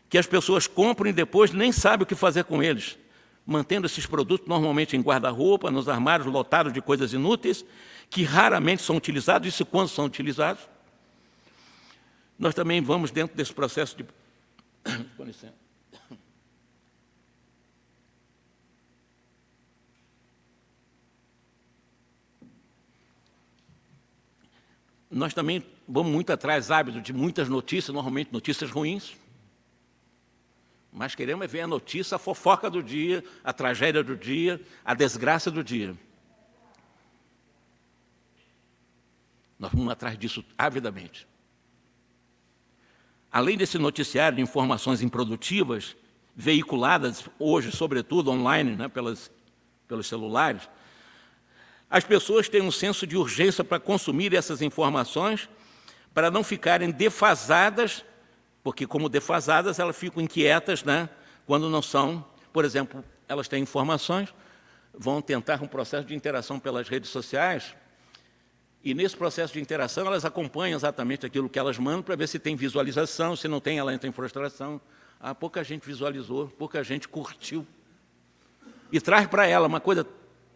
que 0.10 0.18
as 0.18 0.26
pessoas 0.26 0.68
compram 0.68 1.10
e 1.10 1.14
depois 1.14 1.52
nem 1.52 1.72
sabem 1.72 2.04
o 2.04 2.06
que 2.06 2.16
fazer 2.16 2.46
com 2.46 2.64
eles, 2.64 2.98
mantendo 3.46 3.86
esses 3.86 4.06
produtos 4.06 4.48
normalmente 4.48 4.96
em 4.96 5.02
guarda-roupa, 5.02 5.70
nos 5.70 5.90
armários 5.90 6.28
lotados 6.28 6.72
de 6.72 6.82
coisas 6.82 7.12
inúteis, 7.12 7.66
que 8.10 8.24
raramente 8.24 8.82
são 8.82 8.96
utilizados, 8.96 9.48
isso 9.48 9.66
quando 9.66 9.90
são 9.90 10.06
utilizados. 10.06 10.64
Nós 12.40 12.54
também 12.54 12.82
vamos 12.82 13.12
dentro 13.12 13.36
desse 13.36 13.54
processo 13.54 13.98
de. 13.98 14.06
Com 15.18 15.24
licença. 15.26 15.67
Nós 25.10 25.34
também 25.34 25.64
vamos 25.88 26.12
muito 26.12 26.32
atrás, 26.32 26.70
hábito 26.70 27.02
de 27.02 27.14
muitas 27.14 27.48
notícias, 27.48 27.94
normalmente 27.94 28.32
notícias 28.32 28.70
ruins. 28.70 29.16
Mas 30.92 31.16
queremos 31.16 31.50
ver 31.50 31.62
a 31.62 31.68
notícia, 31.68 32.16
a 32.16 32.20
fofoca 32.20 32.70
do 32.70 32.84
dia, 32.84 33.24
a 33.44 33.54
tragédia 33.54 34.04
do 34.04 34.16
dia, 34.16 34.62
a 34.84 34.94
desgraça 34.94 35.50
do 35.50 35.64
dia. 35.64 35.96
Nós 39.58 39.72
vamos 39.72 39.92
atrás 39.92 40.18
disso 40.18 40.44
avidamente. 40.58 41.28
Além 43.32 43.58
desse 43.58 43.78
noticiário 43.78 44.38
de 44.38 44.42
informações 44.42 45.02
improdutivas, 45.02 45.96
veiculadas 46.36 47.28
hoje, 47.40 47.72
sobretudo 47.72 48.32
online, 48.32 48.76
né, 48.76 48.88
pelas, 48.88 49.32
pelos 49.88 50.08
celulares, 50.08 50.70
as 51.90 52.04
pessoas 52.04 52.50
têm 52.50 52.62
um 52.62 52.72
senso 52.72 53.08
de 53.08 53.16
urgência 53.16 53.64
para 53.64 53.80
consumir 53.80 54.34
essas 54.34 54.62
informações, 54.62 55.50
para 56.14 56.30
não 56.30 56.44
ficarem 56.44 56.92
defasadas, 56.92 58.04
porque, 58.64 58.86
como 58.86 59.08
defasadas, 59.08 59.80
elas 59.80 59.96
ficam 59.96 60.22
inquietas 60.22 60.84
né, 60.84 61.10
quando 61.46 61.70
não 61.70 61.82
são, 61.82 62.26
por 62.52 62.66
exemplo, 62.66 63.04
elas 63.28 63.48
têm 63.48 63.64
informações, 63.64 64.34
vão 64.94 65.22
tentar 65.22 65.62
um 65.62 65.68
processo 65.68 66.08
de 66.08 66.16
interação 66.16 66.60
pelas 66.60 66.90
redes 66.90 67.10
sociais, 67.10 67.76
e 68.84 68.94
nesse 68.94 69.16
processo 69.16 69.54
de 69.54 69.60
interação 69.60 70.06
elas 70.06 70.26
acompanham 70.26 70.76
exatamente 70.76 71.26
aquilo 71.26 71.50
que 71.50 71.60
elas 71.60 71.78
mandam 71.78 72.02
para 72.02 72.16
ver 72.16 72.28
se 72.28 72.40
tem 72.40 72.56
visualização, 72.56 73.36
se 73.36 73.48
não 73.48 73.60
tem, 73.60 73.80
ela 73.80 73.94
entra 73.94 74.08
em 74.08 74.12
frustração. 74.12 74.80
Ah, 75.20 75.34
pouca 75.34 75.64
gente 75.64 75.86
visualizou, 75.86 76.48
pouca 76.48 76.84
gente 76.84 77.08
curtiu. 77.08 77.68
E 78.92 79.02
traz 79.02 79.28
para 79.28 79.46
ela 79.46 79.68
uma 79.68 79.80
coisa 79.80 80.08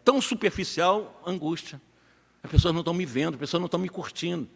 tão 0.04 0.20
superficial, 0.20 1.22
angústia. 1.26 1.80
As 2.42 2.50
pessoas 2.50 2.74
não 2.74 2.80
estão 2.80 2.94
me 2.94 3.06
vendo, 3.06 3.34
as 3.34 3.40
pessoas 3.40 3.60
não 3.60 3.66
estão 3.66 3.80
me 3.80 3.88
curtindo, 3.88 4.48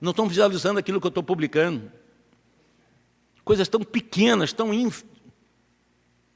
não 0.00 0.10
estão 0.10 0.28
visualizando 0.28 0.78
aquilo 0.78 1.00
que 1.00 1.06
eu 1.06 1.10
estou 1.10 1.22
publicando. 1.22 1.90
Coisas 3.44 3.68
tão 3.68 3.82
pequenas, 3.82 4.52
tão, 4.52 4.72
in, 4.72 4.90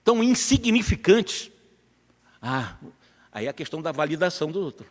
tão 0.05 0.23
insignificantes. 0.23 1.51
Ah, 2.41 2.77
aí 3.33 3.47
é 3.47 3.49
a 3.49 3.55
questão 3.55 3.81
da 3.81 3.91
validação 3.91 4.53
do 4.53 4.61
outro. 4.61 4.87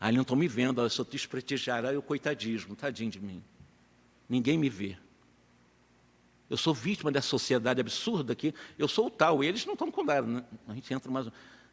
Ah, 0.00 0.10
não 0.10 0.22
estão 0.22 0.36
me 0.36 0.48
vendo, 0.48 0.80
eu 0.80 0.90
sou 0.90 1.04
desprestigiado, 1.04 1.86
ah, 1.86 1.92
eu 1.92 2.02
coitadismo, 2.02 2.74
tadinho 2.74 3.10
de 3.10 3.20
mim. 3.20 3.42
Ninguém 4.28 4.56
me 4.58 4.68
vê. 4.68 4.96
Eu 6.48 6.56
sou 6.56 6.74
vítima 6.74 7.10
dessa 7.10 7.28
sociedade 7.28 7.80
absurda 7.80 8.32
aqui, 8.32 8.54
eu 8.78 8.88
sou 8.88 9.06
o 9.06 9.10
tal, 9.10 9.44
eles 9.44 9.64
não 9.64 9.74
estão 9.74 9.90
com 9.90 10.02
nada. 10.02 10.26
Né? 10.26 10.44
A 10.66 10.74
gente 10.74 10.92
entra 10.92 11.10
mais. 11.10 11.28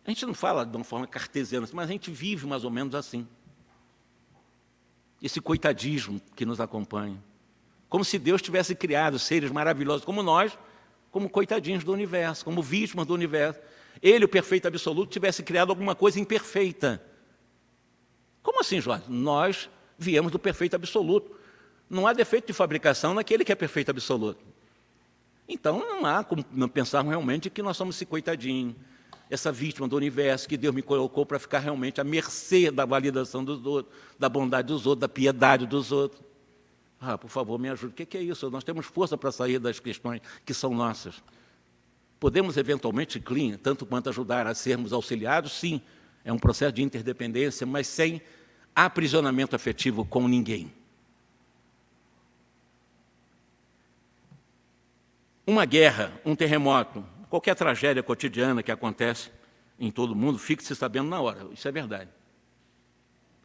A 0.10 0.12
gente 0.12 0.26
não 0.26 0.34
fala 0.34 0.66
de 0.66 0.76
uma 0.76 0.84
forma 0.84 1.06
cartesiana, 1.06 1.68
mas 1.72 1.88
a 1.88 1.92
gente 1.92 2.10
vive 2.10 2.48
mais 2.48 2.64
ou 2.64 2.72
menos 2.72 2.96
assim. 2.96 3.28
Esse 5.22 5.40
coitadismo 5.40 6.20
que 6.36 6.48
nos 6.48 6.60
acompanha. 6.60 7.24
Como 7.88 8.04
se 8.04 8.18
Deus 8.18 8.42
tivesse 8.42 8.74
criado 8.74 9.20
seres 9.20 9.52
maravilhosos 9.52 10.04
como 10.04 10.24
nós, 10.24 10.58
como 11.12 11.30
coitadinhos 11.30 11.84
do 11.84 11.94
universo, 11.94 12.44
como 12.44 12.60
vítimas 12.64 13.06
do 13.06 13.14
universo. 13.14 13.60
Ele, 14.02 14.26
o 14.26 14.28
perfeito 14.28 14.68
absoluto, 14.68 15.12
tivesse 15.12 15.44
criado 15.44 15.70
alguma 15.70 15.94
coisa 15.94 16.20
imperfeita. 16.20 17.00
Como 18.42 18.62
assim, 18.62 18.82
Jorge? 18.82 19.04
Nós 19.08 19.70
viemos 19.96 20.32
do 20.32 20.40
perfeito 20.40 20.76
absoluto. 20.76 21.36
Não 21.88 22.08
há 22.08 22.14
defeito 22.14 22.48
de 22.48 22.54
fabricação 22.54 23.14
naquele 23.14 23.46
que 23.46 23.52
é 23.52 23.56
perfeito 23.56 23.92
absoluto. 23.92 24.44
Então 25.48 25.78
não 25.78 26.04
há 26.04 26.24
como 26.24 26.44
pensarmos 26.68 27.12
realmente 27.12 27.48
que 27.52 27.62
nós 27.62 27.78
somos 27.78 27.96
esse 27.96 28.08
coitadinho, 28.08 28.76
essa 29.30 29.52
vítima 29.52 29.88
do 29.88 29.96
universo 29.96 30.50
que 30.50 30.58
Deus 30.58 30.74
me 30.74 30.82
colocou 30.82 31.26
para 31.26 31.38
ficar 31.38 31.60
realmente 31.60 32.02
à 32.02 32.04
mercê 32.04 32.72
da 32.72 32.86
validação 32.86 33.44
dos 33.44 33.64
outros, 33.66 33.96
da 34.18 34.28
bondade 34.28 34.70
dos 34.70 34.88
outros, 34.88 35.02
da 35.02 35.10
piedade 35.10 35.68
dos 35.68 35.92
outros. 35.92 36.22
Ah, 37.00 37.18
por 37.18 37.30
favor, 37.30 37.60
me 37.60 37.70
ajude. 37.70 37.94
O 37.94 38.06
que 38.06 38.18
é 38.18 38.22
isso? 38.22 38.50
Nós 38.50 38.64
temos 38.64 38.88
força 38.88 39.18
para 39.18 39.32
sair 39.32 39.60
das 39.60 39.80
questões 39.80 40.22
que 40.44 40.54
são 40.54 40.74
nossas. 40.74 41.24
Podemos, 42.20 42.58
eventualmente, 42.58 43.20
clean, 43.20 43.58
tanto 43.58 43.86
quanto 43.86 44.10
ajudar 44.10 44.48
a 44.48 44.54
sermos 44.54 44.92
auxiliados, 44.92 45.54
sim. 45.54 45.82
É 46.26 46.34
um 46.34 46.40
processo 46.40 46.74
de 46.74 46.84
interdependência, 46.84 47.66
mas 47.66 47.88
sem 47.88 48.22
aprisionamento 48.76 49.56
afetivo 49.56 50.04
com 50.04 50.28
ninguém. 50.28 50.74
Uma 55.48 55.66
guerra, 55.66 56.20
um 56.26 56.36
terremoto, 56.36 57.04
qualquer 57.30 57.56
tragédia 57.56 58.02
cotidiana 58.02 58.64
que 58.64 58.72
acontece 58.72 59.32
em 59.80 59.92
todo 59.92 60.12
o 60.12 60.16
mundo, 60.16 60.38
fique-se 60.38 60.76
sabendo 60.76 61.10
na 61.10 61.22
hora. 61.22 61.48
Isso 61.54 61.68
é 61.68 61.72
verdade. 61.72 62.10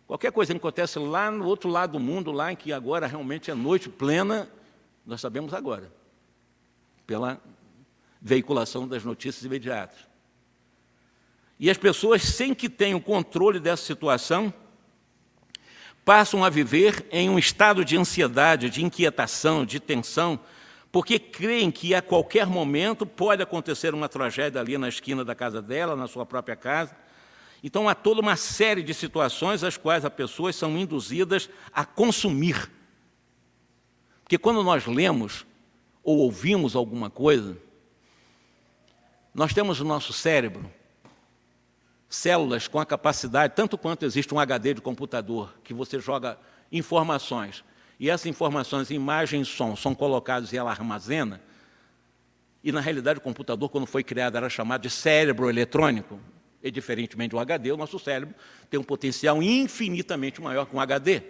Qualquer 0.07 0.33
coisa 0.33 0.53
que 0.53 0.59
acontece 0.59 0.99
lá 0.99 1.31
no 1.31 1.47
outro 1.47 1.71
lado 1.71 1.93
do 1.93 2.01
mundo, 2.01 2.33
lá 2.33 2.53
em 2.53 2.57
que 2.57 2.73
agora 2.73 3.07
realmente 3.07 3.51
é 3.51 3.55
noite 3.55 3.89
plena, 3.89 4.51
nós 5.07 5.21
sabemos 5.21 5.55
agora, 5.55 5.93
pela 7.07 7.41
veiculação 8.21 8.89
das 8.89 9.05
notícias 9.05 9.45
imediatas. 9.45 9.99
E 11.59 11.71
as 11.71 11.79
pessoas, 11.79 12.23
sem 12.23 12.53
que 12.53 12.69
tenham 12.69 13.01
controle 13.01 13.61
dessa 13.61 13.85
situação, 13.85 14.53
passam 16.05 16.45
a 16.45 16.51
viver 16.51 17.07
em 17.11 17.31
um 17.31 17.39
estado 17.39 17.85
de 17.85 17.97
ansiedade, 17.97 18.69
de 18.69 18.85
inquietação, 18.85 19.65
de 19.65 19.81
tensão, 19.81 20.39
porque 20.95 21.19
creem 21.19 21.73
que 21.73 21.93
a 21.93 22.01
qualquer 22.01 22.47
momento 22.47 23.05
pode 23.05 23.43
acontecer 23.43 23.93
uma 23.93 24.09
tragédia 24.09 24.61
ali 24.61 24.79
na 24.79 24.89
esquina 24.89 25.25
da 25.25 25.35
casa 25.35 25.61
dela, 25.61 25.97
na 25.97 26.07
sua 26.07 26.25
própria 26.25 26.55
casa, 26.55 26.97
Então, 27.65 27.89
há 27.89 27.97
toda 27.97 28.21
uma 28.21 28.37
série 28.37 28.81
de 28.81 28.95
situações 28.95 29.65
às 29.65 29.77
quais 29.77 30.05
as 30.05 30.13
pessoas 30.13 30.55
são 30.55 30.79
induzidas 30.79 31.51
a 31.73 31.85
consumir. 31.85 32.71
Porque 34.23 34.39
quando 34.39 34.63
nós 34.63 34.87
lemos 34.87 35.45
ou 36.01 36.19
ouvimos 36.19 36.77
alguma 36.77 37.11
coisa, 37.11 37.59
nós 39.35 39.53
temos 39.53 39.81
no 39.81 39.87
nosso 39.87 40.13
cérebro 40.13 40.71
células 42.09 42.69
com 42.69 42.79
a 42.79 42.87
capacidade, 42.87 43.57
tanto 43.57 43.77
quanto 43.77 44.05
existe 44.05 44.33
um 44.33 44.39
HD 44.39 44.75
de 44.75 44.81
computador, 44.81 45.53
que 45.65 45.75
você 45.75 45.99
joga 45.99 46.39
informações, 46.71 47.65
e 47.99 48.11
essas 48.11 48.27
informações, 48.27 48.91
imagem 48.91 49.43
e 49.43 49.45
som, 49.45 49.77
são 49.77 49.95
colocados 49.95 50.53
e 50.53 50.57
ela 50.57 50.71
armazena, 50.71 51.41
e 52.63 52.73
na 52.73 52.81
realidade 52.81 53.19
o 53.19 53.23
computador, 53.23 53.69
quando 53.69 53.87
foi 53.87 54.03
criado, 54.03 54.37
era 54.37 54.49
chamado 54.49 54.83
de 54.83 54.91
cérebro 54.91 55.49
eletrônico, 55.51 56.19
e 56.63 56.71
diferentemente 56.71 57.31
do 57.31 57.39
HD, 57.39 57.73
o 57.73 57.77
nosso 57.77 57.99
cérebro 57.99 58.35
tem 58.71 58.81
um 58.81 58.85
potencial 58.85 59.43
infinitamente 59.43 60.41
maior 60.41 60.65
que 60.65 60.75
um 60.75 60.81
HD, 60.81 61.23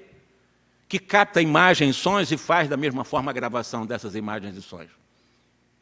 que 0.89 0.99
capta 0.99 1.43
imagens 1.43 1.97
sons 1.97 2.31
e 2.31 2.37
faz 2.37 2.69
da 2.69 2.77
mesma 2.77 3.05
forma 3.05 3.31
a 3.31 3.35
gravação 3.35 3.85
dessas 3.85 4.15
imagens 4.15 4.57
e 4.57 4.63
sons. 4.63 4.91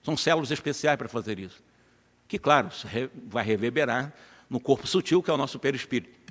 São 0.03 0.17
células 0.17 0.51
especiais 0.51 0.97
para 0.97 1.09
fazer 1.09 1.39
isso. 1.39 1.63
Que, 2.27 2.39
claro, 2.39 2.71
vai 3.27 3.45
reverberar 3.45 4.13
no 4.49 4.59
corpo 4.59 4.87
sutil, 4.87 5.23
que 5.23 5.31
é 5.31 5.35
o 5.35 5.37
nosso 5.37 5.59
perispírito. 5.59 6.22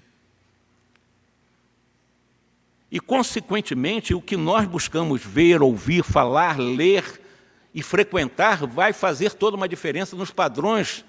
E, 2.92 3.00
consequentemente, 3.00 4.14
o 4.14 4.22
que 4.22 4.36
nós 4.36 4.68
buscamos 4.68 5.24
ver, 5.24 5.62
ouvir, 5.62 6.04
falar, 6.04 6.60
ler 6.60 7.22
e 7.74 7.82
frequentar 7.82 8.68
vai 8.68 8.92
fazer 8.92 9.32
toda 9.32 9.56
uma 9.56 9.70
diferença 9.70 10.14
nos 10.14 10.30
padrões 10.30 11.06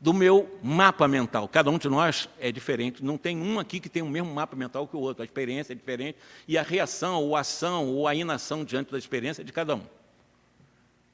do 0.00 0.12
meu 0.12 0.48
mapa 0.62 1.08
mental. 1.08 1.48
Cada 1.48 1.70
um 1.70 1.78
de 1.78 1.88
nós 1.88 2.28
é 2.38 2.52
diferente, 2.52 3.02
não 3.02 3.16
tem 3.16 3.36
um 3.36 3.58
aqui 3.58 3.80
que 3.80 3.88
tem 3.88 4.02
o 4.02 4.08
mesmo 4.08 4.32
mapa 4.32 4.54
mental 4.54 4.86
que 4.86 4.96
o 4.96 5.00
outro, 5.00 5.22
a 5.22 5.24
experiência 5.24 5.72
é 5.72 5.76
diferente 5.76 6.18
e 6.46 6.56
a 6.56 6.62
reação, 6.62 7.22
ou 7.22 7.34
a 7.34 7.40
ação, 7.40 7.88
ou 7.88 8.06
a 8.06 8.14
inação 8.14 8.64
diante 8.64 8.92
da 8.92 8.98
experiência 8.98 9.42
é 9.42 9.44
de 9.44 9.52
cada 9.52 9.74
um. 9.74 9.82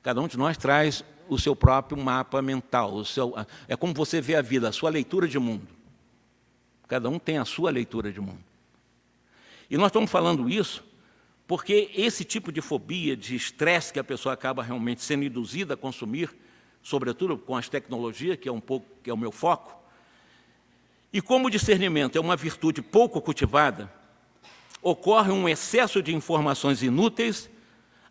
Cada 0.02 0.20
um 0.20 0.26
de 0.26 0.36
nós 0.36 0.56
traz 0.56 1.04
o 1.28 1.38
seu 1.38 1.54
próprio 1.54 2.02
mapa 2.02 2.42
mental. 2.42 2.94
O 2.94 3.04
seu, 3.04 3.34
é 3.68 3.76
como 3.76 3.94
você 3.94 4.20
vê 4.20 4.34
a 4.34 4.42
vida, 4.42 4.68
a 4.68 4.72
sua 4.72 4.90
leitura 4.90 5.28
de 5.28 5.38
mundo. 5.38 5.66
Cada 6.88 7.08
um 7.08 7.18
tem 7.18 7.38
a 7.38 7.44
sua 7.44 7.70
leitura 7.70 8.12
de 8.12 8.20
mundo. 8.20 8.49
E 9.70 9.76
nós 9.76 9.86
estamos 9.86 10.10
falando 10.10 10.50
isso 10.50 10.84
porque 11.50 11.90
esse 11.96 12.24
tipo 12.24 12.52
de 12.52 12.60
fobia, 12.60 13.16
de 13.16 13.34
estresse 13.34 13.92
que 13.92 13.98
a 13.98 14.04
pessoa 14.04 14.32
acaba 14.32 14.62
realmente 14.62 15.02
sendo 15.02 15.24
induzida 15.24 15.74
a 15.74 15.76
consumir, 15.76 16.30
sobretudo 16.80 17.36
com 17.36 17.56
as 17.56 17.68
tecnologias, 17.68 18.36
que 18.36 18.48
é 18.48 18.52
um 18.52 18.60
pouco 18.60 18.86
que 19.02 19.10
é 19.10 19.12
o 19.12 19.16
meu 19.16 19.32
foco, 19.32 19.76
e 21.12 21.20
como 21.20 21.48
o 21.48 21.50
discernimento 21.50 22.16
é 22.16 22.20
uma 22.20 22.36
virtude 22.36 22.80
pouco 22.80 23.20
cultivada, 23.20 23.92
ocorre 24.80 25.32
um 25.32 25.48
excesso 25.48 26.00
de 26.00 26.14
informações 26.14 26.84
inúteis, 26.84 27.50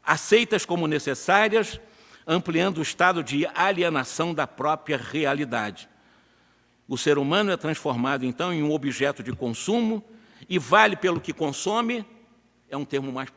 aceitas 0.03 0.65
como 0.65 0.85
necessárias 0.85 1.79
ampliando 2.27 2.79
o 2.79 2.81
estado 2.81 3.23
de 3.23 3.47
alienação 3.55 4.33
da 4.33 4.45
própria 4.45 4.97
realidade. 4.97 5.87
O 6.89 6.97
ser 6.97 7.17
humano 7.17 7.51
é 7.51 7.55
transformado, 7.55 8.25
então, 8.25 8.53
em 8.53 8.61
um 8.61 8.73
objeto 8.73 9.23
de 9.23 9.31
consumo 9.31 10.03
e 10.49 10.57
vale 10.57 10.95
pelo 10.95 11.21
que 11.21 11.31
consome, 11.31 12.03
é 12.67 12.75
um 12.75 12.83
termo 12.83 13.11
mais 13.11 13.31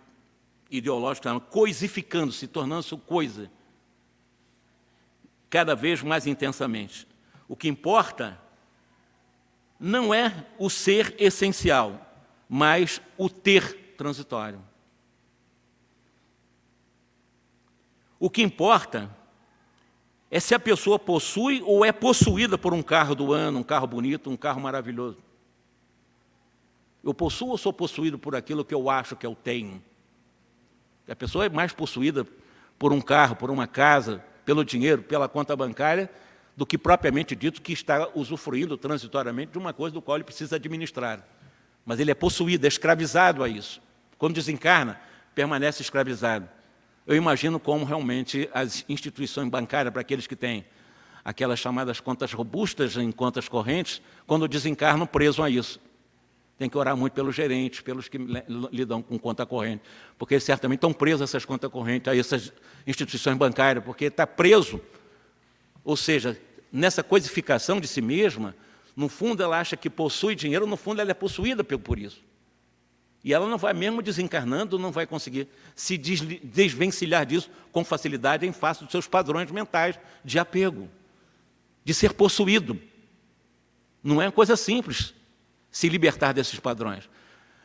ideológico, 0.71 1.29
coisificando-se, 1.43 2.49
tornando-se 2.49 2.97
coisa, 2.97 3.51
cada 5.51 5.75
vez 5.75 6.03
mais 6.03 6.27
intensamente. 6.27 7.07
O 7.47 7.55
que 7.55 7.69
importa 7.69 8.41
não 9.79 10.15
é 10.15 10.47
o 10.59 10.71
ser 10.71 11.15
essencial, 11.19 12.01
mas 12.49 13.03
o 13.19 13.29
ter 13.29 13.95
transitório. 13.99 14.63
O 18.19 18.31
que 18.31 18.41
importa 18.41 19.15
é 20.31 20.41
se 20.41 20.55
a 20.55 20.59
pessoa 20.59 20.99
possui 20.99 21.61
ou 21.67 21.85
é 21.85 21.93
possuída 21.93 22.57
por 22.57 22.73
um 22.73 22.83
carro 22.83 23.15
do 23.15 23.35
ano, 23.35 23.59
um 23.59 23.63
carro 23.63 23.87
bonito, 23.87 24.31
um 24.31 24.37
carro 24.37 24.61
maravilhoso. 24.61 25.19
Eu 27.03 27.13
possuo 27.13 27.51
ou 27.51 27.59
sou 27.59 27.73
possuído 27.73 28.19
por 28.19 28.37
aquilo 28.37 28.65
que 28.65 28.75
eu 28.75 28.89
acho 28.89 29.17
que 29.17 29.27
eu 29.27 29.35
tenho? 29.35 29.83
A 31.09 31.17
pessoa 31.17 31.47
é 31.47 31.49
mais 31.49 31.73
possuída 31.73 32.27
por 32.79 32.93
um 32.93 33.01
carro, 33.01 33.37
por 33.37 33.51
uma 33.51 33.67
casa, 33.67 34.25
pelo 34.45 34.65
dinheiro, 34.65 35.03
pela 35.03 35.29
conta 35.29 35.55
bancária, 35.57 36.11
do 36.57 36.67
que 36.67 36.79
propriamente 36.79 37.35
dito 37.35 37.63
que 37.63 37.73
está 37.73 38.09
usufruindo 38.15 38.77
transitoriamente 38.77 39.53
de 39.53 39.59
uma 39.59 39.73
coisa 39.73 39.95
do 39.95 40.03
qual 40.03 40.17
ele 40.17 40.25
precisa 40.25 40.57
administrar. 40.57 41.27
Mas 41.85 41.99
ele 41.99 42.11
é 42.11 42.15
possuído, 42.15 42.65
é 42.65 42.69
escravizado 42.69 43.43
a 43.43 43.49
isso. 43.49 43.81
Quando 44.19 44.35
desencarna, 44.35 45.01
permanece 45.35 45.83
escravizado. 45.83 46.49
Eu 47.07 47.17
imagino 47.17 47.59
como 47.59 47.85
realmente 47.85 48.49
as 48.55 48.85
instituições 48.89 49.49
bancárias, 49.49 49.93
para 49.93 50.03
aqueles 50.03 50.27
que 50.27 50.37
têm 50.37 50.65
aquelas 51.25 51.59
chamadas 51.59 52.01
contas 52.01 52.33
robustas 52.33 52.97
em 52.97 53.11
contas 53.11 53.49
correntes, 53.49 54.01
quando 54.27 54.47
desencarnam, 54.47 55.07
preso 55.07 55.43
a 55.43 55.51
isso. 55.51 55.81
Tem 56.63 56.71
que 56.71 56.79
orar 56.79 56.97
muito 56.97 57.13
pelos 57.13 57.35
gerentes, 57.35 57.81
pelos 57.81 58.07
que 58.07 58.17
lidam 58.71 59.03
com 59.03 59.19
conta 59.19 59.45
corrente, 59.45 59.83
porque 60.17 60.39
certamente 60.39 60.79
estão 60.79 60.93
presos 60.93 61.23
essas 61.23 61.45
contas 61.45 61.69
correntes, 61.69 62.07
a 62.07 62.17
essas 62.17 62.53
instituições 62.87 63.37
bancárias, 63.37 63.85
porque 63.85 64.05
está 64.05 64.29
preso. 64.29 64.81
Ou 65.83 65.97
seja, 65.97 66.41
nessa 66.71 67.03
codificação 67.03 67.81
de 67.81 67.89
si 67.89 68.01
mesma, 68.01 68.55
no 68.95 69.09
fundo 69.09 69.43
ela 69.43 69.59
acha 69.59 69.77
que 69.77 69.91
possui 69.91 70.37
dinheiro, 70.37 70.65
no 70.65 70.77
fundo 70.77 71.01
ela 71.01 71.11
é 71.11 71.15
possuída 71.15 71.65
por 71.65 71.99
isso. 71.99 72.23
E 73.25 73.35
ela 73.35 73.49
não 73.49 73.59
vai, 73.59 73.75
mesmo 73.75 74.01
desencarnando, 74.01 74.79
não 74.79 74.93
vai 74.93 75.05
conseguir 75.05 75.49
se 75.75 75.99
desvencilhar 75.99 77.27
disso 77.27 77.51
com 77.73 77.85
facilidade 77.85 78.47
em 78.47 78.53
face 78.53 78.85
dos 78.85 78.93
seus 78.93 79.09
padrões 79.09 79.51
mentais 79.51 79.99
de 80.25 80.39
apego, 80.39 80.89
de 81.85 81.93
ser 81.93 82.13
possuído. 82.13 82.81
Não 84.01 84.23
é 84.23 84.31
coisa 84.31 84.55
simples 84.55 85.13
se 85.73 85.89
libertar 85.89 86.33
desses 86.33 86.61
padrões. 86.61 87.09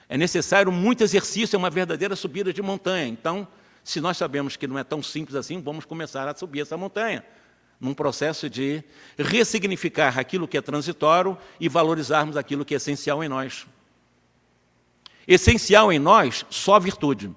É 0.09 0.17
necessário 0.17 0.71
muito 0.71 1.03
exercício, 1.03 1.55
é 1.55 1.59
uma 1.59 1.69
verdadeira 1.69 2.15
subida 2.15 2.53
de 2.53 2.61
montanha. 2.61 3.05
Então, 3.05 3.45
se 3.83 3.99
nós 3.99 4.17
sabemos 4.17 4.55
que 4.55 4.65
não 4.65 4.79
é 4.79 4.83
tão 4.83 5.03
simples 5.03 5.35
assim, 5.35 5.61
vamos 5.61 5.83
começar 5.83 6.27
a 6.27 6.33
subir 6.33 6.61
essa 6.61 6.77
montanha, 6.77 7.23
num 7.79 7.93
processo 7.93 8.49
de 8.49 8.83
ressignificar 9.17 10.17
aquilo 10.17 10.47
que 10.47 10.57
é 10.57 10.61
transitório 10.61 11.37
e 11.59 11.67
valorizarmos 11.67 12.37
aquilo 12.37 12.63
que 12.63 12.73
é 12.73 12.77
essencial 12.77 13.21
em 13.23 13.27
nós. 13.27 13.67
Essencial 15.27 15.91
em 15.91 15.99
nós, 15.99 16.45
só 16.49 16.79
virtude. 16.79 17.35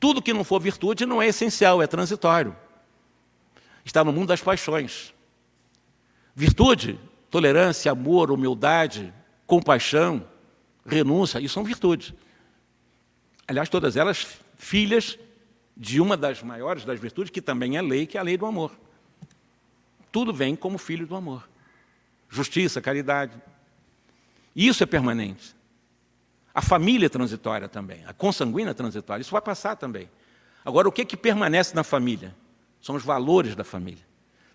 Tudo 0.00 0.22
que 0.22 0.32
não 0.32 0.44
for 0.44 0.60
virtude 0.60 1.04
não 1.04 1.20
é 1.20 1.26
essencial, 1.26 1.82
é 1.82 1.86
transitório. 1.86 2.56
Está 3.84 4.02
no 4.02 4.12
mundo 4.12 4.28
das 4.28 4.40
paixões. 4.40 5.14
Virtude, 6.34 6.98
tolerância, 7.30 7.92
amor, 7.92 8.30
humildade, 8.30 9.12
compaixão, 9.48 10.24
renúncia, 10.84 11.40
isso 11.40 11.54
são 11.54 11.64
virtudes. 11.64 12.12
Aliás, 13.48 13.68
todas 13.70 13.96
elas 13.96 14.38
filhas 14.58 15.18
de 15.74 16.00
uma 16.00 16.16
das 16.16 16.42
maiores 16.42 16.84
das 16.84 17.00
virtudes, 17.00 17.30
que 17.30 17.40
também 17.40 17.78
é 17.78 17.82
lei, 17.82 18.06
que 18.06 18.18
é 18.18 18.20
a 18.20 18.22
lei 18.22 18.36
do 18.36 18.44
amor. 18.44 18.78
Tudo 20.12 20.34
vem 20.34 20.54
como 20.54 20.76
filho 20.76 21.06
do 21.06 21.16
amor. 21.16 21.48
Justiça, 22.28 22.80
caridade. 22.80 23.40
Isso 24.54 24.82
é 24.82 24.86
permanente. 24.86 25.56
A 26.54 26.60
família 26.60 27.06
é 27.06 27.08
transitória 27.08 27.68
também, 27.68 28.04
a 28.04 28.12
consanguínea 28.12 28.72
é 28.72 28.74
transitória, 28.74 29.22
isso 29.22 29.30
vai 29.30 29.40
passar 29.40 29.76
também. 29.76 30.10
Agora, 30.64 30.88
o 30.88 30.92
que, 30.92 31.04
que 31.04 31.16
permanece 31.16 31.74
na 31.74 31.84
família? 31.84 32.34
São 32.82 32.96
os 32.96 33.04
valores 33.04 33.54
da 33.54 33.64
família. 33.64 34.04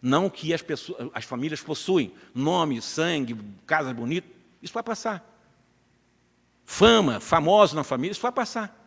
Não 0.01 0.29
que 0.29 0.53
as, 0.53 0.61
pessoas, 0.61 1.09
as 1.13 1.23
famílias 1.23 1.61
possuem 1.61 2.13
nome, 2.35 2.81
sangue, 2.81 3.35
casa 3.65 3.93
bonita, 3.93 4.27
isso 4.63 4.73
vai 4.73 4.81
passar. 4.81 5.23
Fama, 6.65 7.19
famoso 7.19 7.75
na 7.75 7.83
família, 7.83 8.13
isso 8.13 8.21
vai 8.21 8.31
passar. 8.31 8.79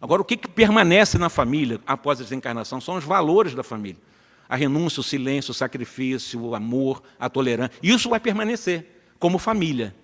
Agora, 0.00 0.20
o 0.20 0.24
que, 0.24 0.36
que 0.36 0.46
permanece 0.46 1.16
na 1.16 1.30
família 1.30 1.80
após 1.86 2.20
a 2.20 2.22
desencarnação 2.22 2.80
são 2.80 2.96
os 2.96 3.04
valores 3.04 3.54
da 3.54 3.62
família. 3.62 4.00
A 4.46 4.54
renúncia, 4.54 5.00
o 5.00 5.02
silêncio, 5.02 5.50
o 5.50 5.54
sacrifício, 5.54 6.40
o 6.40 6.54
amor, 6.54 7.02
a 7.18 7.28
tolerância. 7.30 7.76
Isso 7.82 8.10
vai 8.10 8.20
permanecer 8.20 9.02
como 9.18 9.38
família. 9.38 9.96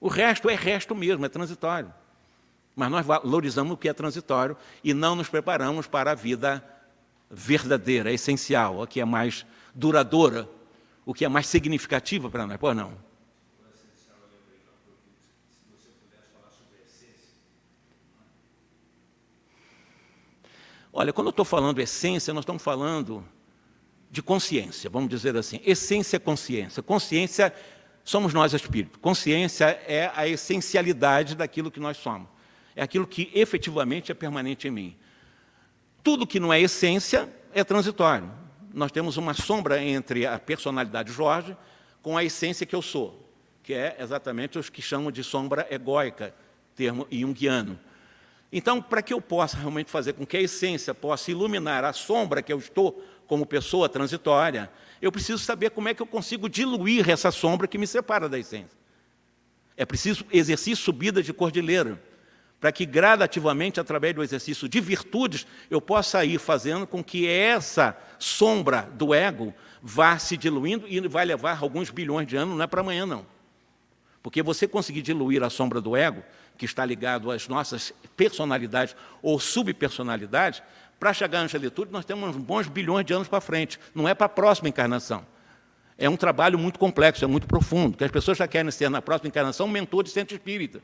O 0.00 0.08
resto 0.08 0.48
é 0.48 0.54
resto 0.54 0.94
mesmo, 0.94 1.26
é 1.26 1.28
transitório. 1.28 1.92
Mas 2.76 2.90
nós 2.90 3.04
valorizamos 3.04 3.72
o 3.72 3.76
que 3.76 3.88
é 3.88 3.92
transitório 3.92 4.56
e 4.82 4.94
não 4.94 5.16
nos 5.16 5.28
preparamos 5.28 5.86
para 5.86 6.12
a 6.12 6.14
vida 6.14 6.64
verdadeira, 7.30 8.12
essencial, 8.12 8.82
a 8.82 8.86
que 8.86 9.00
é 9.00 9.04
mais 9.04 9.44
duradoura, 9.74 10.48
o 11.04 11.12
que 11.12 11.24
é 11.24 11.28
mais 11.28 11.46
significativa 11.48 12.30
para 12.30 12.46
nós. 12.46 12.56
Pois 12.58 12.76
não? 12.76 12.92
Olha, 20.96 21.12
quando 21.12 21.26
eu 21.26 21.30
estou 21.30 21.44
falando 21.44 21.80
essência, 21.80 22.32
nós 22.32 22.42
estamos 22.42 22.62
falando 22.62 23.24
de 24.08 24.22
consciência, 24.22 24.88
vamos 24.88 25.10
dizer 25.10 25.36
assim. 25.36 25.60
Essência 25.66 26.18
é 26.18 26.20
consciência. 26.20 26.84
Consciência 26.84 27.52
somos 28.04 28.32
nós 28.32 28.52
espírito. 28.52 29.00
Consciência 29.00 29.64
é 29.88 30.12
a 30.14 30.28
essencialidade 30.28 31.34
daquilo 31.34 31.68
que 31.68 31.80
nós 31.80 31.96
somos. 31.96 32.28
É 32.76 32.82
aquilo 32.84 33.08
que 33.08 33.28
efetivamente 33.34 34.12
é 34.12 34.14
permanente 34.14 34.68
em 34.68 34.70
mim. 34.70 34.96
Tudo 36.00 36.28
que 36.28 36.38
não 36.38 36.52
é 36.52 36.60
essência 36.60 37.28
é 37.52 37.64
transitório. 37.64 38.30
Nós 38.72 38.92
temos 38.92 39.16
uma 39.16 39.34
sombra 39.34 39.82
entre 39.82 40.24
a 40.28 40.38
personalidade 40.38 41.12
Jorge 41.12 41.56
com 42.02 42.16
a 42.16 42.22
essência 42.22 42.64
que 42.64 42.74
eu 42.74 42.82
sou, 42.82 43.28
que 43.64 43.74
é 43.74 43.96
exatamente 43.98 44.60
os 44.60 44.70
que 44.70 44.80
chamam 44.80 45.10
de 45.10 45.24
sombra 45.24 45.66
egóica, 45.72 46.32
termo 46.76 47.04
junguiano. 47.10 47.80
Então, 48.56 48.80
para 48.80 49.02
que 49.02 49.12
eu 49.12 49.20
possa 49.20 49.56
realmente 49.56 49.90
fazer 49.90 50.12
com 50.12 50.24
que 50.24 50.36
a 50.36 50.40
essência 50.40 50.94
possa 50.94 51.28
iluminar 51.28 51.82
a 51.82 51.92
sombra 51.92 52.40
que 52.40 52.52
eu 52.52 52.58
estou 52.58 53.04
como 53.26 53.44
pessoa 53.44 53.88
transitória, 53.88 54.70
eu 55.02 55.10
preciso 55.10 55.38
saber 55.42 55.70
como 55.70 55.88
é 55.88 55.94
que 55.94 56.00
eu 56.00 56.06
consigo 56.06 56.48
diluir 56.48 57.10
essa 57.10 57.32
sombra 57.32 57.66
que 57.66 57.76
me 57.76 57.84
separa 57.84 58.28
da 58.28 58.38
essência. 58.38 58.78
É 59.76 59.84
preciso 59.84 60.24
exercício 60.30 60.76
subida 60.84 61.20
de 61.20 61.32
cordilheira, 61.32 62.00
para 62.60 62.70
que 62.70 62.86
gradativamente, 62.86 63.80
através 63.80 64.14
do 64.14 64.22
exercício 64.22 64.68
de 64.68 64.80
virtudes, 64.80 65.48
eu 65.68 65.80
possa 65.80 66.24
ir 66.24 66.38
fazendo 66.38 66.86
com 66.86 67.02
que 67.02 67.26
essa 67.26 67.98
sombra 68.20 68.82
do 68.82 69.12
ego 69.12 69.52
vá 69.82 70.16
se 70.16 70.36
diluindo 70.36 70.86
e 70.86 71.00
vai 71.08 71.24
levar 71.24 71.60
alguns 71.60 71.90
bilhões 71.90 72.28
de 72.28 72.36
anos, 72.36 72.56
não 72.56 72.62
é 72.62 72.68
para 72.68 72.82
amanhã, 72.82 73.04
não. 73.04 73.26
Porque 74.22 74.42
você 74.42 74.68
conseguir 74.68 75.02
diluir 75.02 75.42
a 75.42 75.50
sombra 75.50 75.80
do 75.80 75.96
ego, 75.96 76.22
que 76.56 76.64
está 76.64 76.84
ligado 76.84 77.30
às 77.30 77.48
nossas 77.48 77.92
personalidades 78.16 78.94
ou 79.22 79.38
subpersonalidades, 79.38 80.62
para 80.98 81.12
chegar 81.12 81.40
à 81.40 81.42
angelitude, 81.42 81.92
nós 81.92 82.04
temos 82.04 82.30
uns 82.30 82.36
bons 82.36 82.68
bilhões 82.68 83.04
de 83.04 83.12
anos 83.12 83.28
para 83.28 83.40
frente. 83.40 83.78
Não 83.94 84.08
é 84.08 84.14
para 84.14 84.26
a 84.26 84.28
próxima 84.28 84.68
encarnação. 84.68 85.26
É 85.98 86.08
um 86.08 86.16
trabalho 86.16 86.58
muito 86.58 86.78
complexo, 86.78 87.24
é 87.24 87.28
muito 87.28 87.46
profundo, 87.46 87.96
que 87.96 88.04
as 88.04 88.10
pessoas 88.10 88.38
já 88.38 88.48
querem 88.48 88.70
ser, 88.70 88.88
na 88.88 89.02
próxima 89.02 89.28
encarnação, 89.28 89.68
mentor 89.68 90.02
de 90.02 90.10
centro 90.10 90.34
espírita. 90.34 90.80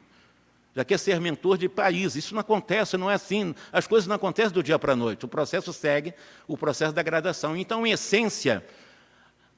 Já 0.74 0.84
quer 0.84 0.98
ser 0.98 1.20
mentor 1.20 1.58
de 1.58 1.68
país. 1.68 2.14
Isso 2.14 2.32
não 2.32 2.40
acontece, 2.40 2.96
não 2.96 3.10
é 3.10 3.14
assim. 3.14 3.54
As 3.72 3.86
coisas 3.86 4.06
não 4.06 4.14
acontecem 4.14 4.52
do 4.52 4.62
dia 4.62 4.78
para 4.78 4.92
a 4.92 4.96
noite. 4.96 5.24
O 5.24 5.28
processo 5.28 5.72
segue 5.72 6.14
o 6.46 6.56
processo 6.56 6.92
da 6.92 7.02
gradação. 7.02 7.56
Então, 7.56 7.84
em 7.84 7.90
essência, 7.90 8.64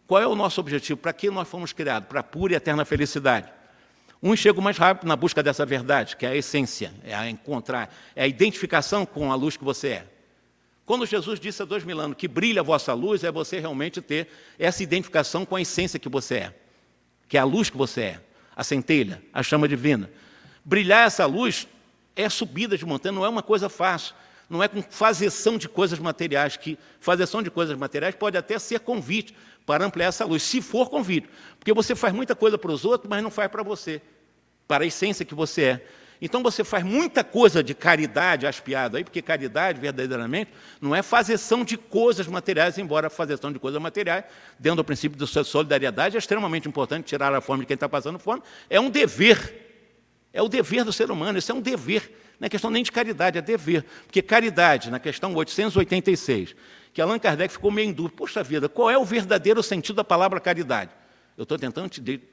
qual 0.06 0.22
é 0.22 0.26
o 0.26 0.34
nosso 0.34 0.60
objetivo? 0.60 0.98
Para 0.98 1.12
que 1.12 1.30
nós 1.30 1.48
fomos 1.48 1.72
criados? 1.72 2.08
Para 2.08 2.20
a 2.20 2.22
pura 2.22 2.54
e 2.54 2.56
eterna 2.56 2.84
felicidade. 2.84 3.52
Uns 4.22 4.38
chegam 4.38 4.62
mais 4.62 4.78
rápido 4.78 5.08
na 5.08 5.16
busca 5.16 5.42
dessa 5.42 5.66
verdade, 5.66 6.16
que 6.16 6.24
é 6.24 6.28
a 6.28 6.36
essência, 6.36 6.92
é 7.02 7.12
a 7.12 7.28
encontrar, 7.28 7.92
é 8.14 8.22
a 8.22 8.26
identificação 8.26 9.04
com 9.04 9.32
a 9.32 9.34
luz 9.34 9.56
que 9.56 9.64
você 9.64 9.88
é. 9.88 10.06
Quando 10.86 11.04
Jesus 11.06 11.40
disse 11.40 11.60
há 11.62 11.64
dois 11.64 11.82
mil 11.82 11.98
anos 11.98 12.16
que 12.16 12.28
brilha 12.28 12.60
a 12.60 12.64
vossa 12.64 12.92
luz, 12.94 13.24
é 13.24 13.32
você 13.32 13.58
realmente 13.58 14.00
ter 14.00 14.28
essa 14.58 14.82
identificação 14.82 15.44
com 15.44 15.56
a 15.56 15.60
essência 15.60 15.98
que 15.98 16.08
você 16.08 16.36
é, 16.36 16.54
que 17.28 17.36
é 17.36 17.40
a 17.40 17.44
luz 17.44 17.68
que 17.68 17.76
você 17.76 18.00
é, 18.00 18.20
a 18.54 18.62
centelha, 18.62 19.20
a 19.32 19.42
chama 19.42 19.66
divina. 19.66 20.08
Brilhar 20.64 21.06
essa 21.06 21.26
luz 21.26 21.66
é 22.14 22.28
subida 22.28 22.78
de 22.78 22.86
montanha, 22.86 23.12
não 23.12 23.24
é 23.24 23.28
uma 23.28 23.42
coisa 23.42 23.68
fácil, 23.68 24.14
não 24.52 24.62
é 24.62 24.68
com 24.68 24.82
fazeção 24.82 25.56
de 25.56 25.66
coisas 25.66 25.98
materiais, 25.98 26.58
que 26.58 26.78
fazeção 27.00 27.42
de 27.42 27.50
coisas 27.50 27.76
materiais 27.76 28.14
pode 28.14 28.36
até 28.36 28.58
ser 28.58 28.80
convite 28.80 29.34
para 29.64 29.84
ampliar 29.84 30.08
essa 30.08 30.26
luz, 30.26 30.42
se 30.42 30.60
for 30.60 30.90
convite, 30.90 31.26
porque 31.58 31.72
você 31.72 31.94
faz 31.94 32.12
muita 32.12 32.34
coisa 32.34 32.58
para 32.58 32.70
os 32.70 32.84
outros, 32.84 33.08
mas 33.08 33.22
não 33.22 33.30
faz 33.30 33.50
para 33.50 33.62
você 33.62 34.02
para 34.68 34.84
a 34.84 34.86
essência 34.86 35.24
que 35.24 35.34
você 35.34 35.62
é. 35.62 35.86
Então 36.20 36.42
você 36.42 36.62
faz 36.62 36.84
muita 36.84 37.24
coisa 37.24 37.62
de 37.62 37.74
caridade, 37.74 38.46
aspiado 38.46 38.96
aí, 38.96 39.02
porque 39.04 39.20
caridade, 39.22 39.80
verdadeiramente, 39.80 40.52
não 40.80 40.94
é 40.94 41.02
fazeção 41.02 41.64
de 41.64 41.76
coisas 41.76 42.26
materiais, 42.26 42.76
embora 42.78 43.06
a 43.06 43.10
fazeção 43.10 43.52
de 43.52 43.58
coisas 43.58 43.80
materiais, 43.80 44.24
dentro 44.58 44.76
do 44.76 44.84
princípio 44.84 45.18
da 45.18 45.26
solidariedade, 45.26 46.16
é 46.16 46.18
extremamente 46.18 46.68
importante 46.68 47.06
tirar 47.06 47.34
a 47.34 47.40
fome 47.40 47.60
de 47.60 47.66
quem 47.66 47.74
está 47.74 47.88
passando 47.88 48.18
fome, 48.18 48.42
é 48.68 48.78
um 48.78 48.90
dever. 48.90 49.70
É 50.32 50.40
o 50.40 50.48
dever 50.48 50.84
do 50.84 50.92
ser 50.92 51.10
humano, 51.10 51.38
isso 51.38 51.50
é 51.50 51.54
um 51.54 51.60
dever. 51.60 52.21
Não 52.42 52.46
é 52.46 52.48
questão 52.48 52.72
nem 52.72 52.82
de 52.82 52.90
caridade, 52.90 53.38
é 53.38 53.40
dever. 53.40 53.84
Porque 54.04 54.20
caridade, 54.20 54.90
na 54.90 54.98
questão 54.98 55.32
886, 55.32 56.56
que 56.92 57.00
Allan 57.00 57.20
Kardec 57.20 57.52
ficou 57.52 57.70
meio 57.70 57.88
em 57.88 57.92
dúvida, 57.92 58.16
poxa 58.16 58.42
vida, 58.42 58.68
qual 58.68 58.90
é 58.90 58.98
o 58.98 59.04
verdadeiro 59.04 59.62
sentido 59.62 59.94
da 59.94 60.02
palavra 60.02 60.40
caridade? 60.40 60.90
Eu 61.38 61.44
estou 61.44 61.56
tentando 61.56 61.88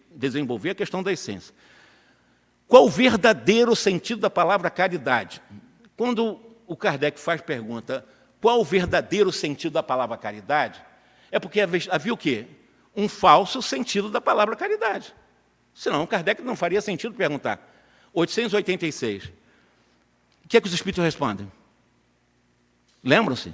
desenvolver 0.10 0.72
a 0.72 0.74
questão 0.74 1.04
da 1.04 1.12
essência. 1.12 1.54
Qual 2.68 2.86
o 2.86 2.90
verdadeiro 2.90 3.76
sentido 3.76 4.22
da 4.22 4.32
palavra 4.32 4.72
caridade? 4.72 5.44
Quando 5.96 6.42
o 6.66 6.76
Kardec 6.76 7.20
faz 7.20 7.40
pergunta, 7.40 8.04
qual 8.42 8.62
o 8.62 8.64
verdadeiro 8.64 9.32
sentido 9.32 9.74
da 9.74 9.84
palavra 9.84 10.18
caridade? 10.18 10.84
É 11.30 11.38
porque 11.40 11.62
havia 11.62 12.12
o 12.12 12.18
quê? 12.18 12.48
Um 12.96 13.08
falso 13.08 13.62
sentido 13.62 14.10
da 14.10 14.20
palavra 14.20 14.56
caridade. 14.56 15.14
Senão, 15.72 16.02
o 16.02 16.08
Kardec 16.08 16.42
não 16.42 16.56
faria 16.56 16.82
sentido 16.82 17.14
perguntar. 17.14 17.60
886. 18.12 19.38
Que 20.50 20.58
é 20.58 20.62
que 20.62 20.68
os 20.68 20.74
espíritos 20.74 21.04
respondem? 21.04 21.50
Lembram-se? 23.02 23.54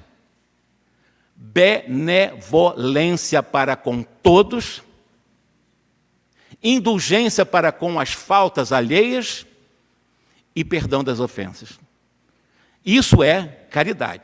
Benevolência 1.36 3.44
para 3.44 3.76
com 3.76 4.02
todos 4.02 4.82
indulgência 6.66 7.46
para 7.46 7.72
com 7.72 8.00
as 8.00 8.12
faltas 8.12 8.72
alheias 8.72 9.46
e 10.56 10.66
perdão 10.66 11.04
das 11.04 11.20
ofensas. 11.20 11.80
Isso 12.84 13.22
é 13.22 13.68
caridade. 13.70 14.24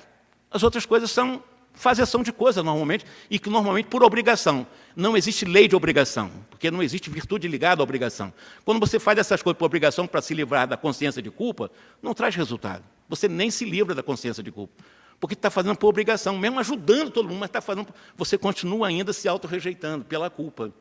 As 0.50 0.64
outras 0.64 0.86
coisas 0.86 1.12
são 1.12 1.44
fazeção 1.74 2.24
de 2.24 2.34
coisa 2.34 2.64
normalmente, 2.64 3.06
e 3.30 3.40
que 3.40 3.50
normalmente 3.50 3.88
por 3.88 4.04
obrigação. 4.04 4.68
Não 4.96 5.16
existe 5.16 5.46
lei 5.46 5.68
de 5.68 5.76
obrigação, 5.76 6.30
porque 6.50 6.70
não 6.70 6.84
existe 6.84 7.10
virtude 7.10 7.48
ligada 7.48 7.82
à 7.82 7.84
obrigação. 7.84 8.34
Quando 8.66 8.80
você 8.80 9.00
faz 9.00 9.18
essas 9.18 9.42
coisas 9.42 9.58
por 9.58 9.66
obrigação 9.66 10.06
para 10.06 10.22
se 10.22 10.34
livrar 10.34 10.68
da 10.68 10.78
consciência 10.78 11.22
de 11.22 11.32
culpa, 11.32 11.72
não 12.02 12.14
traz 12.14 12.36
resultado. 12.36 12.84
Você 13.08 13.28
nem 13.28 13.50
se 13.50 13.66
livra 13.66 13.96
da 13.96 14.04
consciência 14.04 14.44
de 14.44 14.52
culpa. 14.52 14.74
Porque 15.20 15.34
está 15.34 15.50
fazendo 15.50 15.76
por 15.78 15.88
obrigação, 15.88 16.38
mesmo 16.38 16.60
ajudando 16.60 17.12
todo 17.12 17.30
mundo, 17.30 17.40
mas 17.40 17.50
está 17.50 17.62
fazendo. 17.62 17.88
Você 18.18 18.38
continua 18.38 18.88
ainda 18.88 19.14
se 19.14 19.28
auto-rejeitando 19.28 20.04
pela 20.04 20.30
culpa. 20.30 20.74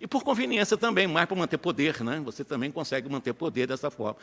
E 0.00 0.06
por 0.06 0.22
conveniência 0.22 0.76
também, 0.76 1.06
mais 1.06 1.26
para 1.26 1.36
manter 1.36 1.58
poder, 1.58 2.02
né? 2.04 2.20
Você 2.24 2.44
também 2.44 2.70
consegue 2.70 3.08
manter 3.08 3.32
poder 3.32 3.66
dessa 3.66 3.90
forma. 3.90 4.16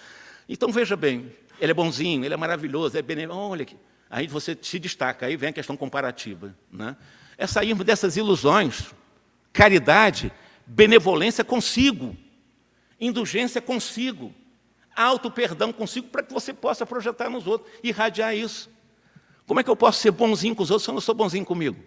Então 0.47 0.71
veja 0.71 0.95
bem, 0.95 1.31
ele 1.59 1.71
é 1.71 1.73
bonzinho, 1.73 2.23
ele 2.23 2.33
é 2.33 2.37
maravilhoso, 2.37 2.97
é 2.97 3.01
benéfico. 3.01 3.35
Olha 3.35 3.63
aqui. 3.63 3.75
Aí 4.09 4.27
você 4.27 4.57
se 4.61 4.77
destaca, 4.77 5.25
aí 5.25 5.35
vem 5.35 5.49
a 5.49 5.53
questão 5.53 5.75
comparativa. 5.75 6.55
Né? 6.71 6.95
É 7.37 7.47
sairmos 7.47 7.85
dessas 7.85 8.17
ilusões. 8.17 8.93
Caridade, 9.51 10.31
benevolência 10.65 11.43
consigo, 11.43 12.15
indulgência 12.99 13.61
consigo, 13.61 14.33
auto-perdão 14.95 15.71
consigo, 15.71 16.07
para 16.07 16.23
que 16.23 16.33
você 16.33 16.53
possa 16.53 16.85
projetar 16.85 17.29
nos 17.29 17.47
outros, 17.47 17.71
irradiar 17.83 18.35
isso. 18.35 18.69
Como 19.45 19.59
é 19.59 19.63
que 19.63 19.69
eu 19.69 19.75
posso 19.75 19.99
ser 19.99 20.11
bonzinho 20.11 20.55
com 20.55 20.63
os 20.63 20.71
outros 20.71 20.85
se 20.85 20.89
eu 20.89 20.93
não 20.93 21.01
sou 21.01 21.13
bonzinho 21.13 21.45
comigo? 21.45 21.83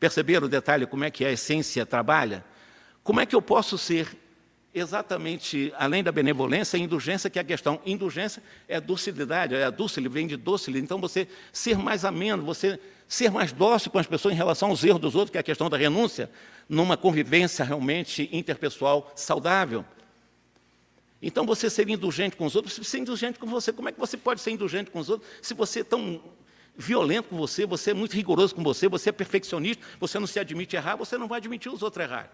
Perceberam 0.00 0.46
o 0.46 0.48
detalhe, 0.48 0.86
como 0.86 1.04
é 1.04 1.10
que 1.10 1.24
a 1.24 1.32
essência 1.32 1.84
trabalha? 1.84 2.44
Como 3.02 3.20
é 3.20 3.26
que 3.26 3.34
eu 3.34 3.42
posso 3.42 3.76
ser 3.76 4.16
exatamente, 4.78 5.72
além 5.76 6.02
da 6.02 6.10
benevolência, 6.10 6.76
a 6.76 6.80
indulgência, 6.80 7.28
que 7.28 7.38
é 7.38 7.42
a 7.42 7.44
questão. 7.44 7.80
Indulgência 7.84 8.42
é 8.66 8.80
docilidade, 8.80 9.54
é 9.54 9.70
dúcil, 9.70 10.08
vem 10.10 10.26
de 10.26 10.36
dócil. 10.36 10.76
Então, 10.76 11.00
você 11.00 11.28
ser 11.52 11.76
mais 11.78 12.04
ameno, 12.04 12.42
você 12.42 12.78
ser 13.06 13.30
mais 13.30 13.52
dócil 13.52 13.90
com 13.90 13.98
as 13.98 14.06
pessoas 14.06 14.34
em 14.34 14.36
relação 14.36 14.70
aos 14.70 14.84
erros 14.84 15.00
dos 15.00 15.14
outros, 15.14 15.30
que 15.30 15.38
é 15.38 15.40
a 15.40 15.44
questão 15.44 15.68
da 15.68 15.76
renúncia, 15.76 16.30
numa 16.68 16.96
convivência 16.96 17.64
realmente 17.64 18.28
interpessoal 18.32 19.10
saudável. 19.14 19.84
Então, 21.20 21.44
você 21.44 21.68
ser 21.68 21.88
indulgente 21.88 22.36
com 22.36 22.46
os 22.46 22.54
outros, 22.54 22.74
ser 22.86 22.98
indulgente 22.98 23.38
com 23.38 23.46
você. 23.46 23.72
Como 23.72 23.88
é 23.88 23.92
que 23.92 23.98
você 23.98 24.16
pode 24.16 24.40
ser 24.40 24.52
indulgente 24.52 24.90
com 24.90 25.00
os 25.00 25.08
outros 25.08 25.28
se 25.42 25.54
você 25.54 25.80
é 25.80 25.84
tão 25.84 26.20
violento 26.76 27.30
com 27.30 27.36
você, 27.36 27.66
você 27.66 27.90
é 27.90 27.94
muito 27.94 28.12
rigoroso 28.12 28.54
com 28.54 28.62
você, 28.62 28.88
você 28.88 29.08
é 29.08 29.12
perfeccionista, 29.12 29.84
você 29.98 30.18
não 30.18 30.28
se 30.28 30.38
admite 30.38 30.76
errar, 30.76 30.94
você 30.94 31.18
não 31.18 31.26
vai 31.26 31.38
admitir 31.38 31.72
os 31.72 31.82
outros 31.82 32.04
errar. 32.04 32.30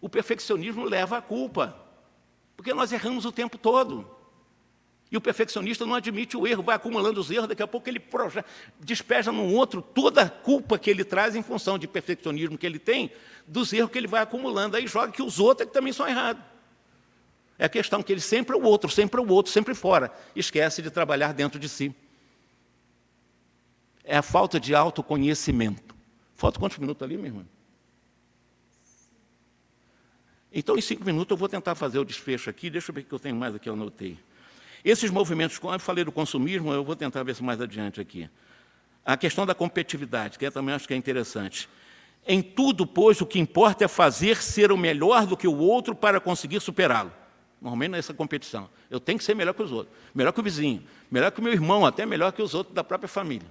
O 0.00 0.08
perfeccionismo 0.08 0.84
leva 0.84 1.18
à 1.18 1.22
culpa, 1.22 1.76
porque 2.56 2.72
nós 2.72 2.92
erramos 2.92 3.24
o 3.24 3.32
tempo 3.32 3.58
todo. 3.58 4.08
E 5.10 5.16
o 5.16 5.20
perfeccionista 5.20 5.86
não 5.86 5.94
admite 5.94 6.36
o 6.36 6.46
erro, 6.46 6.62
vai 6.62 6.76
acumulando 6.76 7.18
os 7.18 7.30
erros, 7.30 7.48
daqui 7.48 7.62
a 7.62 7.66
pouco 7.66 7.88
ele 7.88 8.02
despeja 8.80 9.32
no 9.32 9.54
outro 9.54 9.80
toda 9.80 10.22
a 10.22 10.28
culpa 10.28 10.78
que 10.78 10.90
ele 10.90 11.02
traz 11.02 11.34
em 11.34 11.42
função 11.42 11.78
de 11.78 11.88
perfeccionismo 11.88 12.58
que 12.58 12.66
ele 12.66 12.78
tem, 12.78 13.10
dos 13.46 13.72
erros 13.72 13.90
que 13.90 13.96
ele 13.96 14.06
vai 14.06 14.22
acumulando. 14.22 14.76
Aí 14.76 14.86
joga 14.86 15.10
que 15.10 15.22
os 15.22 15.40
outros 15.40 15.66
é 15.66 15.66
que 15.66 15.72
também 15.72 15.92
são 15.92 16.06
errados. 16.06 16.42
É 17.58 17.64
a 17.64 17.68
questão 17.68 18.02
que 18.02 18.12
ele 18.12 18.20
sempre 18.20 18.54
é 18.54 18.58
o 18.58 18.62
outro, 18.62 18.90
sempre 18.90 19.20
é 19.20 19.24
o 19.24 19.28
outro, 19.28 19.50
sempre 19.50 19.74
fora. 19.74 20.12
Esquece 20.36 20.82
de 20.82 20.90
trabalhar 20.90 21.32
dentro 21.32 21.58
de 21.58 21.68
si 21.68 21.94
é 24.08 24.16
a 24.16 24.22
falta 24.22 24.58
de 24.58 24.74
autoconhecimento. 24.74 25.94
Falta 26.34 26.58
quantos 26.58 26.78
minutos 26.78 27.02
ali, 27.02 27.16
minha 27.16 27.28
irmã? 27.28 27.44
Então, 30.52 30.76
em 30.76 30.80
cinco 30.80 31.04
minutos, 31.04 31.30
eu 31.30 31.36
vou 31.36 31.48
tentar 31.48 31.74
fazer 31.74 31.98
o 31.98 32.04
desfecho 32.04 32.48
aqui. 32.48 32.70
Deixa 32.70 32.90
eu 32.90 32.94
ver 32.94 33.02
o 33.02 33.04
que 33.04 33.12
eu 33.12 33.18
tenho 33.18 33.36
mais 33.36 33.54
aqui, 33.54 33.68
eu 33.68 33.74
anotei. 33.74 34.18
Esses 34.84 35.10
movimentos, 35.10 35.58
eu 35.62 35.78
falei 35.78 36.04
do 36.04 36.12
consumismo, 36.12 36.72
eu 36.72 36.84
vou 36.84 36.96
tentar 36.96 37.22
ver 37.22 37.34
se 37.34 37.42
mais 37.42 37.60
adiante 37.60 38.00
aqui. 38.00 38.28
A 39.04 39.16
questão 39.16 39.44
da 39.44 39.54
competitividade, 39.54 40.38
que 40.38 40.46
eu 40.46 40.52
também 40.52 40.74
acho 40.74 40.86
que 40.86 40.94
é 40.94 40.96
interessante. 40.96 41.68
Em 42.26 42.42
tudo, 42.42 42.86
pois, 42.86 43.20
o 43.20 43.26
que 43.26 43.38
importa 43.38 43.84
é 43.84 43.88
fazer 43.88 44.36
ser 44.36 44.70
o 44.70 44.76
melhor 44.76 45.26
do 45.26 45.36
que 45.36 45.48
o 45.48 45.56
outro 45.56 45.94
para 45.94 46.20
conseguir 46.20 46.60
superá-lo. 46.60 47.12
Normalmente 47.60 47.92
nessa 47.92 48.14
competição. 48.14 48.68
Eu 48.90 49.00
tenho 49.00 49.18
que 49.18 49.24
ser 49.24 49.34
melhor 49.34 49.52
que 49.52 49.62
os 49.62 49.72
outros, 49.72 49.94
melhor 50.14 50.32
que 50.32 50.40
o 50.40 50.42
vizinho, 50.42 50.82
melhor 51.10 51.32
que 51.32 51.40
o 51.40 51.42
meu 51.42 51.52
irmão, 51.52 51.84
até 51.84 52.06
melhor 52.06 52.32
que 52.32 52.40
os 52.40 52.54
outros 52.54 52.74
da 52.74 52.84
própria 52.84 53.08
família. 53.08 53.48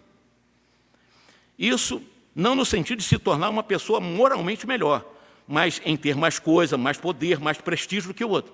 Isso 1.59 2.01
não 2.33 2.55
no 2.55 2.63
sentido 2.63 2.99
de 2.99 3.03
se 3.03 3.17
tornar 3.17 3.49
uma 3.49 3.63
pessoa 3.63 3.99
moralmente 3.99 4.65
melhor, 4.65 5.03
mas 5.47 5.81
em 5.85 5.95
ter 5.95 6.15
mais 6.15 6.39
coisa, 6.39 6.77
mais 6.77 6.97
poder, 6.97 7.39
mais 7.39 7.59
prestígio 7.59 8.09
do 8.09 8.13
que 8.13 8.25
o 8.25 8.29
outro. 8.29 8.53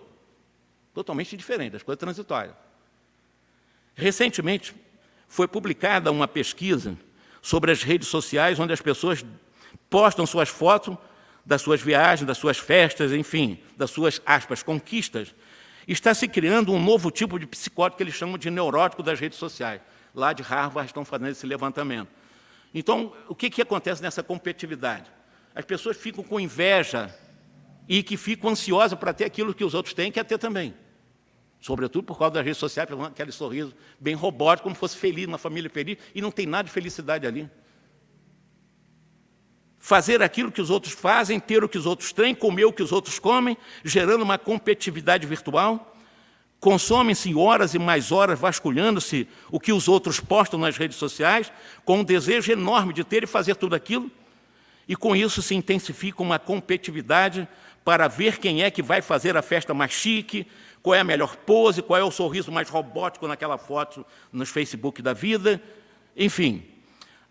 Totalmente 0.94 1.36
diferente, 1.36 1.76
as 1.76 1.84
coisas 1.84 2.00
transitórias. 2.00 2.54
Recentemente, 3.96 4.76
foi 5.28 5.48
publicada 5.48 6.12
uma 6.12 6.28
pesquisa 6.28 6.96
sobre 7.42 7.72
as 7.72 7.82
redes 7.82 8.08
sociais, 8.08 8.60
onde 8.60 8.72
as 8.72 8.82
pessoas 8.82 9.26
postam 9.90 10.26
suas 10.26 10.50
fotos 10.50 10.96
das 11.46 11.62
suas 11.62 11.82
viagens, 11.82 12.26
das 12.26 12.38
suas 12.38 12.58
festas, 12.58 13.12
enfim, 13.12 13.60
das 13.76 13.90
suas, 13.90 14.22
aspas, 14.26 14.64
conquistas. 14.64 15.34
Está 15.88 16.14
se 16.14 16.28
criando 16.28 16.72
um 16.72 16.82
novo 16.82 17.12
tipo 17.12 17.38
de 17.38 17.46
psicótico 17.46 17.98
que 17.98 18.04
eles 18.04 18.14
chamam 18.14 18.38
de 18.38 18.50
neurótico 18.50 19.04
das 19.04 19.20
redes 19.20 19.38
sociais. 19.38 19.82
Lá 20.16 20.32
de 20.32 20.44
Harvard 20.44 20.88
estão 20.88 21.04
fazendo 21.04 21.32
esse 21.32 21.46
levantamento. 21.46 22.08
Então, 22.74 23.14
o 23.28 23.36
que, 23.36 23.50
que 23.50 23.62
acontece 23.62 24.02
nessa 24.02 24.24
competitividade? 24.24 25.12
As 25.56 25.66
pessoas 25.66 25.98
ficam 25.98 26.24
com 26.24 26.40
inveja 26.40 27.14
e 27.88 28.02
que 28.02 28.18
ficam 28.18 28.50
ansiosas 28.50 28.98
para 28.98 29.14
ter 29.14 29.26
aquilo 29.26 29.54
que 29.54 29.64
os 29.64 29.74
outros 29.74 29.94
têm, 29.94 30.12
quer 30.12 30.24
ter 30.24 30.38
também. 30.38 30.74
Sobretudo 31.60 32.04
por 32.04 32.18
causa 32.18 32.34
das 32.34 32.44
redes 32.44 32.58
sociais, 32.58 32.90
aquele 33.06 33.32
sorriso 33.32 33.74
bem 34.00 34.16
robótico, 34.16 34.64
como 34.64 34.76
fosse 34.76 34.98
feliz, 34.98 35.26
uma 35.28 35.38
família 35.38 35.70
feliz, 35.70 35.98
e 36.14 36.22
não 36.22 36.32
tem 36.32 36.46
nada 36.46 36.66
de 36.66 36.72
felicidade 36.72 37.26
ali. 37.26 37.50
Fazer 39.78 40.22
aquilo 40.22 40.52
que 40.52 40.62
os 40.62 40.70
outros 40.70 40.94
fazem, 40.94 41.40
ter 41.40 41.64
o 41.64 41.70
que 41.70 41.78
os 41.78 41.86
outros 41.86 42.12
têm, 42.12 42.34
comer 42.34 42.66
o 42.66 42.74
que 42.74 42.84
os 42.84 42.92
outros 42.92 43.20
comem, 43.20 43.58
gerando 43.84 44.24
uma 44.24 44.38
competitividade 44.38 45.28
virtual. 45.28 45.96
Consomem-se 46.60 47.36
horas 47.36 47.74
e 47.74 47.80
mais 47.80 48.12
horas 48.12 48.40
vasculhando-se 48.40 49.28
o 49.52 49.60
que 49.60 49.74
os 49.74 49.88
outros 49.88 50.20
postam 50.20 50.60
nas 50.60 50.78
redes 50.78 50.98
sociais, 50.98 51.52
com 51.86 52.00
um 52.00 52.04
desejo 52.04 52.52
enorme 52.52 52.94
de 52.94 53.04
ter 53.04 53.24
e 53.24 53.28
fazer 53.28 53.56
tudo 53.56 53.76
aquilo. 53.76 54.10
E 54.88 54.96
com 54.96 55.16
isso 55.16 55.42
se 55.42 55.56
intensifica 55.56 56.22
uma 56.22 56.38
competitividade 56.38 57.48
para 57.84 58.08
ver 58.08 58.38
quem 58.40 58.64
é 58.64 58.72
que 58.72 58.82
vai 58.82 59.02
fazer 59.02 59.36
a 59.36 59.42
festa 59.42 59.74
mais 59.74 59.92
chique, 59.92 60.48
qual 60.82 60.96
é 60.96 61.00
a 61.00 61.04
melhor 61.04 61.36
pose, 61.38 61.82
qual 61.82 62.00
é 62.00 62.04
o 62.04 62.12
sorriso 62.12 62.52
mais 62.52 62.70
robótico 62.70 63.28
naquela 63.28 63.58
foto 63.58 64.06
nos 64.32 64.50
Facebook 64.50 65.02
da 65.02 65.14
vida. 65.14 65.62
Enfim, 66.16 66.66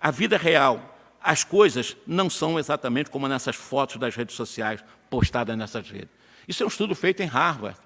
a 0.01 0.11
vida 0.11 0.37
real, 0.37 0.97
as 1.21 1.45
coisas 1.45 1.97
não 2.07 2.29
são 2.29 2.59
exatamente 2.59 3.11
como 3.11 3.29
nessas 3.29 3.57
fotos 3.57 3.97
das 3.97 4.15
redes 4.17 4.35
sociais 4.35 4.83
postadas 5.11 5.57
nessas 5.57 5.89
redes. 5.89 6.09
Isso 6.49 6.63
é 6.63 6.67
um 6.67 6.69
estudo 6.69 6.95
feito 6.95 7.23
em 7.23 7.27
Harvard. 7.27 7.79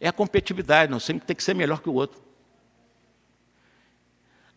É 0.00 0.08
a 0.08 0.12
competitividade, 0.12 0.90
não 0.90 1.00
sempre 1.00 1.24
tem 1.26 1.34
que 1.34 1.42
ser 1.42 1.54
melhor 1.54 1.80
que 1.80 1.88
o 1.88 1.94
outro. 1.94 2.20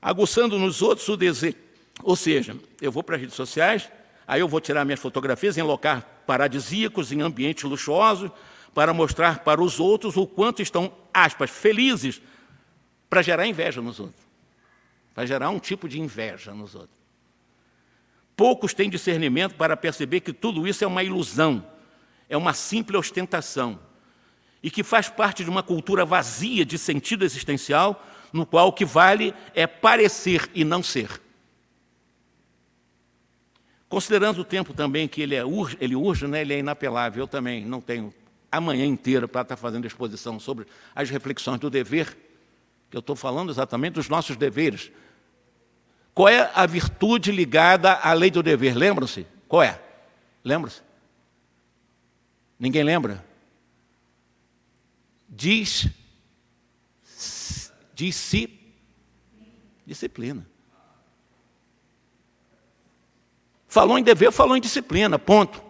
Aguçando 0.01 0.59
nos 0.59 0.81
outros 0.81 1.07
o 1.07 1.15
desejo. 1.15 1.66
Ou 2.03 2.15
seja, 2.15 2.55
eu 2.81 2.91
vou 2.91 3.03
para 3.03 3.15
as 3.15 3.21
redes 3.21 3.35
sociais, 3.35 3.89
aí 4.27 4.39
eu 4.39 4.47
vou 4.47 4.61
tirar 4.61 4.85
minhas 4.85 4.99
fotografias 4.99 5.57
em 5.57 5.61
locais 5.61 6.03
paradisíacos, 6.25 7.11
em 7.11 7.21
ambientes 7.21 7.63
luxuosos, 7.63 8.29
para 8.73 8.93
mostrar 8.93 9.39
para 9.39 9.61
os 9.61 9.79
outros 9.79 10.17
o 10.17 10.27
quanto 10.27 10.61
estão, 10.61 10.93
aspas, 11.13 11.49
felizes, 11.49 12.21
para 13.09 13.21
gerar 13.21 13.47
inveja 13.47 13.81
nos 13.81 13.99
outros. 13.99 14.23
Para 15.15 15.25
gerar 15.25 15.49
um 15.49 15.59
tipo 15.59 15.89
de 15.89 15.99
inveja 15.99 16.53
nos 16.53 16.75
outros. 16.75 16.97
Poucos 18.35 18.73
têm 18.73 18.89
discernimento 18.89 19.55
para 19.55 19.75
perceber 19.75 20.19
que 20.19 20.31
tudo 20.31 20.67
isso 20.67 20.83
é 20.83 20.87
uma 20.87 21.03
ilusão, 21.03 21.65
é 22.29 22.37
uma 22.37 22.53
simples 22.53 22.99
ostentação, 22.99 23.79
e 24.61 24.69
que 24.69 24.83
faz 24.83 25.09
parte 25.09 25.43
de 25.43 25.49
uma 25.49 25.63
cultura 25.63 26.05
vazia 26.05 26.63
de 26.63 26.77
sentido 26.77 27.25
existencial, 27.25 28.05
no 28.31 28.45
qual 28.45 28.67
o 28.67 28.73
que 28.73 28.85
vale 28.85 29.33
é 29.55 29.65
parecer 29.65 30.47
e 30.53 30.63
não 30.63 30.83
ser. 30.83 31.09
Considerando 33.89 34.39
o 34.39 34.43
tempo 34.43 34.73
também 34.73 35.07
que 35.07 35.21
ele, 35.21 35.35
é, 35.35 35.43
ele 35.79 35.95
urge, 35.95 36.27
né, 36.27 36.41
ele 36.41 36.53
é 36.53 36.59
inapelável, 36.59 37.23
eu 37.23 37.27
também 37.27 37.65
não 37.65 37.79
tenho 37.79 38.13
amanhã 38.51 38.85
inteira 38.85 39.27
para 39.27 39.41
estar 39.41 39.55
fazendo 39.55 39.85
exposição 39.85 40.39
sobre 40.39 40.65
as 40.93 41.09
reflexões 41.09 41.59
do 41.59 41.69
dever, 41.69 42.17
que 42.89 42.97
eu 42.97 42.99
estou 42.99 43.15
falando 43.15 43.49
exatamente 43.49 43.93
dos 43.93 44.09
nossos 44.09 44.35
deveres. 44.35 44.91
Qual 46.13 46.27
é 46.27 46.51
a 46.53 46.65
virtude 46.65 47.31
ligada 47.31 47.93
à 47.93 48.11
lei 48.13 48.31
do 48.31 48.43
dever? 48.43 48.75
Lembram-se? 48.75 49.25
Qual 49.47 49.61
é? 49.61 49.79
Lembram-se? 50.43 50.81
Ninguém 52.59 52.83
lembra? 52.83 53.23
Diz, 55.29 55.87
diz 57.93 58.33
disciplina. 59.85 60.45
Falou 63.77 63.99
em 63.99 64.01
dever, 64.01 64.31
falou 64.31 64.57
em 64.57 64.59
disciplina, 64.59 65.19
ponto. 65.19 65.61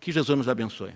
Que 0.00 0.10
Jesus 0.10 0.38
nos 0.38 0.48
abençoe. 0.48 0.94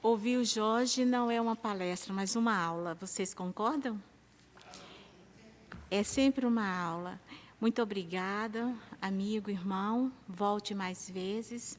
Ouvir 0.00 0.36
o 0.36 0.44
Jorge 0.44 1.04
não 1.04 1.28
é 1.28 1.40
uma 1.40 1.56
palestra, 1.56 2.14
mas 2.14 2.36
uma 2.36 2.56
aula. 2.56 2.94
Vocês 2.94 3.34
concordam? 3.34 4.00
É 5.90 6.04
sempre 6.04 6.46
uma 6.46 6.72
aula. 6.72 7.20
Muito 7.60 7.82
obrigada, 7.82 8.72
amigo, 9.00 9.50
irmão. 9.50 10.12
Volte 10.28 10.72
mais 10.72 11.10
vezes. 11.10 11.76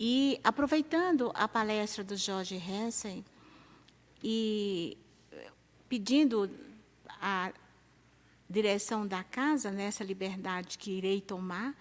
E 0.00 0.40
aproveitando 0.42 1.30
a 1.34 1.46
palestra 1.46 2.02
do 2.02 2.16
Jorge 2.16 2.56
Hessen 2.56 3.22
e 4.22 4.96
pedindo 5.88 6.50
a 7.20 7.52
direção 8.48 9.06
da 9.06 9.24
casa 9.24 9.70
nessa 9.70 10.04
liberdade 10.04 10.78
que 10.78 10.90
irei 10.90 11.20
tomar, 11.20 11.74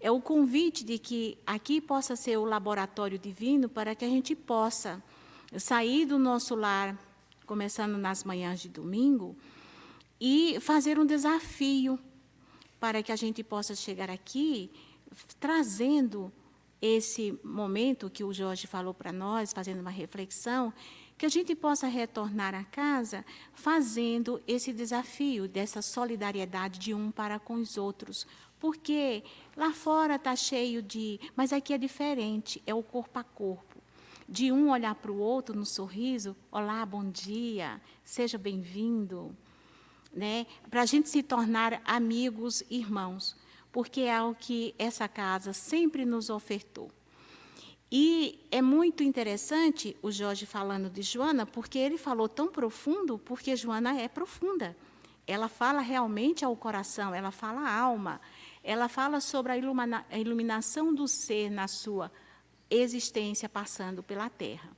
é 0.00 0.10
o 0.10 0.20
convite 0.20 0.84
de 0.84 0.98
que 0.98 1.38
aqui 1.46 1.80
possa 1.80 2.14
ser 2.14 2.36
o 2.36 2.44
laboratório 2.44 3.18
divino 3.18 3.68
para 3.68 3.94
que 3.94 4.04
a 4.04 4.08
gente 4.08 4.34
possa 4.34 5.02
sair 5.56 6.04
do 6.04 6.18
nosso 6.18 6.54
lar, 6.54 6.96
começando 7.46 7.96
nas 7.96 8.22
manhãs 8.24 8.60
de 8.60 8.68
domingo, 8.68 9.36
e 10.20 10.58
fazer 10.60 10.98
um 10.98 11.06
desafio 11.06 11.98
para 12.78 13.02
que 13.02 13.10
a 13.10 13.16
gente 13.16 13.42
possa 13.42 13.74
chegar 13.74 14.10
aqui 14.10 14.70
trazendo 15.40 16.32
esse 16.80 17.38
momento 17.42 18.10
que 18.10 18.22
o 18.22 18.32
Jorge 18.32 18.66
falou 18.66 18.94
para 18.94 19.12
nós, 19.12 19.52
fazendo 19.52 19.80
uma 19.80 19.90
reflexão, 19.90 20.72
que 21.18 21.26
a 21.26 21.28
gente 21.28 21.52
possa 21.56 21.88
retornar 21.88 22.54
a 22.54 22.62
casa 22.62 23.24
fazendo 23.52 24.40
esse 24.46 24.72
desafio 24.72 25.48
dessa 25.48 25.82
solidariedade 25.82 26.78
de 26.78 26.94
um 26.94 27.10
para 27.10 27.40
com 27.40 27.54
os 27.54 27.76
outros, 27.76 28.24
porque 28.60 29.24
lá 29.56 29.72
fora 29.72 30.14
está 30.14 30.36
cheio 30.36 30.80
de. 30.80 31.18
Mas 31.34 31.52
aqui 31.52 31.74
é 31.74 31.78
diferente, 31.78 32.62
é 32.64 32.72
o 32.72 32.84
corpo 32.84 33.18
a 33.18 33.24
corpo. 33.24 33.82
De 34.28 34.52
um 34.52 34.70
olhar 34.70 34.94
para 34.94 35.10
o 35.10 35.18
outro 35.18 35.56
no 35.56 35.66
sorriso: 35.66 36.36
Olá, 36.52 36.86
bom 36.86 37.10
dia, 37.10 37.80
seja 38.04 38.38
bem-vindo. 38.38 39.36
Né? 40.12 40.46
Para 40.70 40.82
a 40.82 40.86
gente 40.86 41.08
se 41.08 41.22
tornar 41.22 41.82
amigos, 41.84 42.62
irmãos, 42.70 43.36
porque 43.72 44.02
é 44.02 44.22
o 44.22 44.34
que 44.34 44.74
essa 44.78 45.08
casa 45.08 45.52
sempre 45.52 46.04
nos 46.04 46.30
ofertou. 46.30 46.90
E 47.90 48.46
é 48.50 48.60
muito 48.60 49.02
interessante 49.02 49.96
o 50.02 50.10
Jorge 50.10 50.44
falando 50.44 50.90
de 50.90 51.00
Joana, 51.00 51.46
porque 51.46 51.78
ele 51.78 51.96
falou 51.96 52.28
tão 52.28 52.48
profundo, 52.48 53.18
porque 53.18 53.56
Joana 53.56 53.98
é 53.98 54.08
profunda. 54.08 54.76
Ela 55.26 55.48
fala 55.48 55.80
realmente 55.80 56.44
ao 56.44 56.54
coração, 56.56 57.14
ela 57.14 57.30
fala 57.30 57.62
à 57.62 57.74
alma, 57.74 58.20
ela 58.62 58.88
fala 58.88 59.20
sobre 59.20 59.52
a 59.52 60.18
iluminação 60.18 60.94
do 60.94 61.08
ser 61.08 61.50
na 61.50 61.66
sua 61.68 62.10
existência 62.70 63.48
passando 63.48 64.02
pela 64.02 64.28
Terra. 64.28 64.70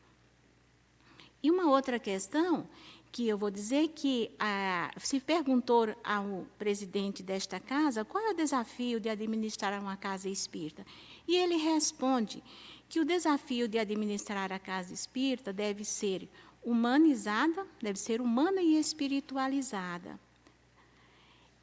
E 1.42 1.50
uma 1.50 1.68
outra 1.70 1.98
questão 1.98 2.68
que 3.10 3.26
eu 3.26 3.36
vou 3.36 3.50
dizer 3.50 3.88
que 3.88 4.30
ah, 4.38 4.90
se 4.96 5.18
perguntou 5.18 5.88
ao 6.04 6.46
presidente 6.58 7.22
desta 7.22 7.58
casa 7.58 8.04
qual 8.04 8.24
é 8.24 8.30
o 8.30 8.36
desafio 8.36 9.00
de 9.00 9.08
administrar 9.08 9.80
uma 9.80 9.96
casa 9.96 10.28
espírita. 10.28 10.86
E 11.26 11.36
ele 11.36 11.56
responde 11.56 12.42
que 12.90 12.98
o 12.98 13.04
desafio 13.04 13.68
de 13.68 13.78
administrar 13.78 14.52
a 14.52 14.58
casa 14.58 14.92
espírita 14.92 15.52
deve 15.52 15.84
ser 15.84 16.28
humanizada, 16.62 17.64
deve 17.80 17.98
ser 17.98 18.20
humana 18.20 18.60
e 18.60 18.78
espiritualizada. 18.78 20.18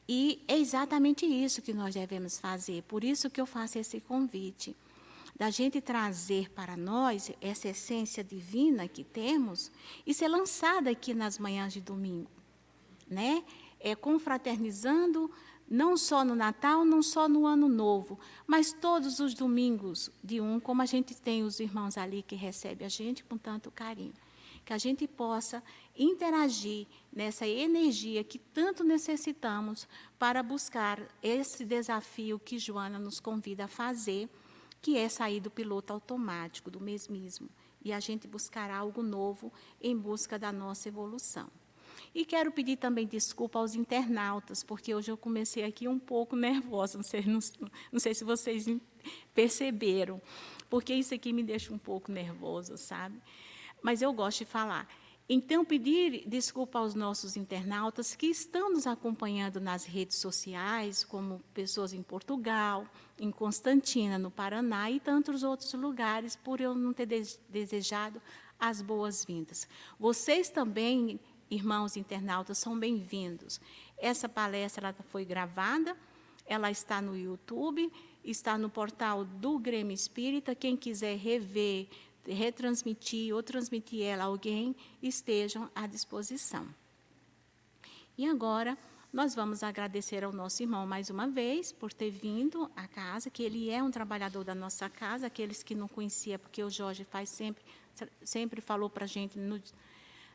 E 0.08 0.42
é 0.48 0.58
exatamente 0.58 1.26
isso 1.26 1.62
que 1.62 1.74
nós 1.74 1.94
devemos 1.94 2.40
fazer, 2.40 2.82
por 2.84 3.04
isso 3.04 3.30
que 3.30 3.42
eu 3.42 3.46
faço 3.46 3.78
esse 3.78 4.00
convite. 4.00 4.74
da 5.38 5.52
gente 5.52 5.80
trazer 5.80 6.50
para 6.50 6.76
nós 6.76 7.32
essa 7.40 7.68
essência 7.68 8.24
divina 8.24 8.88
que 8.88 9.04
temos 9.04 9.72
e 10.06 10.14
ser 10.14 10.28
lançada 10.28 10.90
aqui 10.90 11.14
nas 11.14 11.38
manhãs 11.38 11.72
de 11.72 11.80
domingo, 11.80 12.32
né? 13.08 13.44
É 13.80 13.94
confraternizando 13.94 15.30
não 15.70 15.98
só 15.98 16.24
no 16.24 16.36
Natal, 16.36 16.86
não 16.86 17.04
só 17.04 17.28
no 17.28 17.46
Ano 17.46 17.68
Novo, 17.68 18.20
mas 18.46 18.72
todos 18.72 19.20
os 19.20 19.34
domingos 19.34 20.10
de 20.24 20.40
um, 20.40 20.60
como 20.60 20.82
a 20.82 20.86
gente 20.86 21.16
tem 21.16 21.44
os 21.44 21.60
irmãos 21.60 21.98
ali 21.98 22.24
que 22.24 22.36
recebem 22.36 22.86
a 22.86 22.90
gente 22.90 23.24
com 23.24 23.38
tanto 23.38 23.70
carinho. 23.72 24.14
Que 24.64 24.74
a 24.74 24.78
gente 24.78 25.08
possa 25.08 25.64
interagir 25.98 26.88
nessa 27.12 27.48
energia 27.48 28.24
que 28.24 28.38
tanto 28.38 28.84
necessitamos 28.84 29.88
para 30.20 30.44
buscar 30.44 31.02
esse 31.24 31.64
desafio 31.64 32.40
que 32.40 32.60
Joana 32.60 33.00
nos 33.00 33.20
convida 33.20 33.66
a 33.66 33.68
fazer 33.68 34.30
que 34.82 34.98
é 34.98 35.10
sair 35.10 35.40
do 35.40 35.50
piloto 35.50 35.92
automático, 35.92 36.70
do 36.70 36.80
mesmismo, 36.80 37.50
e 37.84 37.92
a 37.92 38.00
gente 38.00 38.28
buscar 38.28 38.70
algo 38.70 39.02
novo 39.02 39.52
em 39.82 39.98
busca 39.98 40.38
da 40.38 40.52
nossa 40.52 40.88
evolução. 40.88 41.50
E 42.14 42.26
quero 42.26 42.52
pedir 42.52 42.78
também 42.78 43.06
desculpa 43.06 43.60
aos 43.60 43.76
internautas, 43.76 44.64
porque 44.64 44.94
hoje 44.94 45.12
eu 45.12 45.18
comecei 45.18 45.64
aqui 45.64 45.88
um 45.88 46.00
pouco 46.00 46.36
nervosa, 46.36 46.98
não 46.98 47.04
sei, 47.04 47.22
não, 47.26 47.40
não 47.92 48.00
sei 48.00 48.14
se 48.14 48.24
vocês 48.24 48.66
perceberam, 49.34 50.22
porque 50.70 50.94
isso 50.94 51.14
aqui 51.14 51.32
me 51.32 51.44
deixa 51.44 51.74
um 51.74 51.78
pouco 51.78 52.12
nervosa, 52.12 52.78
sabe? 52.78 53.22
Mas 53.82 54.02
eu 54.02 54.12
gosto 54.14 54.40
de 54.40 54.46
falar. 54.46 54.88
Então, 55.30 55.66
pedir 55.66 56.24
desculpa 56.26 56.80
aos 56.80 56.96
nossos 56.96 57.36
internautas 57.36 58.16
que 58.16 58.28
estão 58.28 58.72
nos 58.72 58.88
acompanhando 58.88 59.60
nas 59.60 59.84
redes 59.84 60.16
sociais, 60.16 61.04
como 61.04 61.42
pessoas 61.54 61.92
em 61.92 62.02
Portugal, 62.02 62.88
em 63.20 63.30
Constantina, 63.30 64.18
no 64.18 64.32
Paraná 64.32 64.90
e 64.90 65.02
tantos 65.02 65.44
outros 65.44 65.74
lugares, 65.74 66.38
por 66.38 66.62
eu 66.62 66.74
não 66.74 66.94
ter 66.94 67.06
desejado 67.50 68.22
as 68.58 68.82
boas-vindas. 68.82 69.68
Vocês 70.00 70.50
também, 70.50 71.20
irmãos 71.50 71.98
internautas, 71.98 72.58
são 72.58 72.78
bem-vindos. 72.78 73.60
Essa 73.98 74.28
palestra 74.28 74.94
foi 75.10 75.26
gravada, 75.26 75.96
ela 76.46 76.72
está 76.72 77.02
no 77.02 77.18
YouTube, 77.18 77.92
está 78.24 78.58
no 78.58 78.70
portal 78.70 79.26
do 79.26 79.60
Grêmio 79.60 79.94
Espírita. 79.94 80.56
Quem 80.56 80.76
quiser 80.78 81.18
rever 81.18 81.88
retransmitir 82.34 83.34
ou 83.34 83.42
transmitir 83.42 84.04
ela 84.04 84.24
a 84.24 84.28
alguém, 84.28 84.76
estejam 85.02 85.70
à 85.74 85.88
disposição. 85.88 86.68
E 88.18 88.28
agora, 88.28 88.78
nós 89.14 89.34
vamos 89.34 89.64
agradecer 89.64 90.24
ao 90.24 90.34
nosso 90.34 90.62
irmão 90.62 90.86
mais 90.86 91.10
uma 91.10 91.28
vez 91.28 91.72
por 91.72 91.94
ter 91.94 92.12
vindo 92.12 92.70
à 92.76 92.88
casa, 92.88 93.30
que 93.30 93.44
ele 93.44 93.70
é 93.70 93.82
um 93.82 93.92
trabalhador 93.92 94.44
da 94.44 94.56
nossa 94.56 94.90
casa, 94.90 95.28
aqueles 95.28 95.64
que 95.64 95.76
não 95.76 95.88
conhecia, 95.88 96.38
porque 96.38 96.64
o 96.64 96.70
Jorge 96.70 97.04
faz 97.06 97.30
sempre, 97.30 97.64
sempre 98.24 98.62
falou 98.62 98.90
para 98.90 99.06
a 99.06 99.08
gente 99.08 99.40
no, 99.40 99.62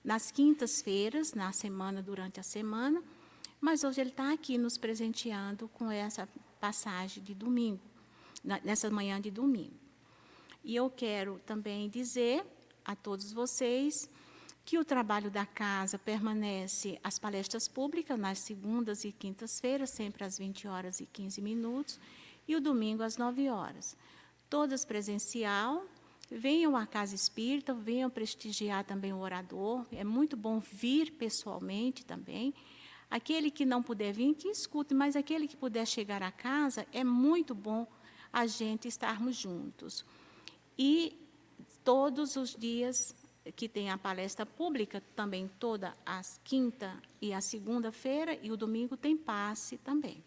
nas 0.04 0.30
quintas-feiras, 0.30 1.32
na 1.32 1.52
semana, 1.52 2.02
durante 2.02 2.40
a 2.40 2.42
semana, 2.42 3.02
mas 3.60 3.84
hoje 3.84 4.00
ele 4.00 4.10
está 4.10 4.32
aqui 4.32 4.58
nos 4.58 4.76
presenteando 4.76 5.68
com 5.68 5.90
essa 5.90 6.28
passagem 6.60 7.22
de 7.22 7.34
domingo, 7.34 7.80
nessa 8.64 8.90
manhã 8.90 9.20
de 9.20 9.30
domingo. 9.30 9.74
E 10.64 10.74
eu 10.74 10.90
quero 10.90 11.40
também 11.46 11.88
dizer 11.88 12.44
a 12.84 12.94
todos 12.96 13.32
vocês 13.32 14.08
que 14.64 14.78
o 14.78 14.84
trabalho 14.84 15.30
da 15.30 15.44
casa 15.44 15.98
permanece 15.98 16.98
as 17.02 17.18
palestras 17.18 17.66
públicas 17.66 18.18
nas 18.18 18.38
segundas 18.38 19.04
e 19.04 19.12
quintas-feiras, 19.12 19.90
sempre 19.90 20.24
às 20.24 20.38
20 20.38 20.68
horas 20.68 21.00
e 21.00 21.06
15 21.06 21.40
minutos, 21.40 21.98
e 22.46 22.54
o 22.54 22.60
domingo 22.60 23.02
às 23.02 23.16
9 23.16 23.48
horas. 23.48 23.96
Todas 24.48 24.84
presencial, 24.84 25.84
venham 26.32 26.76
à 26.76 26.86
casa 26.86 27.14
espírita, 27.14 27.74
venham 27.74 28.08
prestigiar 28.08 28.84
também 28.84 29.12
o 29.12 29.18
orador, 29.18 29.86
é 29.92 30.02
muito 30.02 30.36
bom 30.36 30.58
vir 30.58 31.12
pessoalmente 31.12 32.04
também. 32.04 32.54
Aquele 33.10 33.50
que 33.50 33.66
não 33.66 33.82
puder 33.82 34.12
vir, 34.12 34.34
que 34.34 34.48
escute, 34.48 34.94
mas 34.94 35.16
aquele 35.16 35.46
que 35.46 35.56
puder 35.56 35.86
chegar 35.86 36.22
à 36.22 36.32
casa, 36.32 36.86
é 36.92 37.04
muito 37.04 37.54
bom 37.54 37.86
a 38.32 38.46
gente 38.46 38.88
estarmos 38.88 39.36
juntos. 39.36 40.04
E 40.78 41.18
todos 41.84 42.36
os 42.36 42.54
dias 42.54 43.14
que 43.56 43.68
tem 43.68 43.90
a 43.90 43.98
palestra 43.98 44.46
pública, 44.46 45.02
também 45.14 45.50
toda 45.58 45.94
a 46.06 46.22
quinta 46.42 46.96
e 47.20 47.32
a 47.32 47.40
segunda-feira, 47.40 48.38
e 48.42 48.50
o 48.50 48.56
domingo 48.56 48.96
tem 48.96 49.16
passe 49.16 49.76
também. 49.78 50.24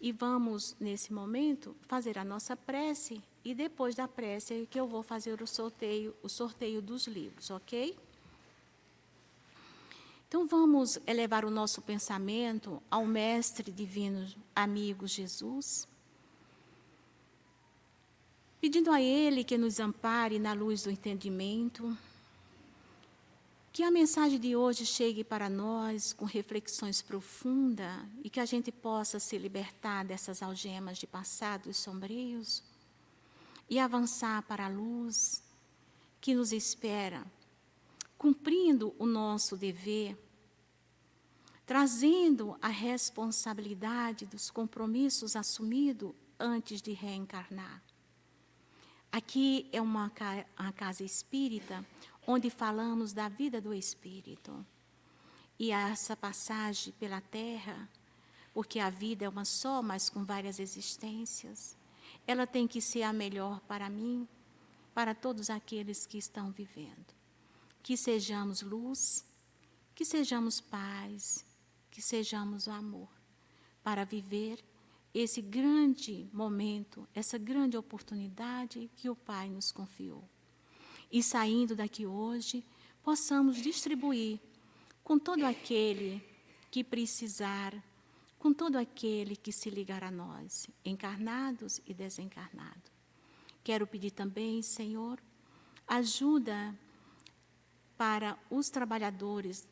E 0.00 0.12
vamos, 0.12 0.76
nesse 0.80 1.12
momento, 1.12 1.76
fazer 1.82 2.16
a 2.18 2.24
nossa 2.24 2.56
prece, 2.56 3.22
e 3.44 3.54
depois 3.54 3.94
da 3.94 4.08
prece 4.08 4.62
é 4.62 4.66
que 4.66 4.80
eu 4.80 4.86
vou 4.86 5.02
fazer 5.02 5.42
o 5.42 5.46
sorteio, 5.46 6.14
o 6.22 6.28
sorteio 6.28 6.80
dos 6.80 7.06
livros, 7.06 7.50
ok? 7.50 7.96
Então 10.26 10.46
vamos 10.46 10.98
elevar 11.06 11.44
o 11.44 11.50
nosso 11.50 11.82
pensamento 11.82 12.82
ao 12.90 13.04
Mestre 13.04 13.70
Divino 13.70 14.26
Amigo 14.54 15.06
Jesus 15.06 15.86
pedindo 18.64 18.90
a 18.90 18.98
Ele 18.98 19.44
que 19.44 19.58
nos 19.58 19.78
ampare 19.78 20.38
na 20.38 20.54
luz 20.54 20.84
do 20.84 20.90
entendimento, 20.90 21.94
que 23.70 23.82
a 23.82 23.90
mensagem 23.90 24.40
de 24.40 24.56
hoje 24.56 24.86
chegue 24.86 25.22
para 25.22 25.50
nós 25.50 26.14
com 26.14 26.24
reflexões 26.24 27.02
profundas 27.02 27.94
e 28.22 28.30
que 28.30 28.40
a 28.40 28.46
gente 28.46 28.72
possa 28.72 29.20
se 29.20 29.36
libertar 29.36 30.06
dessas 30.06 30.42
algemas 30.42 30.96
de 30.96 31.06
passados 31.06 31.76
sombrios 31.76 32.62
e 33.68 33.78
avançar 33.78 34.42
para 34.42 34.66
a 34.66 34.68
luz 34.68 35.42
que 36.20 36.34
nos 36.34 36.52
espera, 36.52 37.24
cumprindo 38.16 38.94
o 38.98 39.06
nosso 39.06 39.56
dever, 39.56 40.18
trazendo 41.66 42.56
a 42.60 42.68
responsabilidade 42.68 44.26
dos 44.26 44.50
compromissos 44.50 45.36
assumidos 45.36 46.14
antes 46.38 46.80
de 46.82 46.92
reencarnar. 46.92 47.82
Aqui 49.10 49.68
é 49.72 49.80
uma, 49.80 50.10
uma 50.58 50.72
casa 50.72 51.04
espírita 51.04 51.86
onde 52.26 52.50
falamos 52.50 53.12
da 53.12 53.28
vida 53.28 53.60
do 53.60 53.72
espírito. 53.72 54.64
E 55.58 55.70
essa 55.70 56.16
passagem 56.16 56.92
pela 56.98 57.20
terra, 57.20 57.88
porque 58.52 58.80
a 58.80 58.90
vida 58.90 59.24
é 59.24 59.28
uma 59.28 59.44
só, 59.44 59.82
mas 59.82 60.10
com 60.10 60.24
várias 60.24 60.58
existências, 60.58 61.76
ela 62.26 62.46
tem 62.46 62.66
que 62.66 62.80
ser 62.80 63.02
a 63.02 63.12
melhor 63.12 63.60
para 63.60 63.88
mim, 63.88 64.26
para 64.94 65.14
todos 65.14 65.50
aqueles 65.50 66.06
que 66.06 66.18
estão 66.18 66.50
vivendo. 66.50 67.14
Que 67.82 67.96
sejamos 67.96 68.62
luz, 68.62 69.24
que 69.94 70.04
sejamos 70.04 70.60
paz, 70.60 71.44
que 71.90 72.00
sejamos 72.00 72.66
amor, 72.68 73.08
para 73.82 74.04
viver 74.04 74.64
esse 75.14 75.40
grande 75.40 76.28
momento, 76.32 77.06
essa 77.14 77.38
grande 77.38 77.76
oportunidade 77.76 78.90
que 78.96 79.08
o 79.08 79.14
Pai 79.14 79.48
nos 79.48 79.70
confiou. 79.70 80.28
E 81.12 81.22
saindo 81.22 81.76
daqui 81.76 82.04
hoje, 82.04 82.64
possamos 83.00 83.58
distribuir 83.58 84.40
com 85.04 85.18
todo 85.18 85.44
aquele 85.44 86.20
que 86.70 86.82
precisar, 86.82 87.72
com 88.44 88.52
todo 88.52 88.76
aquele 88.76 89.36
que 89.36 89.50
se 89.50 89.70
ligar 89.70 90.04
a 90.04 90.10
nós, 90.10 90.68
encarnados 90.84 91.80
e 91.86 91.94
desencarnados. 91.94 92.92
Quero 93.64 93.86
pedir 93.86 94.10
também, 94.10 94.60
Senhor, 94.60 95.18
ajuda 95.88 96.78
para 97.96 98.38
os 98.50 98.68
trabalhadores 98.68 99.66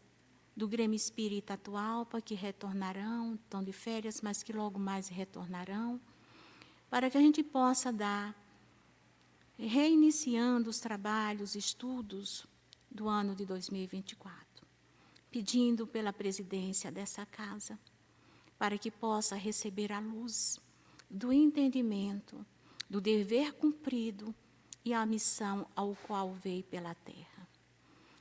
do 0.57 0.67
Grêmio 0.67 0.97
Espírita 0.97 1.53
Atualpa, 1.53 2.23
que 2.23 2.35
retornarão, 2.35 3.35
estão 3.35 3.63
de 3.63 3.75
férias, 3.75 4.23
mas 4.23 4.43
que 4.43 4.55
logo 4.55 4.79
mais 4.79 5.07
retornarão, 5.07 6.01
para 6.89 7.11
que 7.11 7.19
a 7.19 7.21
gente 7.21 7.43
possa 7.43 7.93
dar, 7.93 8.35
reiniciando 9.59 10.71
os 10.71 10.81
trabalhos, 10.81 11.55
estudos 11.55 12.47
do 12.91 13.07
ano 13.07 13.37
de 13.37 13.45
2024, 13.45 14.67
pedindo 15.31 15.87
pela 15.87 16.11
presidência 16.11 16.91
dessa 16.91 17.27
casa, 17.27 17.79
para 18.63 18.79
que 18.79 18.93
possa 18.93 19.35
receber 19.35 19.91
a 19.91 19.99
luz 19.99 20.61
do 21.11 21.33
entendimento, 21.33 22.47
do 22.89 23.01
dever 23.01 23.55
cumprido 23.55 24.33
e 24.85 24.95
a 24.95 25.05
missão 25.05 25.67
ao 25.75 25.97
qual 26.07 26.33
veio 26.33 26.63
pela 26.63 26.95
terra. 26.95 27.49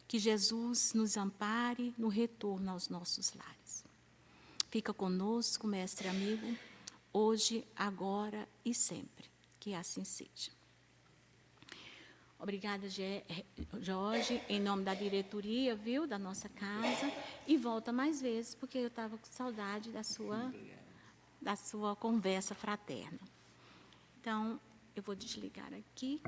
Que 0.07 0.17
Jesus 0.17 0.95
nos 0.95 1.15
ampare 1.15 1.93
no 1.95 2.07
retorno 2.07 2.71
aos 2.71 2.89
nossos 2.89 3.35
lares. 3.35 3.85
Fica 4.71 4.91
conosco, 4.91 5.67
mestre 5.67 6.07
amigo, 6.07 6.57
hoje, 7.13 7.63
agora 7.75 8.49
e 8.65 8.73
sempre. 8.73 9.29
Que 9.59 9.75
assim 9.75 10.03
seja. 10.03 10.49
Obrigada, 12.41 12.87
Jorge, 13.79 14.41
em 14.49 14.59
nome 14.59 14.83
da 14.83 14.95
diretoria, 14.95 15.75
viu, 15.75 16.07
da 16.07 16.17
nossa 16.17 16.49
casa. 16.49 17.11
E 17.45 17.55
volta 17.55 17.91
mais 17.93 18.19
vezes, 18.19 18.55
porque 18.55 18.79
eu 18.79 18.87
estava 18.87 19.15
com 19.15 19.25
saudade 19.25 19.91
da 19.91 20.03
sua, 20.03 20.51
da 21.39 21.55
sua 21.55 21.95
conversa 21.95 22.55
fraterna. 22.55 23.19
Então, 24.19 24.59
Eu 24.95 25.03
vou 25.03 25.15
desligar 25.15 25.71
aqui. 25.73 26.21